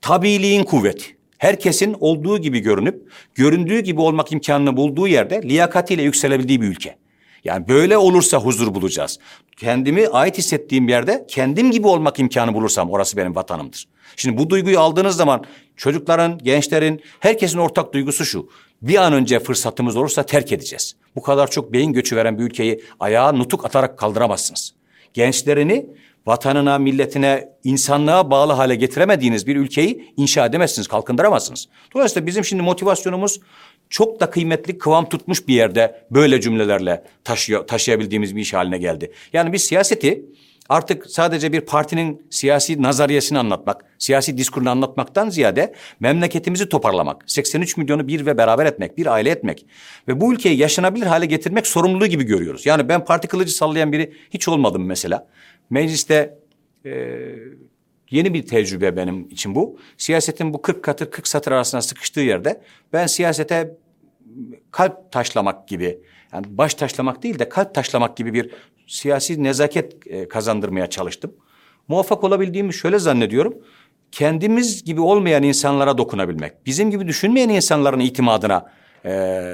Tabiliğin 0.00 0.64
kuvveti. 0.64 1.16
Herkesin 1.38 1.96
olduğu 2.00 2.38
gibi 2.38 2.60
görünüp, 2.60 3.12
göründüğü 3.34 3.80
gibi 3.80 4.00
olmak 4.00 4.32
imkanını 4.32 4.76
bulduğu 4.76 5.08
yerde 5.08 5.42
liyakatiyle 5.42 6.02
yükselebildiği 6.02 6.60
bir 6.60 6.66
ülke. 6.66 6.96
Yani 7.44 7.68
böyle 7.68 7.98
olursa 7.98 8.38
huzur 8.38 8.74
bulacağız. 8.74 9.18
Kendimi 9.56 10.08
ait 10.08 10.38
hissettiğim 10.38 10.88
yerde 10.88 11.26
kendim 11.28 11.70
gibi 11.70 11.86
olmak 11.86 12.18
imkanı 12.18 12.54
bulursam 12.54 12.90
orası 12.90 13.16
benim 13.16 13.34
vatanımdır. 13.34 13.88
Şimdi 14.16 14.38
bu 14.38 14.50
duyguyu 14.50 14.80
aldığınız 14.80 15.16
zaman 15.16 15.44
çocukların, 15.76 16.38
gençlerin, 16.38 17.02
herkesin 17.20 17.58
ortak 17.58 17.94
duygusu 17.94 18.24
şu. 18.24 18.48
Bir 18.82 18.96
an 18.96 19.12
önce 19.12 19.40
fırsatımız 19.40 19.96
olursa 19.96 20.22
terk 20.22 20.52
edeceğiz. 20.52 20.96
Bu 21.16 21.22
kadar 21.22 21.50
çok 21.50 21.72
beyin 21.72 21.92
göçü 21.92 22.16
veren 22.16 22.38
bir 22.38 22.44
ülkeyi 22.44 22.84
ayağa 23.00 23.32
nutuk 23.32 23.64
atarak 23.64 23.98
kaldıramazsınız. 23.98 24.75
Gençlerini 25.16 25.86
vatanına, 26.26 26.78
milletine, 26.78 27.48
insanlığa 27.64 28.30
bağlı 28.30 28.52
hale 28.52 28.74
getiremediğiniz 28.74 29.46
bir 29.46 29.56
ülkeyi 29.56 30.12
inşa 30.16 30.46
edemezsiniz, 30.46 30.88
kalkındıramazsınız. 30.88 31.68
Dolayısıyla 31.94 32.26
bizim 32.26 32.44
şimdi 32.44 32.62
motivasyonumuz 32.62 33.40
çok 33.90 34.20
da 34.20 34.30
kıymetli 34.30 34.78
kıvam 34.78 35.08
tutmuş 35.08 35.48
bir 35.48 35.54
yerde 35.54 36.06
böyle 36.10 36.40
cümlelerle 36.40 37.04
taşıyor, 37.24 37.66
taşıyabildiğimiz 37.66 38.36
bir 38.36 38.40
iş 38.40 38.54
haline 38.54 38.78
geldi. 38.78 39.12
Yani 39.32 39.52
biz 39.52 39.64
siyaseti 39.64 40.24
artık 40.68 41.10
sadece 41.10 41.52
bir 41.52 41.60
partinin 41.60 42.26
siyasi 42.30 42.82
nazariyesini 42.82 43.38
anlatmak, 43.38 43.84
siyasi 43.98 44.38
diskurunu 44.38 44.70
anlatmaktan 44.70 45.30
ziyade 45.30 45.74
memleketimizi 46.00 46.68
toparlamak, 46.68 47.24
83 47.26 47.76
milyonu 47.76 48.08
bir 48.08 48.26
ve 48.26 48.38
beraber 48.38 48.66
etmek, 48.66 48.98
bir 48.98 49.06
aile 49.06 49.30
etmek 49.30 49.66
ve 50.08 50.20
bu 50.20 50.32
ülkeyi 50.32 50.58
yaşanabilir 50.58 51.06
hale 51.06 51.26
getirmek 51.26 51.66
sorumluluğu 51.66 52.06
gibi 52.06 52.24
görüyoruz. 52.24 52.66
Yani 52.66 52.88
ben 52.88 53.04
parti 53.04 53.28
kılıcı 53.28 53.56
sallayan 53.56 53.92
biri 53.92 54.12
hiç 54.30 54.48
olmadım 54.48 54.86
mesela. 54.86 55.28
Mecliste 55.70 56.38
e, 56.84 56.90
yeni 58.10 58.34
bir 58.34 58.46
tecrübe 58.46 58.96
benim 58.96 59.28
için 59.28 59.54
bu. 59.54 59.78
Siyasetin 59.96 60.54
bu 60.54 60.62
40 60.62 60.82
katır 60.82 61.10
40 61.10 61.28
satır 61.28 61.52
arasında 61.52 61.82
sıkıştığı 61.82 62.20
yerde 62.20 62.60
ben 62.92 63.06
siyasete 63.06 63.76
kalp 64.70 65.12
taşlamak 65.12 65.68
gibi 65.68 65.98
yani 66.32 66.46
baş 66.48 66.74
taşlamak 66.74 67.22
değil 67.22 67.38
de 67.38 67.48
kalp 67.48 67.74
taşlamak 67.74 68.16
gibi 68.16 68.34
bir 68.34 68.50
siyasi 68.86 69.42
nezaket 69.42 70.06
e, 70.06 70.28
kazandırmaya 70.28 70.86
çalıştım. 70.86 71.32
Muvaffak 71.88 72.24
olabildiğimi 72.24 72.74
şöyle 72.74 72.98
zannediyorum. 72.98 73.54
Kendimiz 74.12 74.84
gibi 74.84 75.00
olmayan 75.00 75.42
insanlara 75.42 75.98
dokunabilmek, 75.98 76.66
bizim 76.66 76.90
gibi 76.90 77.08
düşünmeyen 77.08 77.48
insanların 77.48 78.00
itimadına 78.00 78.72
e, 79.04 79.52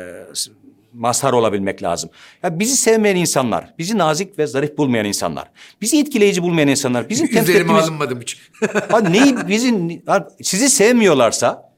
mazhar 0.93 1.33
olabilmek 1.33 1.83
lazım. 1.83 2.11
Ya 2.43 2.59
bizi 2.59 2.77
sevmeyen 2.77 3.17
insanlar, 3.17 3.75
bizi 3.79 3.99
nazik 3.99 4.39
ve 4.39 4.47
zarif 4.47 4.79
bulmayan 4.79 5.07
insanlar, 5.07 5.51
bizi 5.81 6.01
etkileyici 6.01 6.43
bulmayan 6.43 6.69
insanlar, 6.69 7.09
bizim 7.09 7.27
temsil 7.27 7.43
Üzerime 7.43 7.63
ettiğimiz... 7.63 7.85
alınmadım 7.85 8.21
hiç. 8.21 8.39
Abi 8.91 9.13
neyi 9.13 9.37
bizim 9.49 10.03
sizi 10.43 10.71
sevmiyorlarsa 10.71 11.73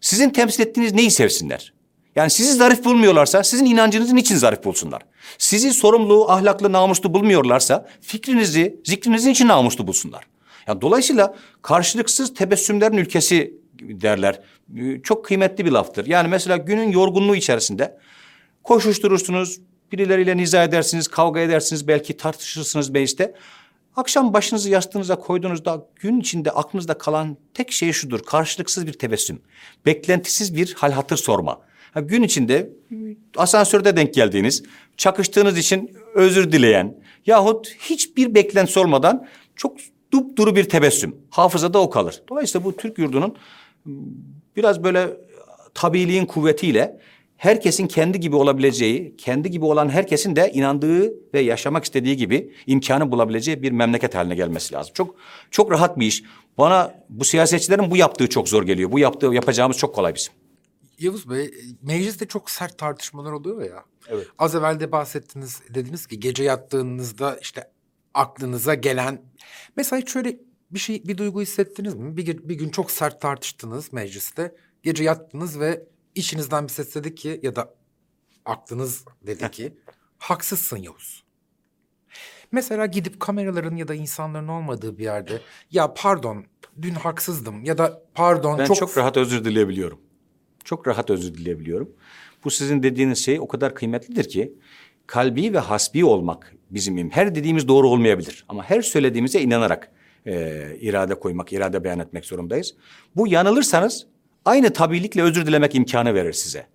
sizin 0.00 0.30
temsil 0.30 0.62
ettiğiniz 0.62 0.92
neyi 0.92 1.10
sevsinler? 1.10 1.72
Yani 2.16 2.30
sizi 2.30 2.52
zarif 2.52 2.84
bulmuyorlarsa 2.84 3.44
sizin 3.44 3.64
inancınızın 3.64 4.16
için 4.16 4.36
zarif 4.36 4.64
bulsunlar. 4.64 5.02
Sizi 5.38 5.72
sorumlu, 5.72 6.30
ahlaklı, 6.30 6.72
namuslu 6.72 7.14
bulmuyorlarsa 7.14 7.88
fikrinizi, 8.00 8.80
zikrinizin 8.84 9.30
için 9.30 9.48
namuslu 9.48 9.86
bulsunlar. 9.86 10.24
Yani 10.66 10.80
dolayısıyla 10.80 11.34
karşılıksız 11.62 12.34
tebessümlerin 12.34 12.96
ülkesi 12.96 13.54
derler. 13.80 14.40
Çok 15.02 15.24
kıymetli 15.24 15.64
bir 15.64 15.70
laftır. 15.70 16.06
Yani 16.06 16.28
mesela 16.28 16.56
günün 16.56 16.90
yorgunluğu 16.90 17.36
içerisinde 17.36 17.98
koşuşturursunuz, 18.62 19.60
birileriyle 19.92 20.36
niza 20.36 20.64
edersiniz, 20.64 21.08
kavga 21.08 21.40
edersiniz, 21.40 21.88
belki 21.88 22.16
tartışırsınız 22.16 22.90
mecliste. 22.90 23.34
Akşam 23.96 24.32
başınızı 24.32 24.70
yastığınıza 24.70 25.18
koyduğunuzda 25.18 25.86
gün 25.96 26.20
içinde 26.20 26.50
aklınızda 26.50 26.98
kalan 26.98 27.36
tek 27.54 27.72
şey 27.72 27.92
şudur. 27.92 28.20
Karşılıksız 28.22 28.86
bir 28.86 28.92
tebessüm. 28.92 29.42
Beklentisiz 29.86 30.56
bir 30.56 30.74
hal 30.74 30.92
hatır 30.92 31.16
sorma. 31.16 31.60
Ha, 31.92 32.00
gün 32.00 32.22
içinde 32.22 32.70
asansörde 33.36 33.96
denk 33.96 34.14
geldiğiniz, 34.14 34.62
çakıştığınız 34.96 35.58
için 35.58 35.90
özür 36.14 36.52
dileyen 36.52 36.96
yahut 37.26 37.68
hiçbir 37.78 38.34
beklentisi 38.34 38.80
olmadan 38.80 39.26
çok 39.56 39.76
dupduru 40.12 40.56
bir 40.56 40.64
tebessüm. 40.64 41.16
Hafızada 41.30 41.78
o 41.78 41.90
kalır. 41.90 42.22
Dolayısıyla 42.28 42.64
bu 42.64 42.76
Türk 42.76 42.98
yurdunun 42.98 43.36
biraz 44.56 44.84
böyle 44.84 45.08
tabiliğin 45.74 46.26
kuvvetiyle 46.26 47.00
herkesin 47.36 47.86
kendi 47.86 48.20
gibi 48.20 48.36
olabileceği, 48.36 49.16
kendi 49.16 49.50
gibi 49.50 49.64
olan 49.64 49.88
herkesin 49.88 50.36
de 50.36 50.50
inandığı 50.54 51.12
ve 51.34 51.40
yaşamak 51.40 51.84
istediği 51.84 52.16
gibi 52.16 52.52
imkanı 52.66 53.12
bulabileceği 53.12 53.62
bir 53.62 53.72
memleket 53.72 54.14
haline 54.14 54.34
gelmesi 54.34 54.74
lazım. 54.74 54.92
Çok 54.94 55.14
çok 55.50 55.70
rahat 55.70 55.98
bir 55.98 56.06
iş. 56.06 56.22
Bana 56.58 56.94
bu 57.08 57.24
siyasetçilerin 57.24 57.90
bu 57.90 57.96
yaptığı 57.96 58.28
çok 58.28 58.48
zor 58.48 58.62
geliyor. 58.62 58.92
Bu 58.92 58.98
yaptığı 58.98 59.26
yapacağımız 59.26 59.76
çok 59.76 59.94
kolay 59.94 60.14
bizim. 60.14 60.32
Yavuz 61.00 61.30
Bey, 61.30 61.54
mecliste 61.82 62.28
çok 62.28 62.50
sert 62.50 62.78
tartışmalar 62.78 63.32
oluyor 63.32 63.62
ya. 63.62 63.84
Evet. 64.08 64.26
Az 64.38 64.54
evvel 64.54 64.80
de 64.80 64.92
bahsettiniz, 64.92 65.62
dediniz 65.74 66.06
ki 66.06 66.20
gece 66.20 66.44
yattığınızda 66.44 67.38
işte 67.42 67.70
aklınıza 68.14 68.74
gelen... 68.74 69.22
Mesela 69.76 70.02
hiç 70.02 70.12
şöyle 70.12 70.36
bir 70.70 70.78
şey, 70.78 71.04
bir 71.04 71.18
duygu 71.18 71.40
hissettiniz 71.42 71.94
mi? 71.94 72.16
Bir, 72.16 72.48
bir 72.48 72.54
gün 72.54 72.68
çok 72.68 72.90
sert 72.90 73.20
tartıştınız 73.20 73.92
mecliste. 73.92 74.54
Gece 74.82 75.04
yattınız 75.04 75.60
ve 75.60 75.86
içinizden 76.14 76.64
bir 76.64 76.72
ses 76.72 76.94
dedi 76.94 77.14
ki 77.14 77.40
ya 77.42 77.56
da 77.56 77.74
aklınız 78.44 79.04
dedi 79.26 79.50
ki 79.50 79.76
haksızsın 80.18 80.76
Yavuz. 80.76 81.24
Mesela 82.52 82.86
gidip 82.86 83.20
kameraların 83.20 83.76
ya 83.76 83.88
da 83.88 83.94
insanların 83.94 84.48
olmadığı 84.48 84.98
bir 84.98 85.04
yerde 85.04 85.40
ya 85.70 85.94
pardon 85.94 86.44
dün 86.82 86.94
haksızdım 86.94 87.64
ya 87.64 87.78
da 87.78 88.02
pardon 88.14 88.58
Ben 88.58 88.64
çok, 88.64 88.76
çok, 88.76 88.98
rahat 88.98 89.16
özür 89.16 89.44
dileyebiliyorum. 89.44 90.09
Çok 90.64 90.86
rahat 90.88 91.10
özür 91.10 91.34
dileyebiliyorum. 91.34 91.90
Bu 92.44 92.50
sizin 92.50 92.82
dediğiniz 92.82 93.24
şey 93.24 93.40
o 93.40 93.48
kadar 93.48 93.74
kıymetlidir 93.74 94.28
ki 94.28 94.52
kalbi 95.06 95.52
ve 95.52 95.58
hasbi 95.58 96.04
olmak 96.04 96.54
bizim 96.70 96.98
im. 96.98 97.10
Her 97.10 97.34
dediğimiz 97.34 97.68
doğru 97.68 97.88
olmayabilir 97.88 98.44
ama 98.48 98.64
her 98.64 98.82
söylediğimize 98.82 99.40
inanarak 99.40 99.92
e, 100.26 100.66
irade 100.80 101.14
koymak, 101.14 101.52
irade 101.52 101.84
beyan 101.84 101.98
etmek 101.98 102.24
zorundayız. 102.24 102.74
Bu 103.16 103.28
yanılırsanız 103.28 104.06
aynı 104.44 104.72
tabilikle 104.72 105.22
özür 105.22 105.46
dilemek 105.46 105.74
imkanı 105.74 106.14
verir 106.14 106.32
size. 106.32 106.66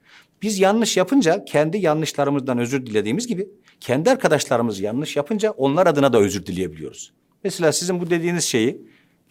Biz 0.42 0.60
yanlış 0.60 0.98
yapınca 0.98 1.46
kendi 1.46 1.78
yanlışlarımızdan 1.78 2.58
özür 2.58 2.86
dilediğimiz 2.86 3.28
gibi 3.28 3.50
kendi 3.80 4.12
arkadaşlarımız 4.12 4.80
yanlış 4.80 5.16
yapınca 5.16 5.52
onlar 5.52 5.88
adına 5.88 6.14
da 6.14 6.20
özür 6.20 6.46
dileyebiliyoruz. 6.46 7.14
Mesela 7.44 7.72
sizin 7.72 8.02
bu 8.02 8.10
dediğiniz 8.10 8.44
şeyi 8.44 8.82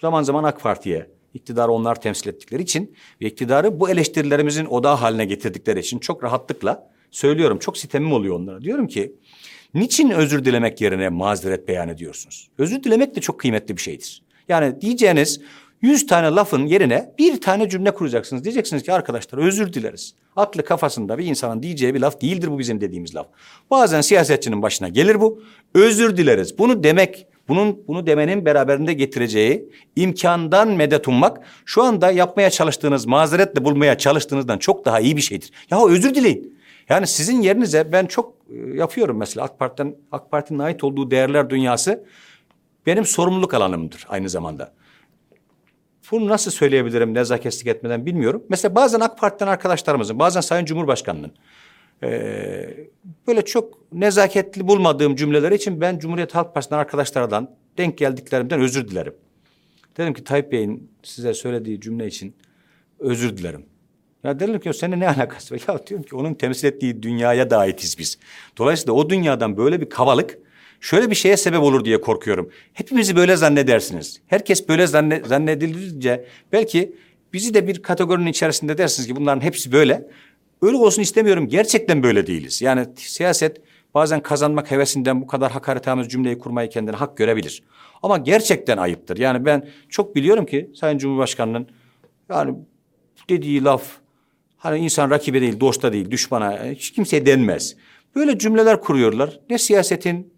zaman 0.00 0.22
zaman 0.22 0.44
AK 0.44 0.60
Parti'ye, 0.60 1.10
iktidarı 1.34 1.72
onlar 1.72 2.00
temsil 2.00 2.28
ettikleri 2.28 2.62
için 2.62 2.94
ve 3.20 3.26
iktidarı 3.26 3.80
bu 3.80 3.90
eleştirilerimizin 3.90 4.64
odağı 4.64 4.94
haline 4.94 5.24
getirdikleri 5.24 5.80
için 5.80 5.98
çok 5.98 6.24
rahatlıkla 6.24 6.90
söylüyorum. 7.10 7.58
Çok 7.58 7.78
sitemim 7.78 8.12
oluyor 8.12 8.36
onlara. 8.36 8.60
Diyorum 8.60 8.86
ki 8.86 9.12
niçin 9.74 10.10
özür 10.10 10.44
dilemek 10.44 10.80
yerine 10.80 11.08
mazeret 11.08 11.68
beyan 11.68 11.88
ediyorsunuz? 11.88 12.48
Özür 12.58 12.82
dilemek 12.82 13.16
de 13.16 13.20
çok 13.20 13.40
kıymetli 13.40 13.76
bir 13.76 13.82
şeydir. 13.82 14.22
Yani 14.48 14.80
diyeceğiniz 14.80 15.40
yüz 15.82 16.06
tane 16.06 16.26
lafın 16.26 16.66
yerine 16.66 17.14
bir 17.18 17.40
tane 17.40 17.68
cümle 17.68 17.90
kuracaksınız. 17.90 18.44
Diyeceksiniz 18.44 18.82
ki 18.82 18.92
arkadaşlar 18.92 19.38
özür 19.38 19.72
dileriz. 19.72 20.14
Aklı 20.36 20.64
kafasında 20.64 21.18
bir 21.18 21.24
insanın 21.26 21.62
diyeceği 21.62 21.94
bir 21.94 22.00
laf 22.00 22.20
değildir 22.20 22.50
bu 22.50 22.58
bizim 22.58 22.80
dediğimiz 22.80 23.14
laf. 23.14 23.26
Bazen 23.70 24.00
siyasetçinin 24.00 24.62
başına 24.62 24.88
gelir 24.88 25.20
bu. 25.20 25.42
Özür 25.74 26.16
dileriz. 26.16 26.58
Bunu 26.58 26.84
demek 26.84 27.26
bunun 27.48 27.82
bunu 27.88 28.06
demenin 28.06 28.44
beraberinde 28.44 28.92
getireceği 28.92 29.68
imkandan 29.96 30.68
medet 30.68 31.08
ummak 31.08 31.40
şu 31.64 31.82
anda 31.82 32.10
yapmaya 32.10 32.50
çalıştığınız 32.50 33.06
mazeretle 33.06 33.64
bulmaya 33.64 33.98
çalıştığınızdan 33.98 34.58
çok 34.58 34.84
daha 34.84 35.00
iyi 35.00 35.16
bir 35.16 35.22
şeydir. 35.22 35.50
Ya 35.70 35.86
özür 35.86 36.14
dileyin. 36.14 36.58
Yani 36.88 37.06
sizin 37.06 37.42
yerinize 37.42 37.92
ben 37.92 38.06
çok 38.06 38.34
e, 38.50 38.76
yapıyorum 38.76 39.16
mesela 39.16 39.44
AK 39.44 39.58
Parti'den 39.58 39.94
AK 40.12 40.30
Parti'nin 40.30 40.58
ait 40.58 40.84
olduğu 40.84 41.10
değerler 41.10 41.50
dünyası 41.50 42.04
benim 42.86 43.04
sorumluluk 43.04 43.54
alanımdır 43.54 44.06
aynı 44.08 44.28
zamanda. 44.28 44.72
Bunu 46.10 46.28
nasıl 46.28 46.50
söyleyebilirim 46.50 47.14
nezaketsizlik 47.14 47.66
etmeden 47.66 48.06
bilmiyorum. 48.06 48.44
Mesela 48.48 48.74
bazen 48.74 49.00
AK 49.00 49.18
Parti'den 49.18 49.46
arkadaşlarımızın, 49.46 50.18
bazen 50.18 50.40
Sayın 50.40 50.64
Cumhurbaşkanı'nın 50.64 51.32
ee, 52.02 52.88
böyle 53.26 53.44
çok 53.44 53.92
nezaketli 53.92 54.68
bulmadığım 54.68 55.16
cümleler 55.16 55.52
için 55.52 55.80
ben 55.80 55.98
Cumhuriyet 55.98 56.34
Halk 56.34 56.54
Partisi'nden 56.54 56.80
arkadaşlardan 56.80 57.56
denk 57.78 57.98
geldiklerimden 57.98 58.60
özür 58.60 58.88
dilerim. 58.88 59.14
Dedim 59.96 60.14
ki 60.14 60.24
Tayyip 60.24 60.52
Bey'in 60.52 60.90
size 61.02 61.34
söylediği 61.34 61.80
cümle 61.80 62.06
için 62.06 62.36
özür 62.98 63.36
dilerim. 63.36 63.66
Ya 64.24 64.40
dedim 64.40 64.60
ki 64.60 64.74
seninle 64.74 65.00
ne 65.00 65.08
alakası 65.08 65.54
var? 65.54 65.60
Ya 65.68 65.86
diyorum 65.86 66.06
ki 66.06 66.16
onun 66.16 66.34
temsil 66.34 66.68
ettiği 66.68 67.02
dünyaya 67.02 67.50
da 67.50 67.58
aitiz 67.58 67.98
biz. 67.98 68.18
Dolayısıyla 68.58 68.92
o 68.92 69.10
dünyadan 69.10 69.56
böyle 69.56 69.80
bir 69.80 69.88
kabalık 69.88 70.38
şöyle 70.80 71.10
bir 71.10 71.14
şeye 71.14 71.36
sebep 71.36 71.60
olur 71.60 71.84
diye 71.84 72.00
korkuyorum. 72.00 72.50
Hepimizi 72.72 73.16
böyle 73.16 73.36
zannedersiniz. 73.36 74.20
Herkes 74.26 74.68
böyle 74.68 74.86
zanne, 74.86 75.22
zannedilince 75.26 76.24
belki 76.52 76.96
bizi 77.32 77.54
de 77.54 77.68
bir 77.68 77.82
kategorinin 77.82 78.26
içerisinde 78.26 78.78
dersiniz 78.78 79.08
ki 79.08 79.16
bunların 79.16 79.40
hepsi 79.40 79.72
böyle. 79.72 80.08
Öyle 80.64 80.76
olsun 80.76 81.02
istemiyorum. 81.02 81.48
Gerçekten 81.48 82.02
böyle 82.02 82.26
değiliz. 82.26 82.62
Yani 82.62 82.86
siyaset 82.96 83.60
bazen 83.94 84.20
kazanmak 84.20 84.70
hevesinden 84.70 85.20
bu 85.20 85.26
kadar 85.26 85.52
hakaretamiz 85.52 86.08
cümleyi 86.08 86.38
kurmayı 86.38 86.68
kendine 86.68 86.96
hak 86.96 87.16
görebilir. 87.16 87.62
Ama 88.02 88.18
gerçekten 88.18 88.76
ayıptır. 88.76 89.16
Yani 89.16 89.44
ben 89.44 89.68
çok 89.88 90.16
biliyorum 90.16 90.46
ki 90.46 90.70
Sayın 90.74 90.98
Cumhurbaşkanı'nın 90.98 91.68
yani 92.28 92.54
dediği 93.28 93.64
laf 93.64 93.82
hani 94.56 94.78
insan 94.78 95.10
rakibe 95.10 95.40
değil, 95.40 95.60
dosta 95.60 95.92
değil, 95.92 96.10
düşmana 96.10 96.64
hiç 96.64 96.92
kimseye 96.92 97.26
denmez. 97.26 97.76
Böyle 98.16 98.38
cümleler 98.38 98.80
kuruyorlar. 98.80 99.40
Ne 99.50 99.58
siyasetin 99.58 100.34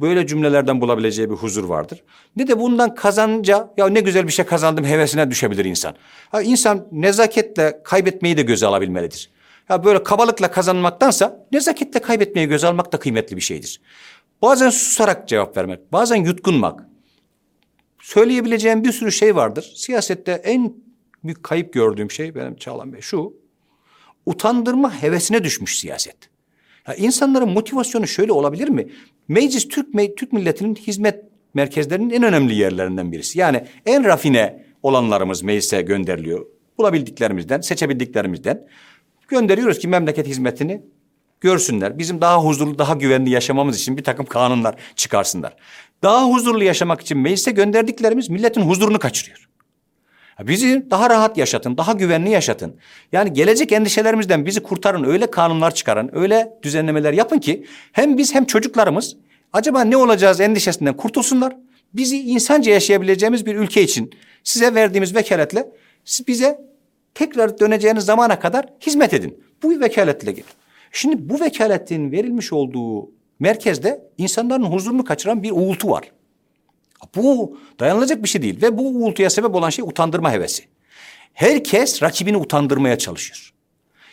böyle 0.00 0.26
cümlelerden 0.26 0.80
bulabileceği 0.80 1.30
bir 1.30 1.34
huzur 1.34 1.64
vardır. 1.64 2.02
Ne 2.36 2.48
de 2.48 2.58
bundan 2.58 2.94
kazanınca 2.94 3.70
ya 3.76 3.88
ne 3.88 4.00
güzel 4.00 4.26
bir 4.26 4.32
şey 4.32 4.44
kazandım 4.44 4.84
hevesine 4.84 5.30
düşebilir 5.30 5.64
insan. 5.64 5.94
Ha, 6.30 6.42
insan 6.42 6.88
nezaketle 6.92 7.80
kaybetmeyi 7.84 8.36
de 8.36 8.42
göze 8.42 8.66
alabilmelidir. 8.66 9.30
Ya 9.70 9.84
böyle 9.84 10.02
kabalıkla 10.02 10.50
kazanmaktansa 10.50 11.46
nezaketle 11.52 12.00
kaybetmeyi 12.00 12.48
göze 12.48 12.66
almak 12.66 12.92
da 12.92 12.98
kıymetli 12.98 13.36
bir 13.36 13.40
şeydir. 13.40 13.80
Bazen 14.42 14.70
susarak 14.70 15.28
cevap 15.28 15.56
vermek, 15.56 15.92
bazen 15.92 16.16
yutkunmak. 16.16 16.86
Söyleyebileceğim 18.02 18.84
bir 18.84 18.92
sürü 18.92 19.12
şey 19.12 19.36
vardır. 19.36 19.72
Siyasette 19.74 20.32
en 20.32 20.74
büyük 21.24 21.42
kayıp 21.42 21.72
gördüğüm 21.72 22.10
şey 22.10 22.34
benim 22.34 22.56
Çağlan 22.56 22.92
Bey 22.92 23.00
şu. 23.00 23.34
Utandırma 24.26 25.02
hevesine 25.02 25.44
düşmüş 25.44 25.80
siyaset. 25.80 26.16
Ya 26.88 26.94
insanların 26.94 27.48
motivasyonu 27.48 28.06
şöyle 28.06 28.32
olabilir 28.32 28.68
mi? 28.68 28.88
Meclis 29.28 29.68
Türk 29.68 30.16
Türk 30.16 30.32
milletinin 30.32 30.74
hizmet 30.74 31.24
merkezlerinin 31.54 32.10
en 32.10 32.22
önemli 32.22 32.54
yerlerinden 32.54 33.12
birisi. 33.12 33.38
Yani 33.38 33.64
en 33.86 34.04
rafine 34.04 34.64
olanlarımız 34.82 35.42
meclise 35.42 35.82
gönderiliyor. 35.82 36.46
Bulabildiklerimizden, 36.78 37.60
seçebildiklerimizden 37.60 38.66
gönderiyoruz 39.30 39.78
ki 39.78 39.88
memleket 39.88 40.26
hizmetini 40.26 40.82
görsünler. 41.40 41.98
Bizim 41.98 42.20
daha 42.20 42.44
huzurlu, 42.44 42.78
daha 42.78 42.94
güvenli 42.94 43.30
yaşamamız 43.30 43.80
için 43.80 43.96
bir 43.96 44.04
takım 44.04 44.26
kanunlar 44.26 44.74
çıkarsınlar. 44.96 45.56
Daha 46.02 46.26
huzurlu 46.26 46.64
yaşamak 46.64 47.00
için 47.00 47.18
meclise 47.18 47.50
gönderdiklerimiz 47.50 48.28
milletin 48.30 48.60
huzurunu 48.60 48.98
kaçırıyor. 48.98 49.48
Bizi 50.40 50.86
daha 50.90 51.10
rahat 51.10 51.38
yaşatın, 51.38 51.76
daha 51.76 51.92
güvenli 51.92 52.30
yaşatın. 52.30 52.76
Yani 53.12 53.32
gelecek 53.32 53.72
endişelerimizden 53.72 54.46
bizi 54.46 54.62
kurtarın, 54.62 55.04
öyle 55.04 55.30
kanunlar 55.30 55.74
çıkarın, 55.74 56.10
öyle 56.12 56.52
düzenlemeler 56.62 57.12
yapın 57.12 57.38
ki 57.38 57.66
hem 57.92 58.18
biz 58.18 58.34
hem 58.34 58.44
çocuklarımız 58.44 59.16
acaba 59.52 59.84
ne 59.84 59.96
olacağız 59.96 60.40
endişesinden 60.40 60.96
kurtulsunlar. 60.96 61.56
Bizi 61.94 62.20
insanca 62.20 62.72
yaşayabileceğimiz 62.72 63.46
bir 63.46 63.56
ülke 63.56 63.82
için 63.82 64.10
size 64.44 64.74
verdiğimiz 64.74 65.14
vekaletle 65.14 65.68
siz 66.04 66.26
bize 66.26 66.69
tekrar 67.14 67.58
döneceğiniz 67.58 68.04
zamana 68.04 68.38
kadar 68.38 68.66
hizmet 68.86 69.14
edin. 69.14 69.44
Bu 69.62 69.80
vekaletle 69.80 70.32
gidin. 70.32 70.44
Şimdi 70.92 71.28
bu 71.28 71.40
vekaletin 71.40 72.12
verilmiş 72.12 72.52
olduğu 72.52 73.10
merkezde 73.38 74.10
insanların 74.18 74.64
huzurunu 74.64 75.04
kaçıran 75.04 75.42
bir 75.42 75.50
uğultu 75.50 75.90
var. 75.90 76.12
Bu 77.16 77.58
dayanılacak 77.80 78.22
bir 78.22 78.28
şey 78.28 78.42
değil 78.42 78.62
ve 78.62 78.78
bu 78.78 78.88
uğultuya 78.88 79.30
sebep 79.30 79.54
olan 79.54 79.70
şey 79.70 79.84
utandırma 79.84 80.32
hevesi. 80.32 80.64
Herkes 81.32 82.02
rakibini 82.02 82.36
utandırmaya 82.36 82.98
çalışıyor. 82.98 83.52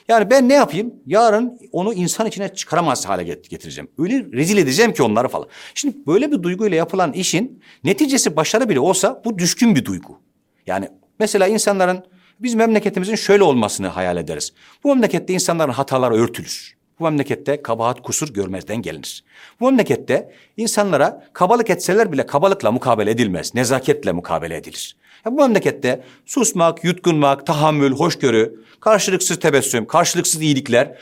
Yani 0.07 0.29
ben 0.29 0.49
ne 0.49 0.53
yapayım? 0.53 0.93
Yarın 1.05 1.59
onu 1.71 1.93
insan 1.93 2.27
içine 2.27 2.53
çıkaramaz 2.53 3.05
hale 3.05 3.23
getireceğim. 3.23 3.91
Öyle 3.97 4.25
rezil 4.31 4.57
edeceğim 4.57 4.93
ki 4.93 5.03
onları 5.03 5.27
falan. 5.27 5.47
Şimdi 5.75 5.97
böyle 6.07 6.31
bir 6.31 6.43
duyguyla 6.43 6.77
yapılan 6.77 7.13
işin 7.13 7.63
neticesi 7.83 8.35
başarı 8.35 8.69
bile 8.69 8.79
olsa 8.79 9.21
bu 9.25 9.37
düşkün 9.37 9.75
bir 9.75 9.85
duygu. 9.85 10.19
Yani 10.67 10.89
mesela 11.19 11.47
insanların 11.47 12.03
biz 12.39 12.55
memleketimizin 12.55 13.15
şöyle 13.15 13.43
olmasını 13.43 13.87
hayal 13.87 14.17
ederiz. 14.17 14.53
Bu 14.83 14.95
memlekette 14.95 15.33
insanların 15.33 15.71
hataları 15.71 16.15
örtülür. 16.15 16.77
Bu 16.99 17.03
memlekette 17.03 17.61
kabahat 17.61 18.01
kusur 18.01 18.33
görmezden 18.33 18.81
gelinir. 18.81 19.23
Bu 19.59 19.65
memlekette 19.65 20.33
insanlara 20.57 21.27
kabalık 21.33 21.69
etseler 21.69 22.11
bile 22.11 22.25
kabalıkla 22.25 22.71
mukabele 22.71 23.11
edilmez. 23.11 23.55
Nezaketle 23.55 24.11
mukabele 24.11 24.55
edilir. 24.55 24.97
Ya 25.25 25.31
bu 25.31 25.35
memlekette 25.35 26.03
susmak, 26.25 26.83
yutkunmak, 26.83 27.45
tahammül, 27.45 27.91
hoşgörü, 27.91 28.63
karşılıksız 28.79 29.39
tebessüm, 29.39 29.85
karşılıksız 29.85 30.41
iyilikler 30.41 30.97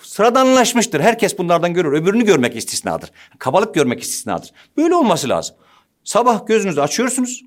sıradanlaşmıştır. 0.00 1.00
Herkes 1.00 1.38
bunlardan 1.38 1.74
görür. 1.74 1.92
Öbürünü 1.92 2.24
görmek 2.24 2.56
istisnadır. 2.56 3.10
Kabalık 3.38 3.74
görmek 3.74 4.02
istisnadır. 4.02 4.52
Böyle 4.76 4.94
olması 4.94 5.28
lazım. 5.28 5.56
Sabah 6.04 6.46
gözünüzü 6.46 6.80
açıyorsunuz. 6.80 7.44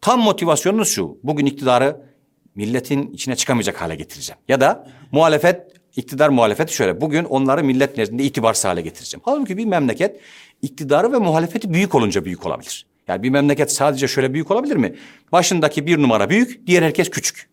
Tam 0.00 0.20
motivasyonunuz 0.20 0.88
şu. 0.88 1.18
Bugün 1.22 1.46
iktidarı 1.46 2.11
milletin 2.54 3.10
içine 3.12 3.36
çıkamayacak 3.36 3.80
hale 3.80 3.94
getireceğim. 3.94 4.38
Ya 4.48 4.60
da 4.60 4.88
muhalefet 5.12 5.60
iktidar 5.96 6.28
muhalefeti 6.28 6.74
şöyle. 6.74 7.00
Bugün 7.00 7.24
onları 7.24 7.64
millet 7.64 7.98
nezdinde 7.98 8.22
itibarsız 8.22 8.64
hale 8.64 8.80
getireceğim. 8.80 9.22
Halbuki 9.24 9.56
bir 9.56 9.64
memleket 9.64 10.20
iktidarı 10.62 11.12
ve 11.12 11.18
muhalefeti 11.18 11.72
büyük 11.72 11.94
olunca 11.94 12.24
büyük 12.24 12.46
olabilir. 12.46 12.86
Yani 13.08 13.22
bir 13.22 13.30
memleket 13.30 13.72
sadece 13.72 14.08
şöyle 14.08 14.34
büyük 14.34 14.50
olabilir 14.50 14.76
mi? 14.76 14.94
Başındaki 15.32 15.86
bir 15.86 16.02
numara 16.02 16.30
büyük, 16.30 16.66
diğer 16.66 16.82
herkes 16.82 17.10
küçük. 17.10 17.48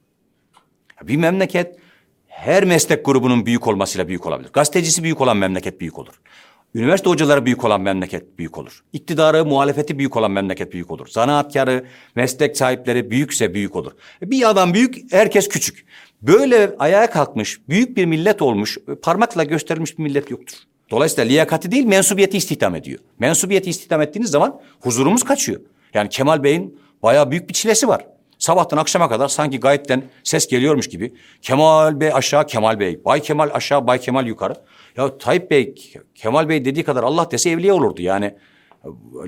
Bir 1.03 1.17
memleket 1.17 1.75
her 2.27 2.63
meslek 2.63 3.05
grubunun 3.05 3.45
büyük 3.45 3.67
olmasıyla 3.67 4.07
büyük 4.07 4.25
olabilir. 4.25 4.49
Gazetecisi 4.53 5.03
büyük 5.03 5.21
olan 5.21 5.37
memleket 5.37 5.79
büyük 5.79 5.99
olur. 5.99 6.13
Üniversite 6.75 7.09
hocaları 7.09 7.45
büyük 7.45 7.65
olan 7.65 7.81
memleket 7.81 8.37
büyük 8.37 8.57
olur. 8.57 8.83
İktidarı, 8.93 9.45
muhalefeti 9.45 9.97
büyük 9.97 10.17
olan 10.17 10.31
memleket 10.31 10.73
büyük 10.73 10.91
olur. 10.91 11.07
Zanaatkarı, 11.07 11.85
meslek 12.15 12.57
sahipleri 12.57 13.11
büyükse 13.11 13.53
büyük 13.53 13.75
olur. 13.75 13.91
Bir 14.21 14.49
adam 14.49 14.73
büyük, 14.73 15.13
herkes 15.13 15.47
küçük. 15.47 15.85
Böyle 16.21 16.75
ayağa 16.79 17.09
kalkmış, 17.09 17.59
büyük 17.69 17.97
bir 17.97 18.05
millet 18.05 18.41
olmuş, 18.41 18.77
parmakla 19.01 19.43
gösterilmiş 19.43 19.97
bir 19.97 20.03
millet 20.03 20.31
yoktur. 20.31 20.57
Dolayısıyla 20.91 21.23
liyakati 21.23 21.71
değil, 21.71 21.85
mensubiyeti 21.85 22.37
istihdam 22.37 22.75
ediyor. 22.75 22.99
Mensubiyeti 23.19 23.69
istihdam 23.69 24.01
ettiğiniz 24.01 24.31
zaman 24.31 24.61
huzurumuz 24.79 25.23
kaçıyor. 25.23 25.61
Yani 25.93 26.09
Kemal 26.09 26.43
Bey'in 26.43 26.79
bayağı 27.03 27.31
büyük 27.31 27.49
bir 27.49 27.53
çilesi 27.53 27.87
var. 27.87 28.05
Sabahtan 28.39 28.77
akşama 28.77 29.09
kadar 29.09 29.27
sanki 29.27 29.59
gayetten 29.59 30.03
ses 30.23 30.47
geliyormuş 30.47 30.89
gibi. 30.89 31.13
Kemal 31.41 31.99
Bey 31.99 32.13
aşağı, 32.13 32.47
Kemal 32.47 32.79
Bey. 32.79 33.05
Bay 33.05 33.21
Kemal 33.21 33.49
aşağı, 33.53 33.87
Bay 33.87 33.99
Kemal 33.99 34.27
yukarı. 34.27 34.53
Ya 34.97 35.17
Tayyip 35.17 35.51
Bey, 35.51 35.75
Kemal 36.15 36.49
Bey 36.49 36.65
dediği 36.65 36.83
kadar 36.83 37.03
Allah 37.03 37.31
dese 37.31 37.49
evliya 37.49 37.75
olurdu. 37.75 38.01
Yani, 38.01 38.35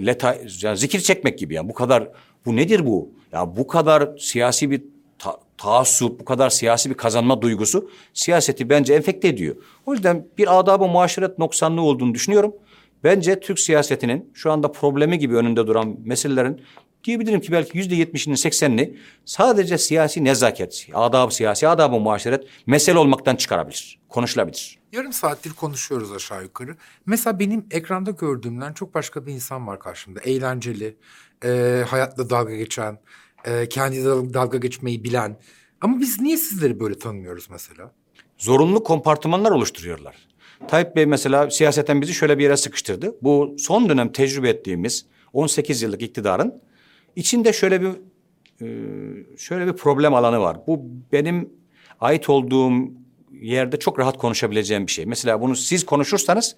leta, 0.05 0.38
yani 0.62 0.78
zikir 0.78 0.99
çekmek 0.99 1.39
gibi 1.39 1.53
yani. 1.53 1.70
Bu 1.70 1.74
kadar, 1.74 2.12
bu 2.45 2.55
nedir 2.55 2.86
bu? 2.86 3.12
Ya 3.32 3.57
bu 3.57 3.68
kadar 3.68 4.18
siyasi 4.18 4.72
bir 4.72 4.84
ta, 5.20 5.38
taassup, 5.57 6.20
bu 6.20 6.26
kadar 6.26 6.49
siyasi 6.49 6.89
bir 6.89 6.95
kazanma 6.95 7.41
duygusu 7.41 7.89
siyaseti 8.14 8.70
bence 8.70 8.93
enfekte 8.93 9.28
ediyor. 9.28 9.55
O 9.86 9.93
yüzden 9.93 10.28
bir 10.38 10.59
adab-ı 10.59 10.88
muaşeret 10.88 11.39
noksanlığı 11.39 11.82
olduğunu 11.82 12.14
düşünüyorum. 12.14 12.55
Bence 13.03 13.39
Türk 13.39 13.59
siyasetinin 13.59 14.32
şu 14.34 14.51
anda 14.51 14.72
problemi 14.72 15.20
gibi 15.20 15.36
önünde 15.36 15.68
duran 15.68 15.95
meselelerin 16.05 16.62
diyebilirim 17.04 17.41
ki 17.41 17.52
belki 17.52 17.78
yüzde 17.78 17.95
yetmişinin 17.95 18.36
seksenini 18.36 18.97
sadece 19.26 19.78
siyasi 19.78 20.24
nezaket, 20.24 20.88
adab 20.93 21.32
siyasi, 21.32 21.68
adab-ı 21.68 21.99
muaşeret 21.99 22.43
mesele 22.66 22.97
olmaktan 22.97 23.36
çıkarabilir, 23.36 23.99
konuşulabilir. 24.10 24.80
Yarım 24.91 25.14
saattir 25.14 25.54
konuşuyoruz 25.54 26.12
aşağı 26.12 26.43
yukarı. 26.43 26.76
Mesela 27.06 27.39
benim 27.39 27.66
ekranda 27.72 28.12
gördüğümden 28.12 28.74
çok 28.74 28.95
başka 28.95 29.26
bir 29.26 29.34
insan 29.34 29.68
var 29.68 29.80
karşımda. 29.80 30.20
Eğlenceli, 30.20 30.97
e, 31.45 31.84
hayatla 31.88 32.30
dalga 32.30 32.56
geçen, 32.56 32.99
e, 33.45 33.70
kendi 33.70 34.06
dalga 34.06 34.58
geçmeyi 34.58 35.04
bilen. 35.04 35.38
Ama 35.82 35.99
biz 35.99 36.22
niye 36.22 36.38
sizleri 36.38 36.80
böyle 36.80 36.99
tanımıyoruz 36.99 37.47
mesela? 37.49 37.91
Zorunlu 38.38 38.84
kompartımanlar 38.84 39.52
oluşturuyorlar. 39.52 40.16
Tayyip 40.68 40.95
Bey 40.95 41.06
mesela 41.06 41.52
siyaseten 41.52 42.02
bizi 42.02 42.14
şöyle 42.14 42.38
bir 42.38 42.43
yere 42.43 42.58
sıkıştırdı. 42.58 43.16
Bu 43.22 43.56
son 43.60 43.89
dönem 43.89 44.12
tecrübe 44.12 44.49
ettiğimiz 44.49 45.06
18 45.34 45.82
yıllık 45.82 46.02
iktidarın 46.02 46.62
içinde 47.16 47.53
şöyle 47.53 47.82
bir 47.82 47.89
e, 48.62 48.68
şöyle 49.38 49.68
bir 49.68 49.74
problem 49.74 50.14
alanı 50.14 50.39
var. 50.39 50.57
Bu 50.68 50.82
benim 51.12 51.49
ait 51.99 52.30
olduğum 52.30 52.72
yerde 53.41 53.80
çok 53.80 53.99
rahat 53.99 54.18
konuşabileceğim 54.18 54.88
bir 54.88 54.91
şey. 54.91 55.05
Mesela 55.05 55.41
bunu 55.41 55.55
siz 55.55 55.86
konuşursanız 55.86 56.55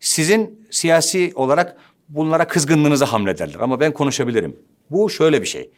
sizin 0.00 0.66
siyasi 0.70 1.32
olarak 1.34 1.76
bunlara 2.08 2.46
kızgınlığınızı 2.46 3.04
hamlederler. 3.04 3.60
Ama 3.60 3.80
ben 3.80 3.92
konuşabilirim. 3.92 4.56
Bu 4.90 5.10
şöyle 5.10 5.42
bir 5.42 5.46
şey. 5.46 5.70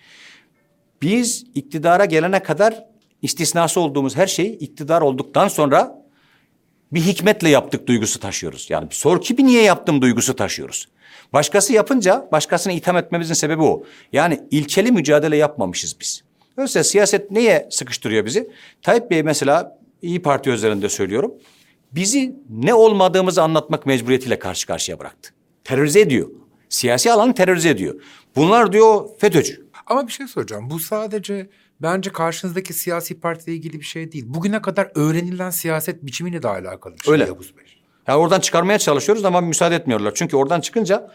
Biz 1.03 1.45
iktidara 1.55 2.05
gelene 2.05 2.43
kadar 2.43 2.85
istisnası 3.23 3.81
olduğumuz 3.81 4.17
her 4.17 4.27
şeyi 4.27 4.59
iktidar 4.59 5.03
olduktan 5.03 5.49
sonra 5.49 6.02
bir 6.93 7.01
hikmetle 7.01 7.49
yaptık 7.49 7.87
duygusu 7.87 8.21
taşıyoruz. 8.21 8.67
Yani 8.71 8.91
bir 8.91 8.95
sor 8.95 9.21
ki 9.21 9.39
bir 9.39 9.45
niye 9.45 9.63
yaptım 9.63 10.03
duygusu 10.03 10.37
taşıyoruz. 10.37 10.89
Başkası 11.33 11.73
yapınca 11.73 12.29
başkasını 12.33 12.73
itham 12.73 12.97
etmemizin 12.97 13.35
sebebi 13.35 13.63
o. 13.63 13.85
Yani 14.13 14.41
ilkeli 14.51 14.93
mücadele 14.93 15.37
yapmamışız 15.37 15.97
biz. 16.01 16.23
Öyleyse 16.57 16.85
siyaset 16.85 17.31
neye 17.31 17.69
sıkıştırıyor 17.71 18.25
bizi? 18.25 18.51
Tayyip 18.83 19.11
Bey 19.11 19.23
mesela 19.23 19.79
İyi 20.03 20.23
Parti 20.23 20.51
üzerinde 20.51 20.89
söylüyorum. 20.89 21.35
Bizi 21.93 22.37
ne 22.51 22.75
olmadığımızı 22.75 23.43
anlatmak 23.43 23.87
mecburiyetiyle 23.87 24.39
karşı 24.39 24.67
karşıya 24.67 24.99
bıraktı. 24.99 25.31
Terörize 25.65 26.01
ediyor. 26.01 26.31
Siyasi 26.69 27.13
alanı 27.13 27.35
terörize 27.35 27.69
ediyor. 27.69 28.01
Bunlar 28.37 28.73
diyor 28.73 29.09
FETÖ'cü. 29.19 29.67
Ama 29.87 30.07
bir 30.07 30.13
şey 30.13 30.27
soracağım. 30.27 30.71
Bu 30.71 30.79
sadece 30.79 31.49
bence 31.83 32.13
karşınızdaki 32.13 32.73
siyasi 32.73 33.21
partiyle 33.21 33.57
ilgili 33.57 33.81
bir 33.81 33.85
şey 33.85 34.13
değil. 34.13 34.25
Bugüne 34.27 34.63
kadar 34.63 34.91
öğrenilen 34.95 35.51
siyaset 35.51 36.07
biçimiyle 36.07 36.43
de 36.43 36.49
alakalı 36.49 36.95
bir 36.95 37.01
şey 37.01 37.13
Öyle. 37.13 37.25
Yavuz 37.25 37.57
Bey. 37.57 37.65
Yani 38.07 38.19
oradan 38.19 38.41
çıkarmaya 38.41 38.79
çalışıyoruz 38.79 39.25
ama 39.25 39.41
müsaade 39.41 39.75
etmiyorlar. 39.75 40.13
Çünkü 40.15 40.37
oradan 40.37 40.61
çıkınca 40.61 41.11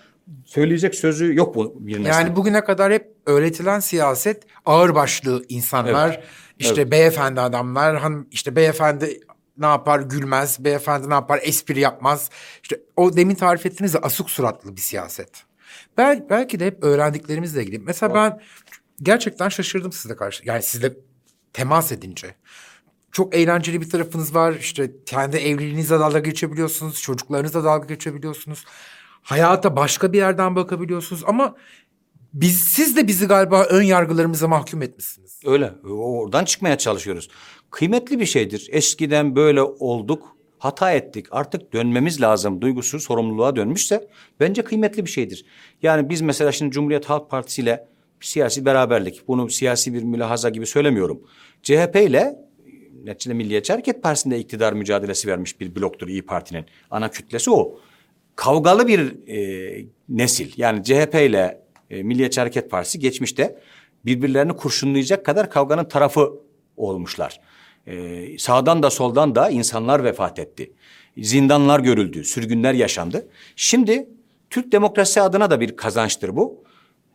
söyleyecek 0.46 0.96
sözü 0.96 1.36
yok 1.36 1.56
bu 1.56 1.76
bir 1.80 1.94
neslin. 1.94 2.12
Yani 2.12 2.36
bugüne 2.36 2.64
kadar 2.64 2.94
hep 2.94 3.16
öğretilen 3.26 3.80
siyaset 3.80 4.44
ağırbaşlı 4.66 5.46
insanlar, 5.50 6.22
işte 6.60 6.92
beyefendi 6.92 7.42
adamlar, 7.42 7.98
hanım 7.98 8.28
işte 8.32 8.56
beyefendi 8.56 9.20
ne 9.58 9.66
yapar 9.66 10.00
gülmez, 10.00 10.64
beyefendi 10.64 11.10
ne 11.10 11.14
yapar 11.14 11.40
espri 11.44 11.80
yapmaz. 11.80 12.30
İşte 12.64 12.80
o 12.96 13.16
demin 13.16 13.36
tarif 13.36 13.66
ettiğiniz 13.66 13.94
de 13.94 13.98
asık 14.00 14.30
suratlı 14.30 14.76
bir 14.76 14.82
siyaset. 14.82 15.30
Bel, 15.98 16.26
belki 16.30 16.60
de 16.60 16.66
hep 16.66 16.84
öğrendiklerimizle 16.84 17.64
ilgili. 17.64 17.80
Mesela 17.80 18.16
ben 18.16 18.42
gerçekten 19.02 19.50
şaşırdım 19.50 19.92
sizle 19.92 20.16
karşı. 20.16 20.44
Yani 20.46 20.64
sizle 20.64 20.94
temas 21.54 21.92
edince. 21.92 22.36
Çok 23.12 23.36
eğlenceli 23.36 23.82
bir 23.82 23.90
tarafınız 23.90 24.36
var. 24.36 24.54
İşte 24.54 24.92
kendi 25.06 25.38
evliliğinizle 25.38 26.00
dalga 26.00 26.20
geçebiliyorsunuz. 26.20 27.02
Çocuklarınızla 27.02 27.64
dalga 27.64 27.86
geçebiliyorsunuz. 27.86 28.66
Hayata 29.22 29.76
başka 29.76 30.14
bir 30.14 30.18
yerden 30.18 30.56
bakabiliyorsunuz. 30.56 31.24
Ama 31.26 31.56
biz, 32.34 32.60
siz 32.60 32.98
de 32.98 33.08
bizi 33.08 33.26
galiba 33.26 33.64
ön 33.64 33.82
yargılarımıza 33.82 34.48
mahkum 34.48 34.82
etmişsiniz. 34.82 35.40
Öyle. 35.46 35.74
Oradan 35.90 36.46
çıkmaya 36.46 36.78
çalışıyoruz. 36.78 37.30
Kıymetli 37.72 38.20
bir 38.20 38.26
şeydir. 38.26 38.70
Eskiden 38.72 39.36
böyle 39.36 39.62
olduk. 39.62 40.38
Hata 40.60 40.92
ettik. 40.92 41.26
Artık 41.32 41.74
dönmemiz 41.74 42.22
lazım. 42.22 42.62
Duygusu 42.62 43.00
sorumluluğa 43.00 43.56
dönmüşse 43.56 44.08
bence 44.40 44.64
kıymetli 44.64 45.06
bir 45.06 45.10
şeydir. 45.10 45.46
Yani 45.82 46.10
biz 46.10 46.22
mesela 46.22 46.52
şimdi 46.52 46.72
Cumhuriyet 46.72 47.06
Halk 47.06 47.30
Partisi 47.30 47.62
ile 47.62 47.88
siyasi 48.22 48.66
beraberlik. 48.66 49.28
Bunu 49.28 49.50
siyasi 49.50 49.94
bir 49.94 50.04
mülahaza 50.04 50.50
gibi 50.50 50.66
söylemiyorum. 50.66 51.22
CHP 51.64 51.96
ile 51.96 52.36
neticede 53.04 53.34
Milliyetçi 53.34 53.74
Hareket 53.74 54.04
Partisi'nde 54.04 54.40
iktidar 54.40 54.74
mücadelesi 54.74 55.28
vermiş 55.28 55.60
bir 55.60 55.76
bloktur 55.76 56.08
İyi 56.08 56.26
Parti'nin. 56.26 56.66
Ana 56.92 57.12
kütlesi 57.12 57.52
o. 57.52 57.80
Kavgalı 58.36 58.88
bir 58.88 59.28
e, 59.28 59.86
nesil. 60.10 60.52
Yani 60.58 60.84
CHP 60.84 61.16
ile 61.16 61.62
e, 61.90 62.04
Milliyetçi 62.04 62.40
Hareket 62.40 62.72
Partisi 62.72 63.00
geçmişte 63.00 63.60
birbirlerini 64.06 64.54
kurşunlayacak 64.56 65.26
kadar 65.26 65.50
kavganın 65.50 65.86
tarafı 65.86 66.34
olmuşlar. 66.78 67.40
Ee, 67.88 68.38
sağdan 68.38 68.84
da 68.84 68.90
soldan 68.90 69.36
da 69.36 69.50
insanlar 69.50 70.04
vefat 70.04 70.40
etti. 70.40 70.74
Zindanlar 71.18 71.80
görüldü, 71.80 72.24
sürgünler 72.24 72.74
yaşandı. 72.74 73.28
Şimdi 73.56 74.10
Türk 74.50 74.72
demokrasi 74.72 75.22
adına 75.22 75.52
da 75.52 75.60
bir 75.60 75.76
kazançtır 75.76 76.36
bu. 76.36 76.64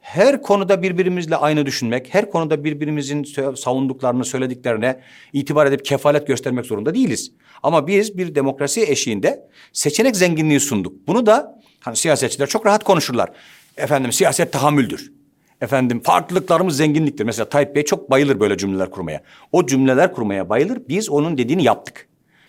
Her 0.03 0.42
konuda 0.42 0.82
birbirimizle 0.82 1.36
aynı 1.36 1.66
düşünmek, 1.66 2.14
her 2.14 2.30
konuda 2.30 2.64
birbirimizin 2.64 3.24
savunduklarını, 3.57 4.24
söylediklerine 4.24 5.00
itibar 5.32 5.66
edip 5.66 5.84
kefalet 5.84 6.26
göstermek 6.26 6.66
zorunda 6.66 6.94
değiliz. 6.94 7.32
Ama 7.62 7.86
biz 7.86 8.18
bir 8.18 8.34
demokrasi 8.34 8.82
eşiğinde 8.82 9.48
seçenek 9.72 10.16
zenginliği 10.16 10.61
sunduk. 10.61 11.07
Bunu 11.07 11.26
da 11.26 11.61
hani 11.80 11.96
siyasetçiler 11.96 12.46
çok 12.46 12.66
rahat 12.66 12.84
konuşurlar. 12.84 13.30
Efendim 13.76 14.12
siyaset 14.12 14.53
tahammüldür. 14.53 15.12
Efendim 15.61 16.00
farklılıklarımız 16.03 16.76
zenginliktir. 16.76 17.24
Mesela 17.24 17.48
Tayyip 17.48 17.74
Bey 17.76 17.84
çok 17.84 18.11
bayılır 18.11 18.40
böyle 18.40 18.57
cümleler 18.59 18.90
kurmaya. 18.90 19.22
O 19.53 19.66
cümleler 19.66 20.12
kurmaya 20.12 20.48
bayılır. 20.48 20.78
Biz 20.88 21.11
onun 21.11 21.38
dediğini 21.38 21.64
yaptık. 21.64 22.09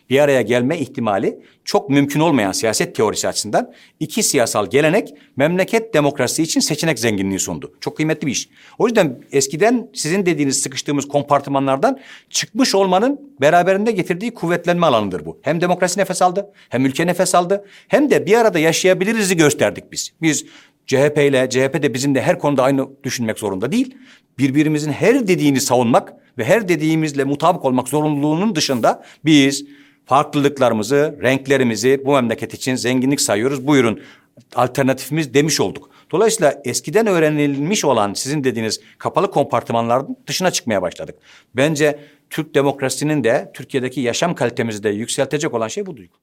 Bir 0.10 0.20
araya 0.20 0.42
gelme 0.42 0.78
ihtimali 0.78 1.40
çok 1.66 1.90
mümkün 1.90 2.20
olmayan 2.20 2.52
siyaset 2.52 2.96
teorisi 2.96 3.28
açısından 3.28 3.74
iki 4.00 4.24
siyasal 4.24 4.70
gelenek 4.70 5.14
memleket 5.36 5.94
demokrasi 5.94 6.44
için 6.44 6.60
seçenek 6.60 7.00
zenginliği 7.00 7.40
sundu. 7.40 7.74
Çok 7.82 7.98
kıymetli 7.98 8.28
bir 8.28 8.32
iş. 8.32 8.50
O 8.78 8.88
yüzden 8.88 9.20
eskiden 9.32 9.90
sizin 9.94 10.26
dediğiniz 10.26 10.62
sıkıştığımız 10.62 11.08
kompartımanlardan 11.08 12.00
çıkmış 12.30 12.76
olmanın 12.76 13.36
beraberinde 13.42 13.92
getirdiği 13.92 14.34
kuvvetlenme 14.34 14.86
alanıdır 14.86 15.26
bu. 15.26 15.40
Hem 15.42 15.62
demokrasi 15.62 16.00
nefes 16.00 16.22
aldı, 16.22 16.52
hem 16.70 16.86
ülke 16.86 17.08
nefes 17.08 17.36
aldı, 17.36 17.66
hem 17.88 18.10
de 18.10 18.26
bir 18.26 18.38
arada 18.38 18.60
yaşayabiliriz'i 18.60 19.38
gösterdik 19.38 19.92
biz. 19.92 20.12
Biz 20.22 20.46
CHP 20.86 21.18
ile 21.18 21.50
CHP 21.50 21.84
de 21.84 21.94
bizimle 21.94 22.22
her 22.22 22.40
konuda 22.40 22.64
aynı 22.64 22.88
düşünmek 23.04 23.40
zorunda 23.40 23.72
değil. 23.72 23.98
Birbirimizin 24.38 24.92
her 24.92 25.28
dediğini 25.28 25.62
savunmak 25.62 26.14
ve 26.38 26.44
her 26.44 26.68
dediğimizle 26.68 27.24
mutabık 27.24 27.66
olmak 27.66 27.88
zorunluluğunun 27.88 28.56
dışında 28.56 29.04
biz 29.26 29.66
farklılıklarımızı, 30.06 31.20
renklerimizi 31.22 32.02
bu 32.06 32.14
memleket 32.14 32.54
için 32.54 32.76
zenginlik 32.76 33.22
sayıyoruz. 33.22 33.68
Buyurun 33.68 34.02
alternatifimiz 34.56 35.34
demiş 35.34 35.60
olduk. 35.60 35.90
Dolayısıyla 36.12 36.62
eskiden 36.66 37.08
öğrenilmiş 37.08 37.86
olan 37.86 38.14
sizin 38.14 38.44
dediğiniz 38.44 38.80
kapalı 38.98 39.32
kompartımanların 39.32 40.18
dışına 40.28 40.52
çıkmaya 40.52 40.82
başladık. 40.82 41.16
Bence 41.56 42.00
Türk 42.30 42.56
demokrasinin 42.56 43.24
de 43.24 43.52
Türkiye'deki 43.54 44.02
yaşam 44.02 44.36
kalitemizi 44.36 44.84
de 44.84 44.90
yükseltecek 44.90 45.54
olan 45.54 45.68
şey 45.68 45.86
bu 45.86 45.98
duygu. 45.98 46.14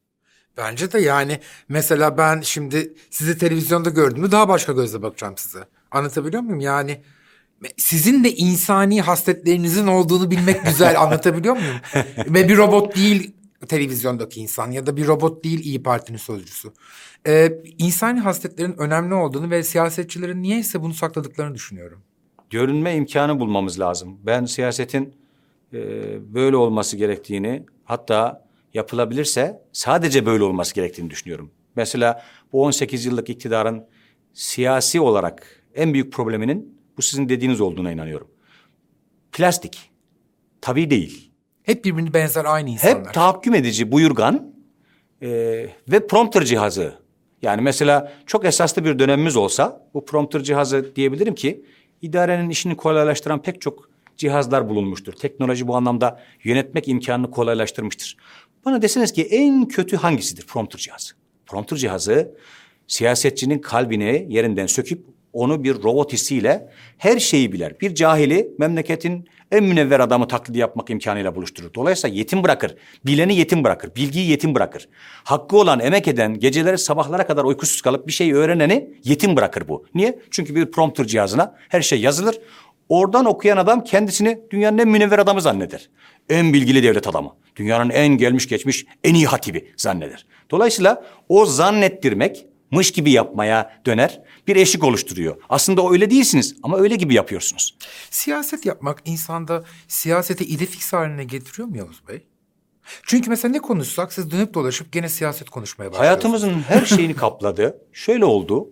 Bence 0.56 0.92
de 0.92 1.00
yani 1.00 1.40
mesela 1.68 2.18
ben 2.18 2.40
şimdi 2.40 2.92
sizi 3.10 3.38
televizyonda 3.38 3.90
gördüğümde 3.90 4.32
daha 4.32 4.48
başka 4.48 4.72
gözle 4.72 5.02
bakacağım 5.02 5.36
size. 5.36 5.58
Anlatabiliyor 5.90 6.42
muyum? 6.42 6.60
Yani 6.60 7.00
sizin 7.76 8.24
de 8.24 8.32
insani 8.32 9.00
hasletlerinizin 9.00 9.86
olduğunu 9.86 10.30
bilmek 10.30 10.64
güzel 10.64 11.00
anlatabiliyor 11.00 11.56
muyum? 11.56 11.76
Ve 12.18 12.48
bir 12.48 12.56
robot 12.56 12.96
değil 12.96 13.34
televizyondaki 13.66 14.40
insan 14.40 14.70
ya 14.70 14.86
da 14.86 14.96
bir 14.96 15.06
robot 15.06 15.44
değil 15.44 15.64
İyi 15.64 15.82
Parti'nin 15.82 16.18
sözcüsü. 16.18 16.72
Ee, 17.26 17.52
insani 17.78 18.20
hasletlerin 18.20 18.78
önemli 18.78 19.14
olduğunu 19.14 19.50
ve 19.50 19.62
siyasetçilerin 19.62 20.42
niyeyse 20.42 20.82
bunu 20.82 20.94
sakladıklarını 20.94 21.54
düşünüyorum. 21.54 22.02
Görünme 22.50 22.96
imkanı 22.96 23.40
bulmamız 23.40 23.80
lazım. 23.80 24.18
Ben 24.22 24.44
siyasetin 24.44 25.14
e, 25.72 25.78
böyle 26.34 26.56
olması 26.56 26.96
gerektiğini 26.96 27.66
hatta 27.84 28.46
yapılabilirse 28.74 29.62
sadece 29.72 30.26
böyle 30.26 30.44
olması 30.44 30.74
gerektiğini 30.74 31.10
düşünüyorum. 31.10 31.50
Mesela 31.76 32.24
bu 32.52 32.62
18 32.62 33.04
yıllık 33.04 33.30
iktidarın 33.30 33.84
siyasi 34.34 35.00
olarak 35.00 35.62
en 35.74 35.92
büyük 35.94 36.12
probleminin 36.12 36.78
bu 36.96 37.02
sizin 37.02 37.28
dediğiniz 37.28 37.60
olduğuna 37.60 37.92
inanıyorum. 37.92 38.28
Plastik. 39.32 39.90
Tabii 40.60 40.90
değil. 40.90 41.29
Hep 41.62 41.84
birbirini 41.84 42.14
benzer 42.14 42.44
aynı 42.44 42.70
insanlar. 42.70 42.98
Hep 42.98 43.14
tahakküm 43.14 43.54
edici, 43.54 43.92
buyurgan 43.92 44.54
e, 45.22 45.28
ve 45.88 46.06
prompter 46.06 46.44
cihazı. 46.44 46.94
Yani 47.42 47.62
mesela 47.62 48.12
çok 48.26 48.44
esaslı 48.44 48.84
bir 48.84 48.98
dönemimiz 48.98 49.36
olsa 49.36 49.86
bu 49.94 50.04
prompter 50.04 50.42
cihazı 50.42 50.96
diyebilirim 50.96 51.34
ki 51.34 51.64
idarenin 52.02 52.50
işini 52.50 52.76
kolaylaştıran 52.76 53.42
pek 53.42 53.60
çok 53.60 53.90
cihazlar 54.16 54.68
bulunmuştur. 54.68 55.12
Teknoloji 55.12 55.68
bu 55.68 55.76
anlamda 55.76 56.20
yönetmek 56.44 56.88
imkanını 56.88 57.30
kolaylaştırmıştır. 57.30 58.16
Bana 58.64 58.82
deseniz 58.82 59.12
ki 59.12 59.22
en 59.22 59.68
kötü 59.68 59.96
hangisidir 59.96 60.46
prompter 60.46 60.78
cihazı? 60.78 61.14
Prompter 61.46 61.76
cihazı 61.76 62.34
siyasetçinin 62.86 63.58
kalbini 63.58 64.26
yerinden 64.28 64.66
söküp 64.66 65.04
onu 65.32 65.64
bir 65.64 65.74
robot 65.74 66.12
hissiyle 66.12 66.70
her 66.98 67.18
şeyi 67.18 67.52
biler. 67.52 67.80
Bir 67.80 67.94
cahili 67.94 68.52
memleketin 68.58 69.28
en 69.50 69.64
münevver 69.64 70.00
adamı 70.00 70.28
taklidi 70.28 70.58
yapmak 70.58 70.90
imkanıyla 70.90 71.34
buluşturur. 71.34 71.74
Dolayısıyla 71.74 72.16
yetim 72.16 72.44
bırakır. 72.44 72.74
Bileni 73.06 73.34
yetim 73.34 73.64
bırakır. 73.64 73.94
Bilgiyi 73.96 74.30
yetim 74.30 74.54
bırakır. 74.54 74.88
Hakkı 75.24 75.56
olan, 75.56 75.80
emek 75.80 76.08
eden, 76.08 76.38
geceleri 76.38 76.78
sabahlara 76.78 77.26
kadar 77.26 77.44
uykusuz 77.44 77.82
kalıp 77.82 78.06
bir 78.06 78.12
şey 78.12 78.32
öğreneni 78.32 78.94
yetim 79.04 79.36
bırakır 79.36 79.68
bu. 79.68 79.86
Niye? 79.94 80.18
Çünkü 80.30 80.54
bir 80.54 80.70
prompter 80.70 81.06
cihazına 81.06 81.56
her 81.68 81.82
şey 81.82 82.00
yazılır. 82.00 82.38
Oradan 82.88 83.24
okuyan 83.24 83.56
adam 83.56 83.84
kendisini 83.84 84.40
dünyanın 84.50 84.78
en 84.78 84.88
münevver 84.88 85.18
adamı 85.18 85.40
zanneder. 85.40 85.90
En 86.28 86.52
bilgili 86.52 86.82
devlet 86.82 87.08
adamı. 87.08 87.34
Dünyanın 87.56 87.90
en 87.90 88.08
gelmiş 88.08 88.48
geçmiş 88.48 88.86
en 89.04 89.14
iyi 89.14 89.26
hatibi 89.26 89.72
zanneder. 89.76 90.26
Dolayısıyla 90.50 91.04
o 91.28 91.46
zannettirmek 91.46 92.46
mış 92.70 92.90
gibi 92.90 93.10
yapmaya 93.10 93.80
döner 93.86 94.22
bir 94.46 94.56
eşik 94.56 94.84
oluşturuyor. 94.84 95.36
Aslında 95.48 95.90
öyle 95.90 96.10
değilsiniz 96.10 96.56
ama 96.62 96.78
öyle 96.78 96.96
gibi 96.96 97.14
yapıyorsunuz. 97.14 97.76
Siyaset 98.10 98.66
yapmak 98.66 99.02
insanda 99.04 99.64
siyaseti 99.88 100.44
idefix 100.44 100.92
haline 100.92 101.24
getiriyor 101.24 101.68
mu 101.68 101.76
Yavuz 101.76 102.02
Bey? 102.08 102.22
Çünkü 103.02 103.30
mesela 103.30 103.52
ne 103.52 103.58
konuşsak 103.58 104.12
siz 104.12 104.30
dönüp 104.30 104.54
dolaşıp 104.54 104.92
gene 104.92 105.08
siyaset 105.08 105.50
konuşmaya 105.50 105.92
başlıyorsunuz. 105.92 106.06
Hayatımızın 106.06 106.62
her 106.62 106.86
şeyini 106.86 107.14
kapladı. 107.14 107.78
Şöyle 107.92 108.24
oldu. 108.24 108.68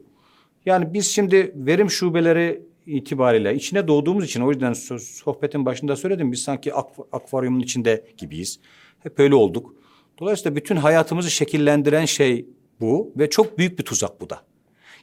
Yani 0.66 0.94
biz 0.94 1.06
şimdi 1.14 1.52
verim 1.56 1.90
şubeleri 1.90 2.62
itibariyle 2.86 3.54
içine 3.54 3.88
doğduğumuz 3.88 4.24
için 4.24 4.40
o 4.40 4.50
yüzden 4.50 4.72
sohbetin 4.98 5.66
başında 5.66 5.96
söyledim. 5.96 6.32
Biz 6.32 6.42
sanki 6.42 6.74
akvaryumun 7.12 7.60
içinde 7.60 8.04
gibiyiz. 8.18 8.60
Hep 8.98 9.20
öyle 9.20 9.34
olduk. 9.34 9.74
Dolayısıyla 10.20 10.56
bütün 10.56 10.76
hayatımızı 10.76 11.30
şekillendiren 11.30 12.04
şey 12.04 12.46
bu 12.80 13.12
ve 13.16 13.30
çok 13.30 13.58
büyük 13.58 13.78
bir 13.78 13.84
tuzak 13.84 14.20
bu 14.20 14.30
da. 14.30 14.40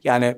Yani 0.03 0.37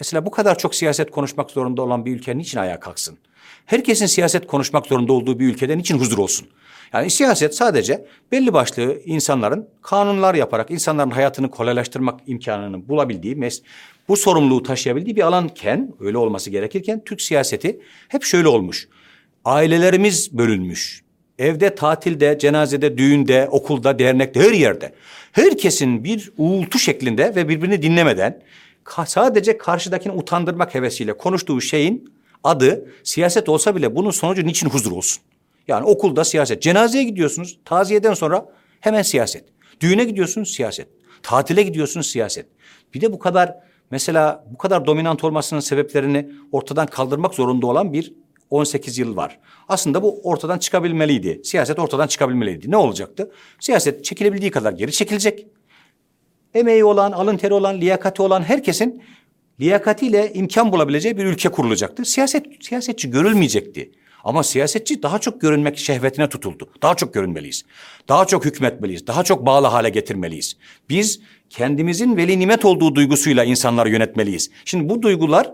mesela 0.00 0.26
bu 0.26 0.30
kadar 0.30 0.58
çok 0.58 0.74
siyaset 0.74 1.10
konuşmak 1.10 1.50
zorunda 1.50 1.82
olan 1.82 2.06
bir 2.06 2.16
ülke 2.16 2.38
niçin 2.38 2.58
ayağa 2.58 2.80
kalksın? 2.80 3.18
Herkesin 3.66 4.06
siyaset 4.06 4.46
konuşmak 4.46 4.86
zorunda 4.86 5.12
olduğu 5.12 5.38
bir 5.38 5.46
ülkeden 5.46 5.78
için 5.78 5.98
huzur 5.98 6.18
olsun. 6.18 6.48
Yani 6.92 7.10
siyaset 7.10 7.54
sadece 7.54 8.06
belli 8.32 8.52
başlı 8.52 9.00
insanların 9.04 9.68
kanunlar 9.82 10.34
yaparak 10.34 10.70
insanların 10.70 11.10
hayatını 11.10 11.50
kolaylaştırmak 11.50 12.20
imkanını 12.26 12.88
bulabildiği, 12.88 13.36
mes 13.36 13.62
bu 14.08 14.16
sorumluluğu 14.16 14.62
taşıyabildiği 14.62 15.16
bir 15.16 15.22
alanken, 15.22 15.94
öyle 16.00 16.18
olması 16.18 16.50
gerekirken 16.50 17.04
Türk 17.04 17.22
siyaseti 17.22 17.80
hep 18.08 18.24
şöyle 18.24 18.48
olmuş. 18.48 18.88
Ailelerimiz 19.44 20.38
bölünmüş. 20.38 21.03
Evde, 21.38 21.74
tatilde, 21.74 22.38
cenazede, 22.38 22.98
düğünde, 22.98 23.48
okulda, 23.50 23.98
dernekte, 23.98 24.40
her 24.40 24.52
yerde. 24.52 24.94
Herkesin 25.32 26.04
bir 26.04 26.32
uğultu 26.36 26.78
şeklinde 26.78 27.34
ve 27.36 27.48
birbirini 27.48 27.82
dinlemeden 27.82 28.42
sadece 29.06 29.58
karşıdakini 29.58 30.12
utandırmak 30.12 30.74
hevesiyle 30.74 31.12
konuştuğu 31.12 31.60
şeyin 31.60 32.12
adı 32.44 32.88
siyaset 33.02 33.48
olsa 33.48 33.76
bile 33.76 33.96
bunun 33.96 34.10
sonucu 34.10 34.46
niçin 34.46 34.68
huzur 34.68 34.92
olsun? 34.92 35.22
Yani 35.68 35.84
okulda 35.86 36.24
siyaset. 36.24 36.62
Cenazeye 36.62 37.04
gidiyorsunuz. 37.04 37.58
Taziyeden 37.64 38.14
sonra 38.14 38.48
hemen 38.80 39.02
siyaset. 39.02 39.44
Düğüne 39.80 40.04
gidiyorsunuz 40.04 40.54
siyaset. 40.54 40.88
Tatile 41.22 41.62
gidiyorsunuz 41.62 42.06
siyaset. 42.06 42.46
Bir 42.94 43.00
de 43.00 43.12
bu 43.12 43.18
kadar 43.18 43.56
mesela 43.90 44.44
bu 44.50 44.58
kadar 44.58 44.86
dominant 44.86 45.24
olmasının 45.24 45.60
sebeplerini 45.60 46.28
ortadan 46.52 46.86
kaldırmak 46.86 47.34
zorunda 47.34 47.66
olan 47.66 47.92
bir 47.92 48.12
18 48.54 48.98
yıl 48.98 49.16
var. 49.16 49.38
Aslında 49.68 50.02
bu 50.02 50.20
ortadan 50.22 50.58
çıkabilmeliydi. 50.58 51.40
Siyaset 51.44 51.78
ortadan 51.78 52.06
çıkabilmeliydi. 52.06 52.70
Ne 52.70 52.76
olacaktı? 52.76 53.30
Siyaset 53.60 54.04
çekilebildiği 54.04 54.50
kadar 54.50 54.72
geri 54.72 54.92
çekilecek. 54.92 55.46
Emeği 56.54 56.84
olan, 56.84 57.12
alın 57.12 57.36
teri 57.36 57.54
olan, 57.54 57.80
liyakati 57.80 58.22
olan 58.22 58.42
herkesin 58.42 59.02
liyakatiyle 59.60 60.32
imkan 60.32 60.72
bulabileceği 60.72 61.16
bir 61.16 61.24
ülke 61.24 61.48
kurulacaktı. 61.48 62.04
Siyaset 62.04 62.46
siyasetçi 62.60 63.10
görülmeyecekti. 63.10 63.92
Ama 64.24 64.42
siyasetçi 64.42 65.02
daha 65.02 65.18
çok 65.18 65.40
görünmek 65.40 65.78
şehvetine 65.78 66.28
tutuldu. 66.28 66.68
Daha 66.82 66.94
çok 66.94 67.14
görünmeliyiz. 67.14 67.64
Daha 68.08 68.24
çok 68.24 68.44
hükmetmeliyiz. 68.44 69.06
Daha 69.06 69.24
çok 69.24 69.46
bağlı 69.46 69.66
hale 69.66 69.88
getirmeliyiz. 69.88 70.56
Biz 70.88 71.20
kendimizin 71.50 72.16
veli 72.16 72.38
nimet 72.38 72.64
olduğu 72.64 72.94
duygusuyla 72.94 73.44
insanları 73.44 73.90
yönetmeliyiz. 73.90 74.50
Şimdi 74.64 74.88
bu 74.88 75.02
duygular 75.02 75.52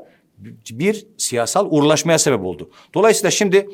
bir 0.71 1.07
siyasal 1.19 1.67
uğurlaşmaya 1.71 2.19
sebep 2.19 2.41
oldu. 2.41 2.71
Dolayısıyla 2.95 3.31
şimdi 3.31 3.69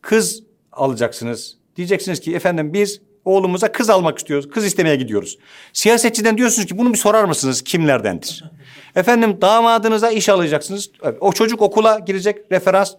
kız 0.00 0.42
alacaksınız. 0.72 1.56
Diyeceksiniz 1.76 2.20
ki 2.20 2.34
efendim 2.34 2.72
biz 2.72 3.00
oğlumuza 3.24 3.72
kız 3.72 3.90
almak 3.90 4.18
istiyoruz. 4.18 4.50
Kız 4.50 4.64
istemeye 4.64 4.96
gidiyoruz. 4.96 5.38
Siyasetçiden 5.72 6.38
diyorsunuz 6.38 6.68
ki 6.68 6.78
bunu 6.78 6.92
bir 6.92 6.98
sorar 6.98 7.24
mısınız 7.24 7.62
kimlerdendir? 7.62 8.44
efendim 8.96 9.38
damadınıza 9.40 10.10
iş 10.10 10.28
alacaksınız. 10.28 10.90
O 11.20 11.32
çocuk 11.32 11.62
okula 11.62 11.98
girecek 11.98 12.38
referans. 12.52 12.94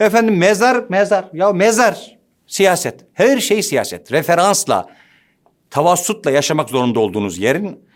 Efendim 0.00 0.36
mezar 0.36 0.84
mezar. 0.88 1.24
Ya 1.32 1.52
mezar 1.52 2.18
siyaset. 2.46 3.00
Her 3.12 3.38
şey 3.38 3.62
siyaset. 3.62 4.12
Referansla, 4.12 4.86
tavassutla 5.70 6.30
yaşamak 6.30 6.70
zorunda 6.70 7.00
olduğunuz 7.00 7.38
yerin 7.38 7.90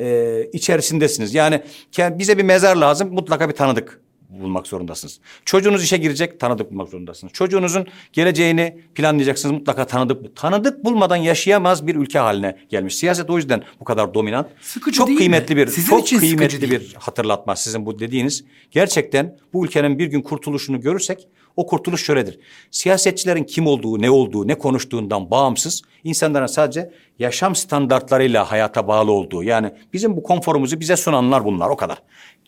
e, 0.00 0.48
içerisindesiniz. 0.52 1.34
Yani 1.34 1.62
bize 1.98 2.38
bir 2.38 2.42
mezar 2.42 2.76
lazım 2.76 3.12
mutlaka 3.12 3.48
bir 3.48 3.54
tanıdık 3.54 4.00
bulmak 4.30 4.66
zorundasınız. 4.66 5.20
Çocuğunuz 5.44 5.84
işe 5.84 5.96
girecek 5.96 6.40
tanıdık 6.40 6.70
bulmak 6.70 6.88
zorundasınız. 6.88 7.32
Çocuğunuzun 7.32 7.86
geleceğini 8.12 8.80
planlayacaksınız 8.94 9.52
mutlaka 9.54 9.86
tanıdık. 9.86 10.36
Tanıdık 10.36 10.84
bulmadan 10.84 11.16
yaşayamaz 11.16 11.86
bir 11.86 11.94
ülke 11.94 12.18
haline 12.18 12.58
gelmiş. 12.68 12.96
Siyaset 12.96 13.30
o 13.30 13.36
yüzden 13.36 13.62
bu 13.80 13.84
kadar 13.84 14.14
dominant. 14.14 14.48
Sıkıcı 14.60 14.96
çok 14.96 15.06
değil 15.06 15.18
mi? 15.18 15.18
kıymetli 15.18 15.56
bir 15.56 15.66
Sizin 15.66 15.88
çok 15.88 16.08
kıymetli 16.08 16.70
bir 16.70 16.94
hatırlatma 16.98 17.56
sizin 17.56 17.86
bu 17.86 17.98
dediğiniz. 17.98 18.44
Gerçekten 18.70 19.38
bu 19.52 19.64
ülkenin 19.64 19.98
bir 19.98 20.06
gün 20.06 20.22
kurtuluşunu 20.22 20.80
görürsek 20.80 21.28
o 21.56 21.66
kurtuluş 21.66 22.04
şöyledir. 22.04 22.38
Siyasetçilerin 22.70 23.44
kim 23.44 23.66
olduğu, 23.66 24.02
ne 24.02 24.10
olduğu, 24.10 24.48
ne 24.48 24.58
konuştuğundan 24.58 25.30
bağımsız 25.30 25.82
insanların 26.04 26.46
sadece 26.46 26.92
yaşam 27.18 27.54
standartlarıyla 27.54 28.50
hayata 28.50 28.88
bağlı 28.88 29.12
olduğu. 29.12 29.42
Yani 29.42 29.72
bizim 29.92 30.16
bu 30.16 30.22
konforumuzu 30.22 30.80
bize 30.80 30.96
sunanlar 30.96 31.44
bunlar 31.44 31.70
o 31.70 31.76
kadar. 31.76 32.02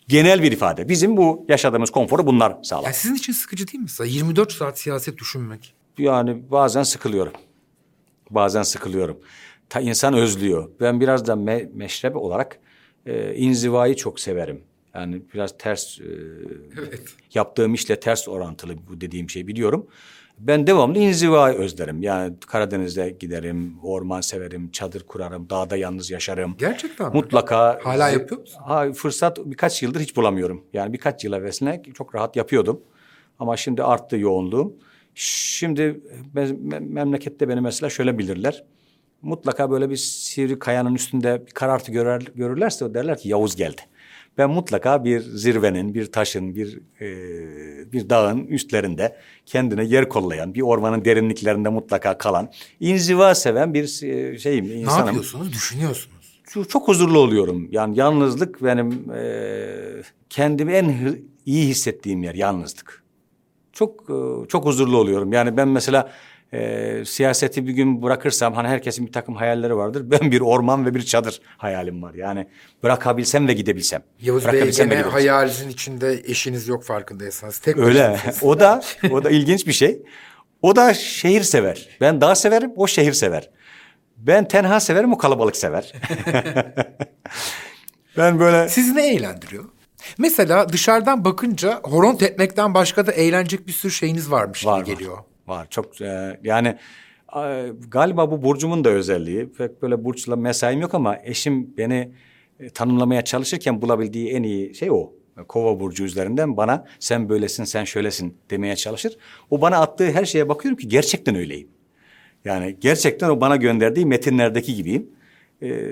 Genel 0.07 0.43
bir 0.43 0.51
ifade. 0.51 0.89
Bizim 0.89 1.17
bu 1.17 1.45
yaşadığımız 1.49 1.89
konforu 1.89 2.25
bunlar 2.25 2.57
sağlar. 2.63 2.83
Yani 2.83 2.95
sizin 2.95 3.15
için 3.15 3.33
sıkıcı 3.33 3.67
değil 3.67 3.79
mi? 3.79 3.83
Mesela 3.83 4.07
24 4.07 4.51
saat 4.51 4.79
siyaset 4.79 5.17
düşünmek. 5.17 5.73
Yani 5.97 6.51
bazen 6.51 6.83
sıkılıyorum. 6.83 7.33
Bazen 8.29 8.63
sıkılıyorum. 8.63 9.19
Ta 9.69 9.79
insan 9.79 10.13
özlüyor. 10.13 10.69
Ben 10.79 10.99
biraz 10.99 11.27
da 11.27 11.35
me 11.35 11.69
meşrep 11.73 12.15
olarak 12.15 12.59
e, 13.05 13.35
inzivayı 13.35 13.95
çok 13.95 14.19
severim. 14.19 14.63
Yani 14.95 15.21
biraz 15.33 15.57
ters 15.57 15.99
e, 15.99 16.03
yaptığım 17.33 17.73
işle 17.73 17.99
ters 17.99 18.27
orantılı 18.27 18.73
bu 18.89 19.01
dediğim 19.01 19.29
şey 19.29 19.47
biliyorum. 19.47 19.87
Ben 20.39 20.67
devamlı 20.67 20.97
inzivayı 20.97 21.57
özlerim. 21.57 22.01
Yani 22.01 22.33
Karadeniz'e 22.47 23.09
giderim, 23.09 23.75
orman 23.83 24.21
severim, 24.21 24.71
çadır 24.71 25.03
kurarım, 25.03 25.49
dağda 25.49 25.77
yalnız 25.77 26.11
yaşarım. 26.11 26.55
Gerçekten 26.57 27.07
mi? 27.07 27.13
Mutlaka. 27.15 27.79
Hala 27.83 28.09
yapıyor 28.09 28.41
musun? 28.41 28.59
Ha, 28.65 28.91
fırsat 28.91 29.39
birkaç 29.45 29.83
yıldır 29.83 29.99
hiç 29.99 30.15
bulamıyorum. 30.15 30.63
Yani 30.73 30.93
birkaç 30.93 31.23
yıl 31.23 31.33
evvelesine 31.33 31.83
çok 31.93 32.15
rahat 32.15 32.35
yapıyordum. 32.35 32.81
Ama 33.39 33.57
şimdi 33.57 33.83
arttı 33.83 34.17
yoğunluğum. 34.17 34.73
Şimdi 35.15 35.81
me- 36.35 36.69
me- 36.69 36.89
memlekette 36.89 37.49
beni 37.49 37.61
mesela 37.61 37.89
şöyle 37.89 38.17
bilirler. 38.17 38.63
Mutlaka 39.21 39.71
böyle 39.71 39.89
bir 39.89 39.97
sivri 39.97 40.59
kayanın 40.59 40.95
üstünde 40.95 41.45
bir 41.45 41.51
karartı 41.51 41.91
görer, 41.91 42.21
görürlerse 42.35 42.93
derler 42.93 43.17
ki 43.17 43.29
Yavuz 43.29 43.55
geldi. 43.55 43.81
Ben 44.37 44.49
mutlaka 44.49 45.03
bir 45.03 45.19
zirvenin, 45.19 45.93
bir 45.93 46.11
taşın, 46.11 46.55
bir 46.55 46.79
e, 47.01 47.91
bir 47.91 48.09
dağın 48.09 48.45
üstlerinde 48.47 49.15
kendine 49.45 49.83
yer 49.83 50.09
kollayan, 50.09 50.53
bir 50.53 50.61
ormanın 50.61 51.05
derinliklerinde 51.05 51.69
mutlaka 51.69 52.17
kalan, 52.17 52.49
inziva 52.79 53.35
seven 53.35 53.73
bir 53.73 53.83
e, 54.03 54.39
şeyim, 54.39 54.65
Ne 54.65 54.73
insanım 54.73 55.05
yapıyorsunuz? 55.05 55.53
Düşünüyorsunuz. 55.53 56.41
çok, 56.69 56.87
huzurlu 56.87 57.19
oluyorum. 57.19 57.67
Yani 57.71 57.99
yalnızlık 57.99 58.63
benim 58.63 59.11
eee, 59.13 60.01
kendimi 60.29 60.71
en 60.71 61.15
iyi 61.45 61.67
hissettiğim 61.67 62.23
yer 62.23 62.35
yalnızlık. 62.35 63.03
Çok 63.73 64.09
eee, 64.09 64.47
çok 64.47 64.65
huzurlu 64.65 64.97
oluyorum. 64.97 65.33
Yani 65.33 65.57
ben 65.57 65.67
mesela 65.67 66.11
eee, 66.53 67.03
siyaseti 67.05 67.67
bir 67.67 67.71
gün 67.71 68.01
bırakırsam 68.01 68.53
hani 68.53 68.67
herkesin 68.67 69.07
bir 69.07 69.11
takım 69.11 69.35
hayalleri 69.35 69.75
vardır. 69.75 70.03
Ben 70.11 70.31
bir 70.31 70.41
orman 70.41 70.85
ve 70.85 70.95
bir 70.95 71.01
çadır 71.01 71.41
hayalim 71.57 72.03
var. 72.03 72.13
Yani 72.13 72.47
bırakabilsem 72.83 73.47
ve 73.47 73.53
gidebilsem. 73.53 74.03
Yavuz 74.21 74.45
Bey 74.45 74.71
gene 74.71 74.95
hayalinizin 74.95 75.69
içinde 75.69 76.21
eşiniz 76.25 76.67
yok 76.67 76.83
farkındaysanız. 76.83 77.59
Tek 77.59 77.77
Öyle. 77.77 78.17
o 78.41 78.59
da 78.59 78.81
o 79.11 79.23
da 79.23 79.29
ilginç 79.29 79.67
bir 79.67 79.73
şey. 79.73 80.01
O 80.61 80.75
da 80.75 80.93
şehir 80.93 81.41
sever. 81.41 81.89
Ben 82.01 82.21
dağ 82.21 82.35
severim, 82.35 82.71
o 82.75 82.87
şehir 82.87 83.13
sever. 83.13 83.49
Ben 84.17 84.47
tenha 84.47 84.79
severim, 84.79 85.13
o 85.13 85.17
kalabalık 85.17 85.55
sever. 85.55 85.93
ben 88.17 88.39
böyle 88.39 88.69
Sizi 88.69 88.95
ne 88.95 89.13
eğlendiriyor? 89.13 89.63
Mesela 90.17 90.69
dışarıdan 90.69 91.25
bakınca 91.25 91.79
horon 91.83 92.15
tepmekten 92.15 92.73
başka 92.73 93.07
da 93.07 93.11
eğlenecek 93.11 93.67
bir 93.67 93.71
sürü 93.71 93.91
şeyiniz 93.91 94.31
varmış 94.31 94.65
Var, 94.65 94.79
gibi 94.79 94.95
geliyor. 94.95 95.17
Var 95.17 95.23
çok 95.69 96.01
e, 96.01 96.39
yani 96.43 96.77
e, 97.35 97.71
galiba 97.87 98.31
bu 98.31 98.43
burcumun 98.43 98.83
da 98.83 98.89
özelliği. 98.89 99.49
Pek 99.51 99.81
böyle 99.81 100.05
burçla 100.05 100.35
mesaim 100.35 100.81
yok 100.81 100.93
ama 100.93 101.17
eşim 101.23 101.77
beni 101.77 102.11
e, 102.59 102.69
tanımlamaya 102.69 103.21
çalışırken 103.21 103.81
bulabildiği 103.81 104.29
en 104.29 104.43
iyi 104.43 104.75
şey 104.75 104.91
o. 104.91 105.13
Kova 105.47 105.79
burcu 105.79 106.03
üzerinden 106.03 106.57
bana 106.57 106.85
sen 106.99 107.29
böylesin 107.29 107.63
sen 107.63 107.83
şöylesin 107.83 108.37
demeye 108.49 108.75
çalışır. 108.75 109.17
O 109.49 109.61
bana 109.61 109.77
attığı 109.77 110.11
her 110.11 110.25
şeye 110.25 110.49
bakıyorum 110.49 110.77
ki 110.77 110.87
gerçekten 110.87 111.35
öyleyim. 111.35 111.67
Yani 112.45 112.77
gerçekten 112.79 113.29
o 113.29 113.41
bana 113.41 113.55
gönderdiği 113.55 114.05
metinlerdeki 114.05 114.75
gibiyim. 114.75 115.09
E, 115.61 115.89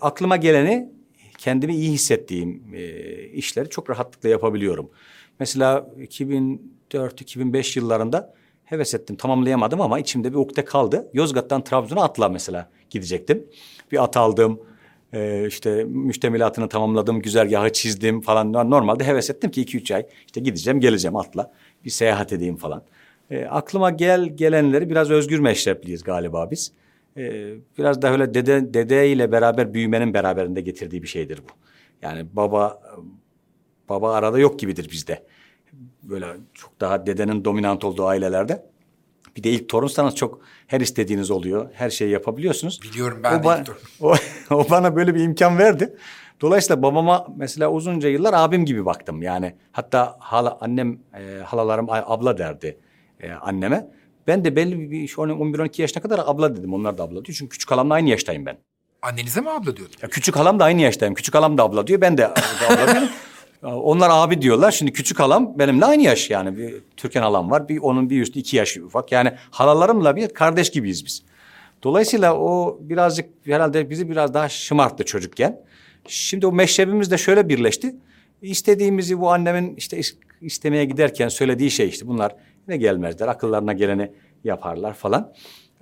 aklıma 0.00 0.36
geleni 0.36 0.90
kendimi 1.38 1.76
iyi 1.76 1.92
hissettiğim 1.92 2.62
e, 2.74 3.12
işleri 3.28 3.68
çok 3.68 3.90
rahatlıkla 3.90 4.28
yapabiliyorum. 4.28 4.90
Mesela 5.40 5.90
2004-2005 5.98 7.78
yıllarında 7.78 8.34
heves 8.66 8.94
ettim 8.94 9.16
tamamlayamadım 9.16 9.80
ama 9.80 9.98
içimde 9.98 10.30
bir 10.32 10.36
ukde 10.36 10.64
kaldı. 10.64 11.10
Yozgat'tan 11.12 11.64
Trabzon'a 11.64 12.02
atla 12.02 12.28
mesela 12.28 12.70
gidecektim. 12.90 13.46
Bir 13.92 14.02
at 14.04 14.16
aldım. 14.16 14.60
e, 15.12 15.46
işte 15.46 15.84
müştemilatını 15.84 16.68
tamamladım, 16.68 17.22
güzergahı 17.22 17.72
çizdim 17.72 18.20
falan. 18.20 18.52
Normalde 18.52 19.04
heves 19.04 19.30
ettim 19.30 19.50
ki 19.50 19.62
iki 19.62 19.78
üç 19.78 19.90
ay 19.90 20.06
işte 20.26 20.40
gideceğim, 20.40 20.80
geleceğim 20.80 21.16
atla. 21.16 21.52
Bir 21.84 21.90
seyahat 21.90 22.32
edeyim 22.32 22.56
falan. 22.56 22.82
E, 23.30 23.44
aklıma 23.44 23.90
gel 23.90 24.24
gelenleri 24.24 24.90
biraz 24.90 25.10
özgür 25.10 25.38
meşrepliyiz 25.38 26.02
galiba 26.02 26.50
biz. 26.50 26.72
Ee, 27.16 27.54
biraz 27.78 28.02
da 28.02 28.12
öyle 28.12 28.34
dede, 28.34 28.74
dede 28.74 29.08
ile 29.08 29.32
beraber 29.32 29.74
büyümenin 29.74 30.14
beraberinde 30.14 30.60
getirdiği 30.60 31.02
bir 31.02 31.08
şeydir 31.08 31.38
bu. 31.38 31.52
Yani 32.02 32.26
baba 32.32 32.82
baba 33.88 34.12
arada 34.14 34.38
yok 34.38 34.58
gibidir 34.58 34.90
bizde. 34.90 35.22
Böyle 36.02 36.26
çok 36.54 36.80
daha 36.80 37.06
dedenin 37.06 37.44
dominant 37.44 37.84
olduğu 37.84 38.06
ailelerde. 38.06 38.66
Bir 39.36 39.42
de 39.42 39.50
ilk 39.50 39.68
torunsanız 39.68 40.14
çok 40.14 40.40
her 40.66 40.80
istediğiniz 40.80 41.30
oluyor. 41.30 41.68
Her 41.72 41.90
şeyi 41.90 42.10
yapabiliyorsunuz. 42.10 42.80
Biliyorum 42.82 43.20
ben 43.22 43.40
o 43.40 43.42
de 43.44 43.58
ilk 43.58 43.66
torun. 43.66 43.80
O, 44.00 44.14
o 44.56 44.70
bana 44.70 44.96
böyle 44.96 45.14
bir 45.14 45.20
imkan 45.20 45.58
verdi. 45.58 45.96
Dolayısıyla 46.40 46.82
babama 46.82 47.26
mesela 47.36 47.70
uzunca 47.70 48.08
yıllar 48.08 48.34
abim 48.34 48.64
gibi 48.64 48.84
baktım. 48.86 49.22
Yani 49.22 49.54
hatta 49.72 50.16
hala 50.18 50.58
annem 50.60 50.98
e, 51.18 51.42
halalarım 51.44 51.90
"Ay, 51.90 52.02
abla 52.06 52.38
derdi 52.38 52.78
e, 53.20 53.32
anneme. 53.32 53.90
Ben 54.26 54.44
de 54.44 54.56
belli 54.56 54.90
bir 54.90 55.08
11-12 55.08 55.80
yaşına 55.82 56.02
kadar 56.02 56.20
abla 56.26 56.56
dedim. 56.56 56.74
Onlar 56.74 56.98
da 56.98 57.02
abla 57.02 57.24
diyor. 57.24 57.36
Çünkü 57.38 57.48
küçük 57.48 57.70
halamla 57.70 57.94
aynı 57.94 58.08
yaştayım 58.08 58.46
ben. 58.46 58.58
Annenize 59.02 59.40
mi 59.40 59.50
abla 59.50 59.76
diyordun? 59.76 59.94
Ya 60.02 60.08
küçük 60.08 60.36
halam 60.36 60.58
da 60.60 60.64
aynı 60.64 60.80
yaştayım. 60.80 61.14
Küçük 61.14 61.34
halam 61.34 61.58
da 61.58 61.62
abla 61.62 61.86
diyor. 61.86 62.00
Ben 62.00 62.18
de 62.18 62.26
abla 62.28 62.92
diyorum. 62.92 63.08
Onlar 63.74 64.10
abi 64.12 64.42
diyorlar. 64.42 64.70
Şimdi 64.70 64.92
küçük 64.92 65.20
halam 65.20 65.58
benimle 65.58 65.84
aynı 65.84 66.02
yaş 66.02 66.30
yani. 66.30 66.56
Bir 66.56 66.74
Türkan 66.96 67.22
halam 67.22 67.50
var. 67.50 67.68
Bir 67.68 67.78
onun 67.78 68.10
bir 68.10 68.22
üstü 68.22 68.38
iki 68.38 68.56
yaş 68.56 68.76
ufak. 68.76 69.12
Yani 69.12 69.32
halalarımla 69.50 70.16
bir 70.16 70.28
kardeş 70.28 70.70
gibiyiz 70.70 71.04
biz. 71.06 71.22
Dolayısıyla 71.82 72.36
o 72.36 72.78
birazcık 72.80 73.28
herhalde 73.44 73.90
bizi 73.90 74.10
biraz 74.10 74.34
daha 74.34 74.48
şımarttı 74.48 75.04
çocukken. 75.04 75.60
Şimdi 76.08 76.46
o 76.46 76.52
meşrebimiz 76.52 77.10
de 77.10 77.18
şöyle 77.18 77.48
birleşti. 77.48 77.96
İstediğimizi 78.42 79.20
bu 79.20 79.30
annemin 79.30 79.76
işte 79.76 79.98
is- 79.98 80.16
istemeye 80.40 80.84
giderken 80.84 81.28
söylediği 81.28 81.70
şey 81.70 81.88
işte 81.88 82.06
bunlar 82.06 82.36
ne 82.68 82.76
gelmezler. 82.76 83.28
Akıllarına 83.28 83.72
geleni 83.72 84.12
yaparlar 84.44 84.94
falan. 84.94 85.32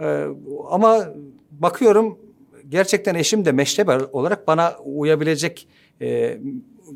Ee, 0.01 0.25
ama 0.71 1.05
bakıyorum 1.51 2.19
gerçekten 2.69 3.15
eşim 3.15 3.45
de 3.45 3.53
meşrep 3.53 3.89
olarak 4.15 4.47
bana 4.49 4.77
uyabilecek 4.85 5.69
e, 6.01 6.39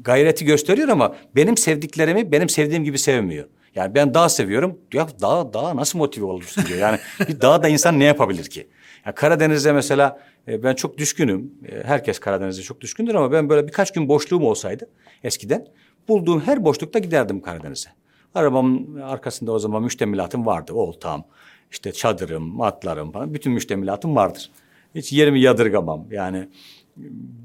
gayreti 0.02 0.44
gösteriyor 0.44 0.88
ama 0.88 1.16
benim 1.36 1.56
sevdiklerimi 1.56 2.32
benim 2.32 2.48
sevdiğim 2.48 2.84
gibi 2.84 2.98
sevmiyor. 2.98 3.48
Yani 3.74 3.94
ben 3.94 4.14
dağ 4.14 4.28
seviyorum. 4.28 4.78
Ya 4.92 5.08
dağ, 5.20 5.52
dağ 5.52 5.76
nasıl 5.76 5.98
motive 5.98 6.24
olursun 6.24 6.64
diyor. 6.66 6.78
Yani 6.78 6.98
bir 7.28 7.40
dağda 7.40 7.68
insan 7.68 7.98
ne 7.98 8.04
yapabilir 8.04 8.44
ki? 8.44 8.68
Ya 9.06 9.14
Karadeniz'de 9.14 9.72
mesela 9.72 10.20
e, 10.48 10.62
ben 10.62 10.74
çok 10.74 10.98
düşkünüm. 10.98 11.52
E, 11.68 11.82
herkes 11.84 12.18
Karadeniz'e 12.18 12.62
çok 12.62 12.80
düşkündür 12.80 13.14
ama 13.14 13.32
ben 13.32 13.48
böyle 13.48 13.66
birkaç 13.66 13.92
gün 13.92 14.08
boşluğum 14.08 14.44
olsaydı 14.44 14.90
eskiden 15.24 15.66
bulduğum 16.08 16.40
her 16.40 16.64
boşlukta 16.64 16.98
giderdim 16.98 17.40
Karadeniz'e. 17.42 17.90
Arabamın 18.34 19.00
arkasında 19.00 19.52
o 19.52 19.58
zaman 19.58 19.82
müştemilatım 19.82 20.46
vardı. 20.46 20.72
Oltam, 20.72 21.24
işte 21.70 21.92
çadırım, 21.92 22.60
atlarım 22.60 23.12
falan 23.12 23.34
bütün 23.34 23.52
müştemilatım 23.52 24.16
vardır. 24.16 24.50
Hiç 24.94 25.12
yerimi 25.12 25.40
yadırgamam. 25.40 26.06
Yani 26.10 26.48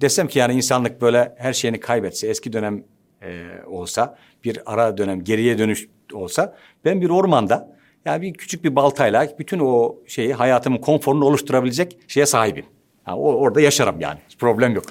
desem 0.02 0.28
ki 0.28 0.40
yani 0.40 0.54
insanlık 0.54 1.02
böyle 1.02 1.36
her 1.38 1.54
şeyini 1.54 1.80
kaybetse 1.80 2.28
eski 2.28 2.54
dönem 2.54 2.84
e, 3.22 3.46
olsa 3.68 4.18
bir 4.44 4.60
ara 4.66 4.98
dönem 4.98 5.24
geriye 5.24 5.58
dönüş 5.58 5.88
olsa 6.14 6.56
ben 6.86 7.02
bir 7.02 7.10
ormanda 7.10 7.78
yani 8.06 8.22
bir 8.22 8.34
küçük 8.34 8.64
bir 8.64 8.76
baltayla 8.76 9.28
bütün 9.40 9.60
o 9.60 9.96
şeyi 10.08 10.34
hayatımın 10.34 10.78
konforunu 10.78 11.26
oluşturabilecek 11.26 11.98
şeye 12.08 12.26
sahibim. 12.26 12.66
Ha, 13.04 13.18
o, 13.18 13.34
orada 13.34 13.62
yaşarım 13.62 14.00
yani 14.00 14.20
hiç 14.30 14.38
problem 14.38 14.76
yok. 14.76 14.86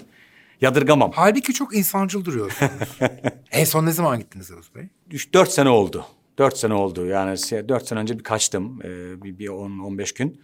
Yadırgamam. 0.60 1.10
Halbuki 1.14 1.52
çok 1.52 1.76
insancıl 1.76 2.24
duruyorsunuz. 2.24 2.98
en 3.52 3.64
son 3.64 3.86
ne 3.86 3.92
zaman 3.92 4.18
gittiniz 4.18 4.50
Yavuz 4.50 4.74
Bey? 4.74 4.84
Üç, 5.10 5.34
dört 5.34 5.50
sene 5.50 5.68
oldu. 5.68 6.06
Dört 6.38 6.58
sene 6.58 6.74
oldu 6.74 7.06
yani 7.06 7.36
dört 7.68 7.88
sene 7.88 7.98
önce 7.98 8.18
bir 8.18 8.24
kaçtım 8.24 8.80
ee, 8.84 9.22
bir, 9.22 9.38
bir 9.38 9.48
on, 9.48 9.78
on 9.78 9.98
beş 9.98 10.14
gün. 10.14 10.40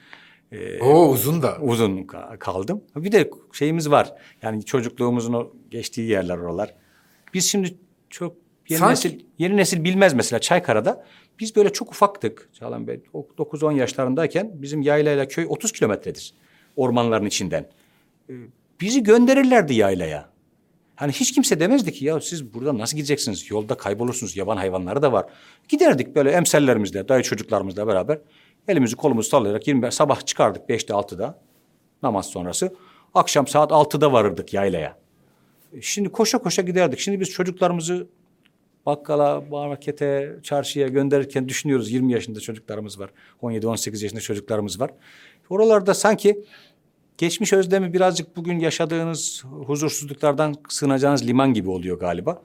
Ee, 0.52 0.82
Oo 0.82 1.08
uzun 1.08 1.42
da. 1.42 1.58
uzun 1.60 1.96
ka- 2.02 2.38
kaldım. 2.38 2.82
Bir 2.96 3.12
de 3.12 3.30
şeyimiz 3.52 3.90
var. 3.90 4.12
Yani 4.42 4.64
çocukluğumuzun 4.64 5.32
o 5.32 5.52
geçtiği 5.70 6.10
yerler 6.10 6.38
oralar. 6.38 6.74
Biz 7.34 7.46
şimdi 7.50 7.74
çok 8.10 8.36
yeni 8.68 8.78
Sanki- 8.80 8.90
nesil 9.08 9.20
yeni 9.38 9.56
nesil 9.56 9.84
bilmez 9.84 10.14
mesela 10.14 10.40
Çaykara'da. 10.40 11.04
Biz 11.40 11.56
böyle 11.56 11.72
çok 11.72 11.90
ufaktık. 11.90 12.48
Çağlan 12.52 12.86
Bey 12.86 13.00
o 13.12 13.26
9-10 13.38 13.72
yaşlarındayken 13.72 14.50
bizim 14.54 14.82
yaylayla 14.82 15.28
köy 15.28 15.46
30 15.48 15.72
kilometredir. 15.72 16.34
Ormanların 16.76 17.26
içinden. 17.26 17.68
Ee, 18.30 18.32
bizi 18.80 19.02
gönderirlerdi 19.02 19.74
yaylaya. 19.74 20.28
Hani 20.96 21.12
hiç 21.12 21.32
kimse 21.34 21.60
demezdi 21.60 21.92
ki 21.92 22.04
ya 22.04 22.20
siz 22.20 22.54
buradan 22.54 22.78
nasıl 22.78 22.96
gideceksiniz? 22.96 23.50
Yolda 23.50 23.74
kaybolursunuz. 23.74 24.36
Yaban 24.36 24.56
hayvanları 24.56 25.02
da 25.02 25.12
var. 25.12 25.26
Giderdik 25.68 26.14
böyle 26.14 26.30
emsellerimizle, 26.30 27.08
dayı 27.08 27.22
çocuklarımızla 27.22 27.86
beraber. 27.86 28.18
Elimizi 28.68 28.96
kolumuzu 28.96 29.28
sallayarak 29.28 29.68
20, 29.68 29.92
sabah 29.92 30.26
çıkardık 30.26 30.70
5'te 30.70 30.94
6'da 30.94 31.38
namaz 32.02 32.26
sonrası. 32.26 32.74
Akşam 33.14 33.46
saat 33.46 33.70
6'da 33.70 34.12
varırdık 34.12 34.54
yaylaya. 34.54 34.98
E, 35.72 35.82
Şimdi 35.82 36.08
koşa 36.08 36.38
koşa 36.38 36.62
giderdik. 36.62 36.98
Şimdi 36.98 37.20
biz 37.20 37.30
çocuklarımızı 37.30 38.06
bakkala, 38.86 39.40
markete, 39.40 40.36
çarşıya 40.42 40.88
gönderirken 40.88 41.48
düşünüyoruz. 41.48 41.90
20 41.90 42.12
yaşında 42.12 42.40
çocuklarımız 42.40 43.00
var. 43.00 43.10
17-18 43.42 44.02
yaşında 44.02 44.20
çocuklarımız 44.20 44.80
var. 44.80 44.90
Oralarda 45.50 45.94
sanki 45.94 46.44
geçmiş 47.18 47.52
özlemi 47.52 47.92
birazcık 47.92 48.36
bugün 48.36 48.58
yaşadığınız 48.58 49.44
huzursuzluklardan 49.44 50.54
sığınacağınız 50.68 51.26
liman 51.26 51.54
gibi 51.54 51.70
oluyor 51.70 52.00
galiba. 52.00 52.42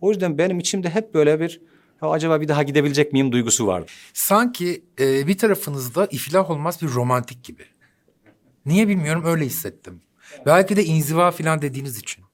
O 0.00 0.10
yüzden 0.10 0.38
benim 0.38 0.58
içimde 0.58 0.90
hep 0.90 1.14
böyle 1.14 1.40
bir 1.40 1.60
acaba 2.10 2.40
bir 2.40 2.48
daha 2.48 2.62
gidebilecek 2.62 3.12
miyim 3.12 3.32
duygusu 3.32 3.66
vardı. 3.66 3.86
Sanki 4.12 4.84
e, 5.00 5.26
bir 5.26 5.38
tarafınızda 5.38 6.08
iflah 6.10 6.50
olmaz 6.50 6.82
bir 6.82 6.88
romantik 6.88 7.44
gibi. 7.44 7.62
Niye 8.66 8.88
bilmiyorum 8.88 9.22
öyle 9.26 9.44
hissettim. 9.44 10.00
Belki 10.46 10.76
de 10.76 10.84
inziva 10.84 11.30
falan 11.30 11.62
dediğiniz 11.62 11.98
için. 11.98 12.24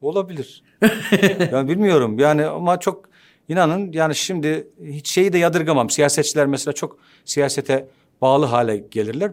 Olabilir. 0.00 0.64
yani 1.52 1.68
bilmiyorum 1.68 2.18
yani 2.18 2.46
ama 2.46 2.80
çok 2.80 3.08
inanın 3.48 3.92
yani 3.92 4.14
şimdi 4.14 4.68
hiç 4.84 5.10
şeyi 5.10 5.32
de 5.32 5.38
yadırgamam. 5.38 5.90
Siyasetçiler 5.90 6.46
mesela 6.46 6.74
çok 6.74 6.98
siyasete 7.24 7.88
bağlı 8.20 8.46
hale 8.46 8.76
gelirler. 8.76 9.32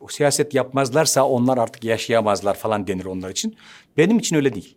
O 0.00 0.08
siyaset 0.08 0.54
yapmazlarsa 0.54 1.24
onlar 1.28 1.58
artık 1.58 1.84
yaşayamazlar 1.84 2.54
falan 2.54 2.86
denir 2.86 3.04
onlar 3.04 3.30
için. 3.30 3.56
Benim 3.96 4.18
için 4.18 4.36
öyle 4.36 4.54
değil. 4.54 4.76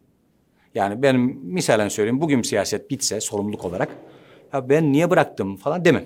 Yani 0.76 1.04
benim 1.04 1.22
misalen 1.44 1.90
söyleyeyim 1.90 2.22
bugün 2.22 2.42
siyaset 2.42 2.90
bitse 2.90 3.22
sorumluluk 3.22 3.66
olarak 3.66 3.90
ya 4.54 4.70
ben 4.70 4.92
niye 4.94 5.10
bıraktım 5.10 5.56
falan 5.58 5.86
demem. 5.86 6.06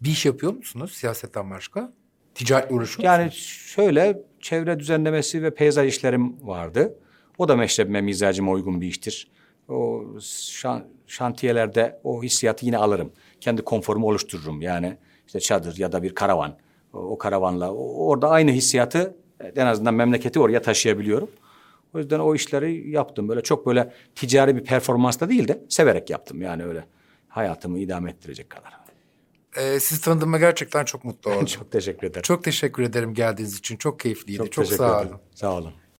Bir 0.00 0.10
iş 0.10 0.26
yapıyor 0.26 0.52
musunuz 0.52 0.92
siyasetten 0.92 1.50
başka? 1.50 1.92
Ticaretle 2.34 2.74
uğraşıyor 2.74 3.04
Yani 3.04 3.24
musunuz? 3.24 3.44
şöyle 3.66 4.22
çevre 4.40 4.78
düzenlemesi 4.80 5.42
ve 5.42 5.54
peyzaj 5.54 5.88
işlerim 5.88 6.36
vardı. 6.46 6.98
O 7.38 7.48
da 7.48 7.56
meşrebime, 7.56 8.00
mizacıma 8.00 8.52
uygun 8.52 8.80
bir 8.80 8.86
iştir. 8.86 9.30
O 9.68 10.04
şan, 10.50 10.84
şantiyelerde 11.06 12.00
o 12.04 12.22
hissiyatı 12.22 12.66
yine 12.66 12.78
alırım. 12.78 13.12
Kendi 13.40 13.62
konforumu 13.62 14.06
oluştururum. 14.06 14.62
Yani 14.62 14.96
işte 15.26 15.40
çadır 15.40 15.78
ya 15.78 15.92
da 15.92 16.02
bir 16.02 16.14
karavan. 16.14 16.56
O, 16.92 16.98
o 16.98 17.18
karavanla 17.18 17.72
o- 17.74 18.06
orada 18.08 18.28
aynı 18.30 18.50
hissiyatı 18.50 19.16
en 19.56 19.66
azından 19.66 19.94
memleketi 19.94 20.40
oraya 20.40 20.62
taşıyabiliyorum. 20.62 21.30
O 21.94 21.98
yüzden 21.98 22.18
o 22.18 22.34
işleri 22.34 22.90
yaptım. 22.90 23.28
Böyle 23.28 23.42
çok 23.42 23.66
böyle 23.66 23.92
ticari 24.14 24.56
bir 24.56 24.64
performansla 24.64 25.28
değil 25.28 25.48
de 25.48 25.62
severek 25.68 26.10
yaptım. 26.10 26.42
Yani 26.42 26.64
öyle 26.64 26.84
hayatımı 27.36 27.78
idame 27.78 28.10
ettirecek 28.10 28.50
kadar. 28.50 28.76
Ee, 29.56 29.80
sizi 29.80 30.00
tanıdığıma 30.00 30.38
gerçekten 30.38 30.84
çok 30.84 31.04
mutlu 31.04 31.30
oldum. 31.34 31.46
çok 31.46 31.72
teşekkür 31.72 32.06
ederim. 32.06 32.22
çok 32.22 32.44
teşekkür 32.44 32.82
ederim 32.82 33.14
geldiğiniz 33.14 33.58
için. 33.58 33.76
Çok 33.76 34.00
keyifliydi. 34.00 34.38
Çok, 34.38 34.52
teşekkür 34.52 34.76
sağ 34.76 34.96
ederim. 35.00 35.10
olun. 35.10 35.20
Sağ 35.34 35.52
olun. 35.52 35.72